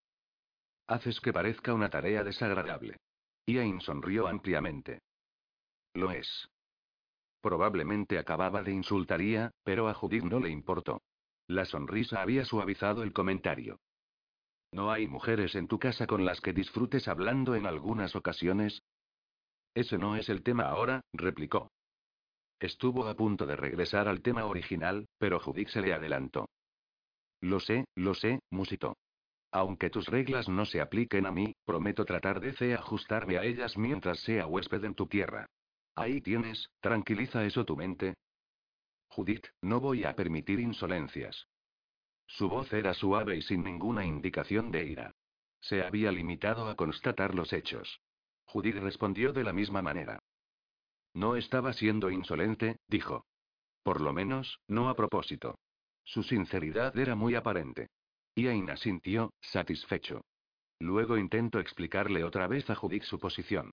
[0.88, 2.98] Haces que parezca una tarea desagradable.
[3.46, 5.02] Iain sonrió ampliamente.
[5.94, 6.48] Lo es.
[7.42, 11.02] Probablemente acababa de insultaría, pero a Judith no le importó.
[11.48, 13.80] La sonrisa había suavizado el comentario.
[14.72, 18.82] ¿No hay mujeres en tu casa con las que disfrutes hablando en algunas ocasiones?
[19.76, 21.70] Ese no es el tema ahora, replicó.
[22.60, 26.48] Estuvo a punto de regresar al tema original, pero Judith se le adelantó.
[27.42, 28.96] Lo sé, lo sé, musitó.
[29.56, 34.20] Aunque tus reglas no se apliquen a mí, prometo tratar de ajustarme a ellas mientras
[34.22, 35.46] sea huésped en tu tierra.
[35.94, 38.16] Ahí tienes, tranquiliza eso tu mente.
[39.10, 41.48] Judith, no voy a permitir insolencias.
[42.26, 45.12] Su voz era suave y sin ninguna indicación de ira.
[45.62, 48.02] Se había limitado a constatar los hechos.
[48.46, 50.18] Judith respondió de la misma manera.
[51.14, 53.28] No estaba siendo insolente, dijo.
[53.84, 55.60] Por lo menos, no a propósito.
[56.06, 57.90] Su sinceridad era muy aparente.
[58.36, 60.22] Iain asintió, satisfecho.
[60.80, 63.72] Luego intento explicarle otra vez a Judith su posición.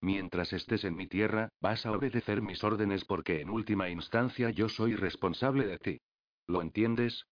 [0.00, 4.68] Mientras estés en mi tierra, vas a obedecer mis órdenes porque en última instancia yo
[4.68, 6.00] soy responsable de ti.
[6.48, 7.24] ¿Lo entiendes?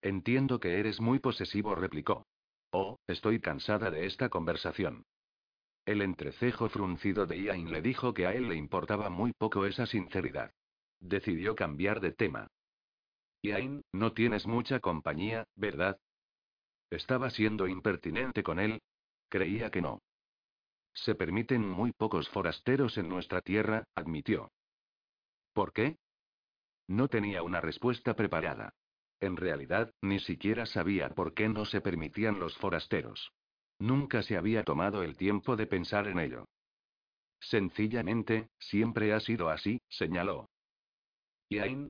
[0.00, 2.26] Entiendo que eres muy posesivo, replicó.
[2.70, 5.04] Oh, estoy cansada de esta conversación.
[5.84, 9.86] El entrecejo fruncido de Iain le dijo que a él le importaba muy poco esa
[9.86, 10.50] sinceridad.
[11.00, 12.48] Decidió cambiar de tema.
[13.46, 16.00] Iain, no tienes mucha compañía, ¿verdad?
[16.90, 18.80] ¿Estaba siendo impertinente con él?
[19.28, 20.02] Creía que no.
[20.92, 24.50] Se permiten muy pocos forasteros en nuestra tierra, admitió.
[25.52, 25.96] ¿Por qué?
[26.88, 28.74] No tenía una respuesta preparada.
[29.20, 33.30] En realidad, ni siquiera sabía por qué no se permitían los forasteros.
[33.78, 36.46] Nunca se había tomado el tiempo de pensar en ello.
[37.40, 40.48] Sencillamente, siempre ha sido así, señaló.
[41.48, 41.88] ¿Yain?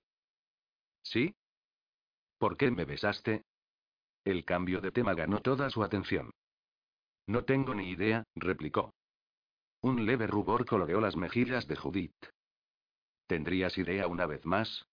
[1.02, 1.34] ¿Sí?
[2.38, 3.44] ¿Por qué me besaste?
[4.24, 6.30] El cambio de tema ganó toda su atención.
[7.26, 8.92] No tengo ni idea, replicó.
[9.80, 12.26] Un leve rubor coloreó las mejillas de Judith.
[13.26, 14.86] ¿Tendrías idea una vez más?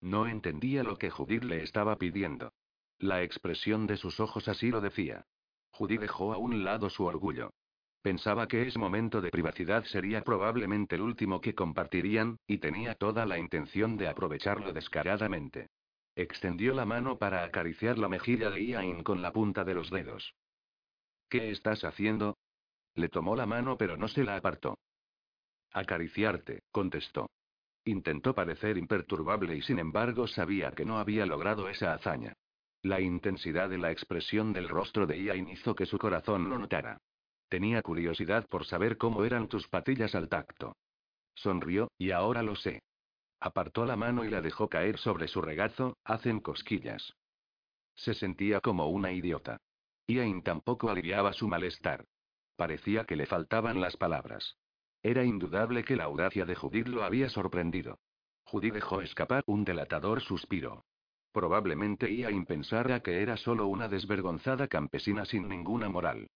[0.00, 2.52] No entendía lo que Judith le estaba pidiendo.
[2.98, 5.24] La expresión de sus ojos así lo decía.
[5.72, 7.50] Judith dejó a un lado su orgullo.
[8.02, 13.26] Pensaba que ese momento de privacidad sería probablemente el último que compartirían, y tenía toda
[13.26, 15.68] la intención de aprovecharlo descaradamente.
[16.20, 20.34] Extendió la mano para acariciar la mejilla de Iain con la punta de los dedos.
[21.30, 22.36] ¿Qué estás haciendo?
[22.94, 24.76] Le tomó la mano pero no se la apartó.
[25.72, 27.30] Acariciarte, contestó.
[27.86, 32.34] Intentó parecer imperturbable y sin embargo sabía que no había logrado esa hazaña.
[32.82, 36.98] La intensidad de la expresión del rostro de Iain hizo que su corazón lo notara.
[37.48, 40.76] Tenía curiosidad por saber cómo eran tus patillas al tacto.
[41.34, 42.82] Sonrió, y ahora lo sé.
[43.40, 47.14] Apartó la mano y la dejó caer sobre su regazo, hacen cosquillas.
[47.94, 49.58] Se sentía como una idiota.
[50.06, 52.04] Iain tampoco aliviaba su malestar.
[52.56, 54.56] Parecía que le faltaban las palabras.
[55.02, 57.98] Era indudable que la audacia de Judith lo había sorprendido.
[58.44, 60.84] Judith dejó escapar un delatador suspiro.
[61.32, 66.28] Probablemente Iain pensara que era solo una desvergonzada campesina sin ninguna moral.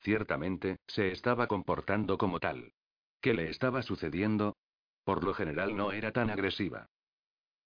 [0.00, 2.72] Ciertamente, se estaba comportando como tal.
[3.20, 4.56] ¿Qué le estaba sucediendo?
[5.04, 6.88] Por lo general no era tan agresiva.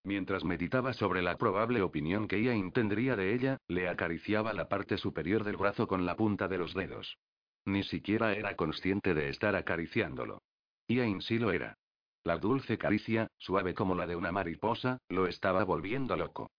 [0.05, 4.99] Mientras meditaba sobre la probable opinión que Ian tendría de ella, le acariciaba la parte
[4.99, 7.19] superior del brazo con la punta de los dedos.
[7.65, 10.43] Ni siquiera era consciente de estar acariciándolo.
[10.87, 11.77] Ian sí lo era.
[12.23, 16.51] La dulce caricia, suave como la de una mariposa, lo estaba volviendo loco.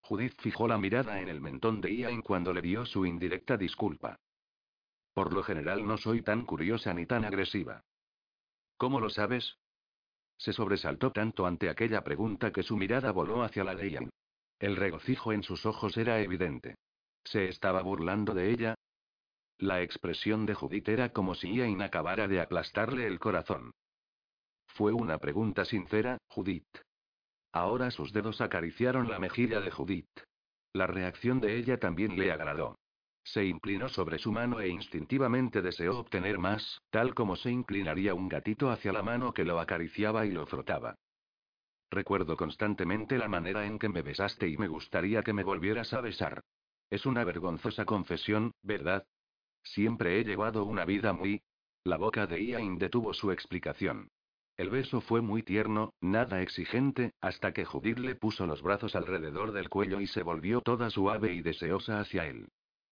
[0.00, 4.20] Judith fijó la mirada en el mentón de Ian cuando le dio su indirecta disculpa.
[5.12, 7.82] Por lo general no soy tan curiosa ni tan agresiva.
[8.76, 9.58] ¿Cómo lo sabes?
[10.38, 14.08] Se sobresaltó tanto ante aquella pregunta que su mirada voló hacia la de.
[14.60, 16.76] El regocijo en sus ojos era evidente.
[17.24, 18.74] ¿Se estaba burlando de ella?
[19.58, 23.72] La expresión de Judith era como si Ian acabara de aplastarle el corazón.
[24.68, 26.68] Fue una pregunta sincera, Judith.
[27.52, 30.20] Ahora sus dedos acariciaron la mejilla de Judith.
[30.72, 32.76] La reacción de ella también le agradó.
[33.32, 38.26] Se inclinó sobre su mano e instintivamente deseó obtener más, tal como se inclinaría un
[38.26, 40.94] gatito hacia la mano que lo acariciaba y lo frotaba.
[41.90, 46.00] Recuerdo constantemente la manera en que me besaste y me gustaría que me volvieras a
[46.00, 46.40] besar.
[46.88, 49.06] Es una vergonzosa confesión, ¿verdad?
[49.62, 51.42] Siempre he llevado una vida muy...
[51.84, 54.08] La boca de Ian detuvo su explicación.
[54.56, 59.52] El beso fue muy tierno, nada exigente, hasta que Judith le puso los brazos alrededor
[59.52, 62.48] del cuello y se volvió toda suave y deseosa hacia él.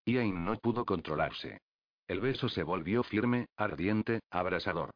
[0.06, 1.58] Ian no pudo controlarse.
[2.06, 4.92] El beso se volvió firme, ardiente, abrasador.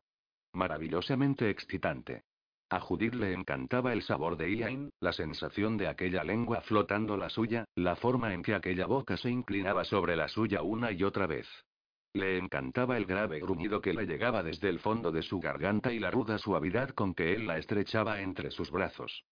[0.52, 2.22] Maravillosamente excitante.
[2.70, 7.28] A Judith le encantaba el sabor de Ian, la sensación de aquella lengua flotando la
[7.28, 11.26] suya, la forma en que aquella boca se inclinaba sobre la suya una y otra
[11.26, 11.48] vez.
[12.12, 15.98] Le encantaba el grave gruñido que le llegaba desde el fondo de su garganta y
[15.98, 19.24] la ruda suavidad con que él la estrechaba entre sus brazos.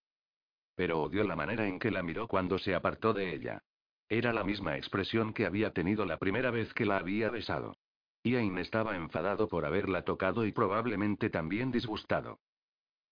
[0.75, 3.63] Pero odió la manera en que la miró cuando se apartó de ella.
[4.09, 7.77] Era la misma expresión que había tenido la primera vez que la había besado.
[8.25, 12.41] Ian estaba enfadado por haberla tocado y probablemente también disgustado.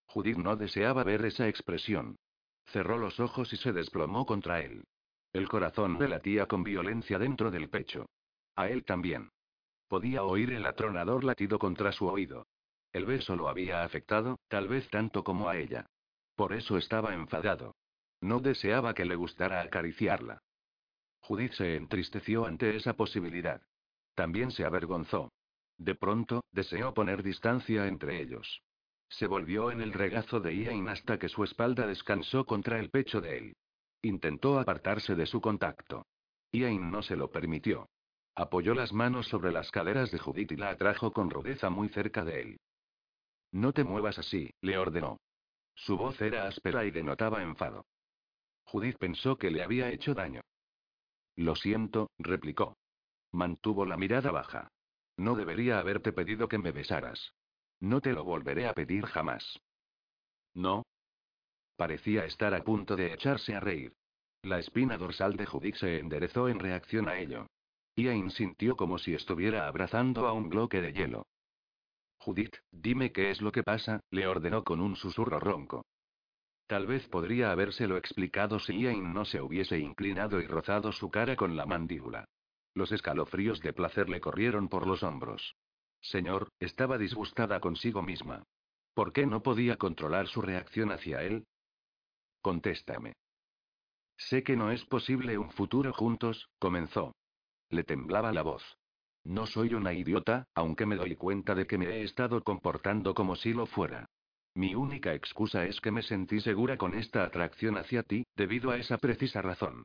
[0.07, 2.17] Judith no deseaba ver esa expresión.
[2.67, 4.85] Cerró los ojos y se desplomó contra él.
[5.33, 8.07] El corazón le latía con violencia dentro del pecho.
[8.55, 9.31] A él también.
[9.89, 12.47] Podía oír el atronador latido contra su oído.
[12.93, 15.87] El beso lo había afectado, tal vez tanto como a ella.
[16.35, 17.77] Por eso estaba enfadado.
[18.21, 20.41] No deseaba que le gustara acariciarla.
[21.21, 23.61] Judith se entristeció ante esa posibilidad.
[24.15, 25.33] También se avergonzó.
[25.79, 28.63] De pronto, deseó poner distancia entre ellos.
[29.09, 33.21] Se volvió en el regazo de Ian hasta que su espalda descansó contra el pecho
[33.21, 33.57] de él.
[34.03, 36.07] Intentó apartarse de su contacto.
[36.53, 37.89] Ian no se lo permitió.
[38.35, 42.25] Apoyó las manos sobre las caderas de Judith y la atrajo con rudeza muy cerca
[42.25, 42.61] de él.
[43.53, 45.19] No te muevas así, le ordenó.
[45.75, 47.87] Su voz era áspera y denotaba enfado.
[48.65, 50.43] Judith pensó que le había hecho daño.
[51.37, 52.77] Lo siento, replicó.
[53.33, 54.69] Mantuvo la mirada baja.
[55.17, 57.33] No debería haberte pedido que me besaras.
[57.81, 59.61] No te lo volveré a pedir jamás.
[60.55, 60.83] ¿No?
[61.77, 63.95] Parecía estar a punto de echarse a reír.
[64.43, 67.47] La espina dorsal de Judith se enderezó en reacción a ello.
[67.97, 71.27] Ian sintió como si estuviera abrazando a un bloque de hielo.
[72.19, 75.86] Judith, dime qué es lo que pasa, le ordenó con un susurro ronco.
[76.67, 81.37] Tal vez podría habérselo explicado si Iain no se hubiese inclinado y rozado su cara
[81.37, 82.29] con la mandíbula.
[82.75, 85.55] Los escalofríos de placer le corrieron por los hombros.
[86.01, 88.45] Señor, estaba disgustada consigo misma.
[88.95, 91.47] ¿Por qué no podía controlar su reacción hacia él?
[92.43, 93.15] Contéstame.
[94.17, 97.15] Sé que no es posible un futuro juntos, comenzó.
[97.69, 98.63] Le temblaba la voz.
[99.25, 103.37] No soy una idiota, aunque me doy cuenta de que me he estado comportando como
[103.37, 104.07] si lo fuera.
[104.57, 108.79] Mi única excusa es que me sentí segura con esta atracción hacia ti, debido a
[108.79, 109.85] esa precisa razón.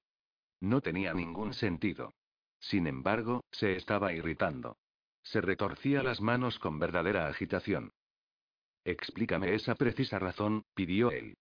[0.62, 2.14] No tenía ningún sentido.
[2.58, 4.78] Sin embargo, se estaba irritando.
[5.24, 7.92] Se retorcía las manos con verdadera agitación.
[8.86, 11.36] Explícame esa precisa razón, pidió él.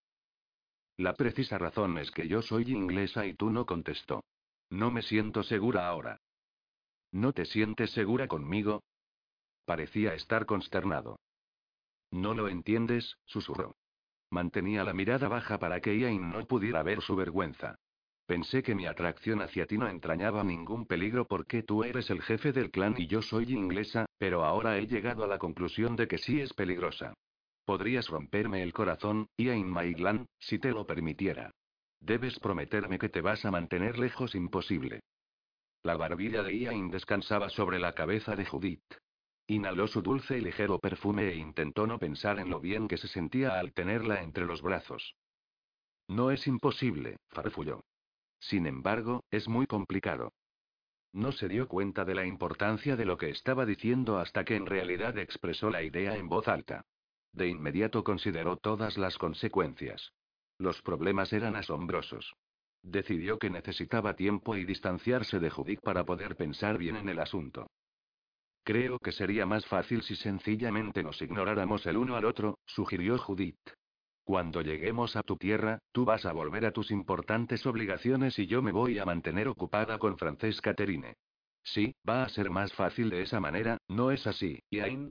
[0.97, 4.25] La precisa razón es que yo soy inglesa y tú no contestó.
[4.71, 6.19] No me siento segura ahora.
[7.13, 8.83] ¿No te sientes segura conmigo?
[9.67, 11.21] Parecía estar consternado.
[12.11, 13.77] No lo entiendes, susurró.
[14.31, 17.77] Mantenía la mirada baja para que Ian no pudiera ver su vergüenza.
[18.27, 22.53] Pensé que mi atracción hacia ti no entrañaba ningún peligro porque tú eres el jefe
[22.53, 26.19] del clan y yo soy inglesa, pero ahora he llegado a la conclusión de que
[26.19, 27.15] sí es peligrosa.
[27.65, 31.51] Podrías romperme el corazón, Ian Maiglan, si te lo permitiera.
[32.01, 35.01] Debes prometerme que te vas a mantener lejos imposible.
[35.83, 38.95] La barbilla de Ian descansaba sobre la cabeza de Judith.
[39.51, 43.09] Inhaló su dulce y ligero perfume e intentó no pensar en lo bien que se
[43.09, 45.17] sentía al tenerla entre los brazos.
[46.07, 47.83] No es imposible, farfulló.
[48.39, 50.33] Sin embargo, es muy complicado.
[51.13, 54.67] No se dio cuenta de la importancia de lo que estaba diciendo hasta que en
[54.67, 56.85] realidad expresó la idea en voz alta.
[57.33, 60.13] De inmediato consideró todas las consecuencias.
[60.59, 62.37] Los problemas eran asombrosos.
[62.85, 67.69] Decidió que necesitaba tiempo y distanciarse de Judith para poder pensar bien en el asunto.
[68.63, 73.57] Creo que sería más fácil si sencillamente nos ignoráramos el uno al otro, sugirió Judith.
[74.25, 78.63] Cuando lleguemos a tu tierra, tú vas a volver a tus importantes obligaciones y yo
[78.63, 81.15] me voy a mantener ocupada con Francesca Terine.
[81.63, 85.11] Sí, va a ser más fácil de esa manera, ¿no es así, Yain?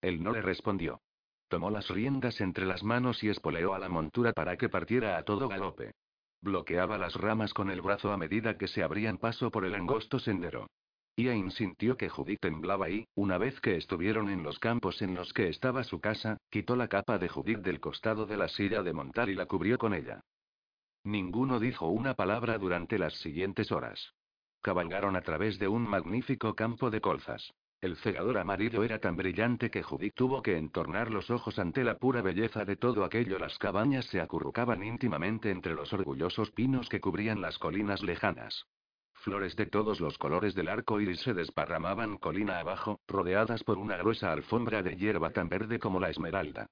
[0.00, 1.00] Él no le respondió.
[1.48, 5.24] Tomó las riendas entre las manos y espoleó a la montura para que partiera a
[5.24, 5.92] todo galope.
[6.40, 10.18] Bloqueaba las ramas con el brazo a medida que se abrían paso por el angosto
[10.18, 10.68] sendero.
[11.22, 15.32] Ian sintió que Judith temblaba y, una vez que estuvieron en los campos en los
[15.32, 18.92] que estaba su casa, quitó la capa de Judith del costado de la silla de
[18.92, 20.20] montar y la cubrió con ella.
[21.04, 24.12] Ninguno dijo una palabra durante las siguientes horas.
[24.62, 27.52] Cabalgaron a través de un magnífico campo de colzas.
[27.80, 31.96] El cegador amarillo era tan brillante que Judith tuvo que entornar los ojos ante la
[31.96, 33.38] pura belleza de todo aquello.
[33.38, 38.66] Las cabañas se acurrucaban íntimamente entre los orgullosos pinos que cubrían las colinas lejanas.
[39.22, 43.98] Flores de todos los colores del arco iris se desparramaban colina abajo, rodeadas por una
[43.98, 46.70] gruesa alfombra de hierba tan verde como la esmeralda.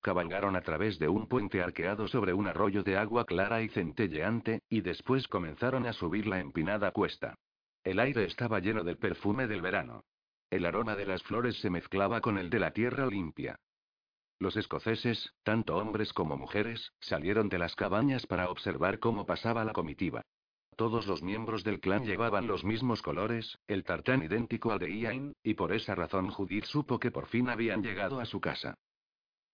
[0.00, 4.62] Cabalgaron a través de un puente arqueado sobre un arroyo de agua clara y centelleante,
[4.68, 7.36] y después comenzaron a subir la empinada cuesta.
[7.84, 10.02] El aire estaba lleno del perfume del verano.
[10.50, 13.60] El aroma de las flores se mezclaba con el de la tierra limpia.
[14.40, 19.72] Los escoceses, tanto hombres como mujeres, salieron de las cabañas para observar cómo pasaba la
[19.72, 20.24] comitiva.
[20.80, 25.34] Todos los miembros del clan llevaban los mismos colores, el tartán idéntico al de Ian,
[25.42, 28.78] y por esa razón Judith supo que por fin habían llegado a su casa.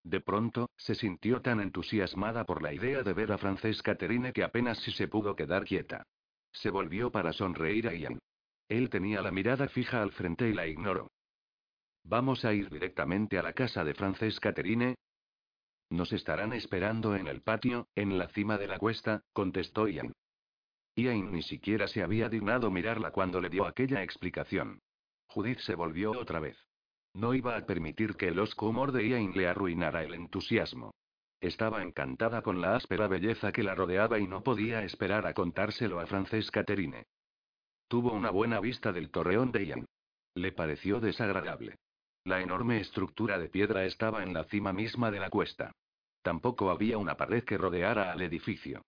[0.05, 4.45] De pronto, se sintió tan entusiasmada por la idea de ver a Francesca Terine que
[4.45, 6.07] apenas si se pudo quedar quieta.
[6.53, 8.21] Se volvió para sonreír a Ian.
[8.69, 11.11] Él tenía la mirada fija al frente y la ignoró.
[12.05, 14.95] ¿Vamos a ir directamente a la casa de Francesca Terine?
[15.91, 20.13] Nos estarán esperando en el patio, en la cima de la cuesta, contestó Ian.
[20.97, 24.81] Ian ni siquiera se había dignado mirarla cuando le dio aquella explicación.
[25.29, 26.57] Judith se volvió otra vez.
[27.13, 30.95] No iba a permitir que el osco humor de Ian le arruinara el entusiasmo.
[31.41, 36.01] Estaba encantada con la áspera belleza que la rodeaba y no podía esperar a contárselo
[36.01, 37.05] a Francesca Terine.
[37.89, 39.87] Tuvo una buena vista del torreón de Ian.
[40.35, 41.77] Le pareció desagradable.
[42.25, 45.73] La enorme estructura de piedra estaba en la cima misma de la cuesta.
[46.23, 48.83] Tampoco había una pared que rodeara al edificio.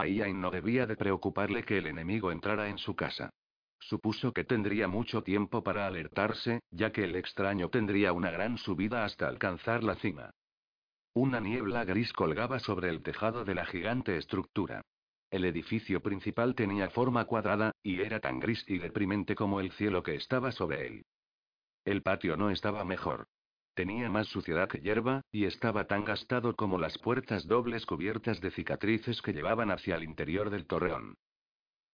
[0.00, 3.34] A no debía de preocuparle que el enemigo entrara en su casa.
[3.78, 9.04] Supuso que tendría mucho tiempo para alertarse, ya que el extraño tendría una gran subida
[9.04, 10.30] hasta alcanzar la cima.
[11.12, 14.80] Una niebla gris colgaba sobre el tejado de la gigante estructura.
[15.30, 20.02] El edificio principal tenía forma cuadrada, y era tan gris y deprimente como el cielo
[20.02, 21.04] que estaba sobre él.
[21.84, 23.26] El patio no estaba mejor.
[23.74, 28.50] Tenía más suciedad que hierba, y estaba tan gastado como las puertas dobles cubiertas de
[28.50, 31.16] cicatrices que llevaban hacia el interior del torreón.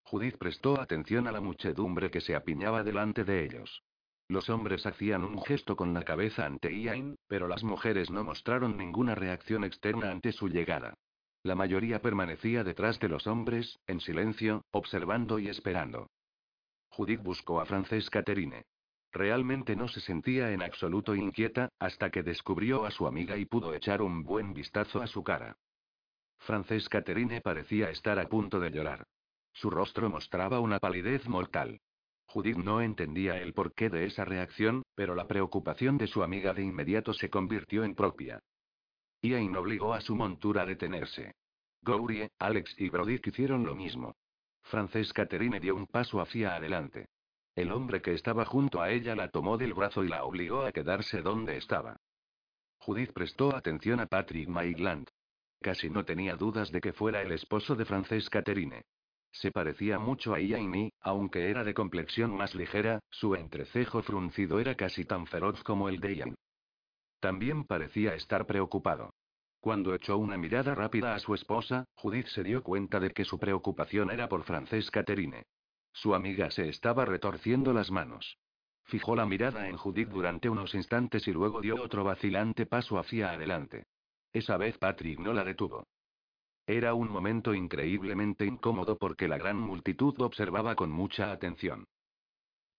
[0.02, 3.82] Judith prestó atención a la muchedumbre que se apiñaba delante de ellos.
[4.28, 8.76] Los hombres hacían un gesto con la cabeza ante Ian, pero las mujeres no mostraron
[8.76, 10.94] ninguna reacción externa ante su llegada.
[11.42, 16.08] La mayoría permanecía detrás de los hombres, en silencio, observando y esperando.
[16.88, 18.64] Judith buscó a Frances Caterine.
[19.16, 23.72] Realmente no se sentía en absoluto inquieta, hasta que descubrió a su amiga y pudo
[23.72, 25.56] echar un buen vistazo a su cara.
[26.40, 29.06] Frances Caterine parecía estar a punto de llorar.
[29.54, 31.80] Su rostro mostraba una palidez mortal.
[32.26, 36.64] Judith no entendía el porqué de esa reacción, pero la preocupación de su amiga de
[36.64, 38.40] inmediato se convirtió en propia.
[39.22, 41.32] Ian obligó a su montura a detenerse.
[41.80, 44.14] Gourie, Alex y Brodick hicieron lo mismo.
[44.64, 47.06] Frances Caterine dio un paso hacia adelante.
[47.56, 50.72] El hombre que estaba junto a ella la tomó del brazo y la obligó a
[50.72, 51.96] quedarse donde estaba.
[52.76, 55.08] Judith prestó atención a Patrick Maitland.
[55.62, 58.82] Casi no tenía dudas de que fuera el esposo de Frances Caterine.
[59.32, 64.74] Se parecía mucho a Ian aunque era de complexión más ligera, su entrecejo fruncido era
[64.74, 66.34] casi tan feroz como el de Ian.
[67.20, 69.14] También parecía estar preocupado.
[69.60, 73.38] Cuando echó una mirada rápida a su esposa, Judith se dio cuenta de que su
[73.38, 75.44] preocupación era por Frances Caterine.
[75.96, 78.36] Su amiga se estaba retorciendo las manos.
[78.84, 83.30] Fijó la mirada en Judith durante unos instantes y luego dio otro vacilante paso hacia
[83.30, 83.86] adelante.
[84.30, 85.86] Esa vez Patrick no la detuvo.
[86.66, 91.86] Era un momento increíblemente incómodo porque la gran multitud observaba con mucha atención.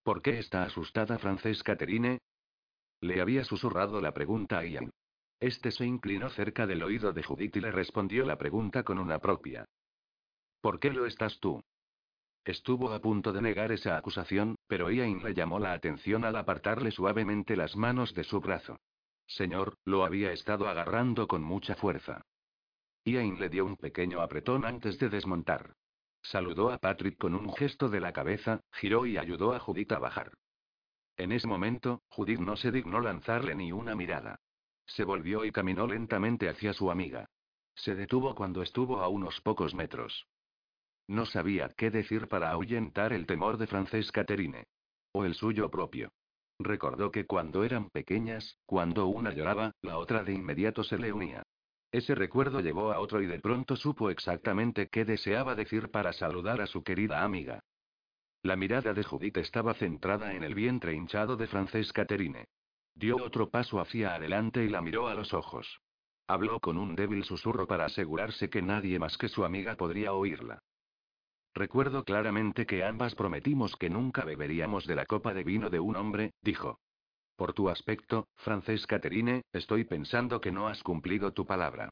[0.04, 2.20] ¿Por qué está asustada Frances Caterine?
[3.00, 4.90] Le había susurrado la pregunta a Ian.
[5.40, 9.18] Este se inclinó cerca del oído de Judith y le respondió la pregunta con una
[9.18, 9.64] propia.
[10.60, 11.60] ¿Por qué lo estás tú?
[12.44, 16.90] Estuvo a punto de negar esa acusación, pero Ian le llamó la atención al apartarle
[16.90, 18.78] suavemente las manos de su brazo.
[19.26, 22.22] Señor, lo había estado agarrando con mucha fuerza.
[23.04, 25.74] Ian le dio un pequeño apretón antes de desmontar.
[26.22, 29.98] Saludó a Patrick con un gesto de la cabeza, giró y ayudó a Judith a
[29.98, 30.32] bajar.
[31.16, 34.40] En ese momento, Judith no se dignó lanzarle ni una mirada.
[34.86, 37.28] Se volvió y caminó lentamente hacia su amiga.
[37.74, 40.26] Se detuvo cuando estuvo a unos pocos metros.
[41.08, 44.66] No sabía qué decir para ahuyentar el temor de Frances Caterine.
[45.12, 46.12] O el suyo propio.
[46.58, 51.42] Recordó que cuando eran pequeñas, cuando una lloraba, la otra de inmediato se le unía.
[51.90, 56.60] Ese recuerdo llevó a otro y de pronto supo exactamente qué deseaba decir para saludar
[56.60, 57.60] a su querida amiga.
[58.42, 62.44] La mirada de Judith estaba centrada en el vientre hinchado de Frances Caterine.
[62.94, 65.80] Dio otro paso hacia adelante y la miró a los ojos.
[66.26, 70.60] Habló con un débil susurro para asegurarse que nadie más que su amiga podría oírla.
[71.54, 75.96] Recuerdo claramente que ambas prometimos que nunca beberíamos de la copa de vino de un
[75.96, 76.78] hombre, dijo.
[77.36, 81.90] Por tu aspecto, Frances Caterine, estoy pensando que no has cumplido tu palabra.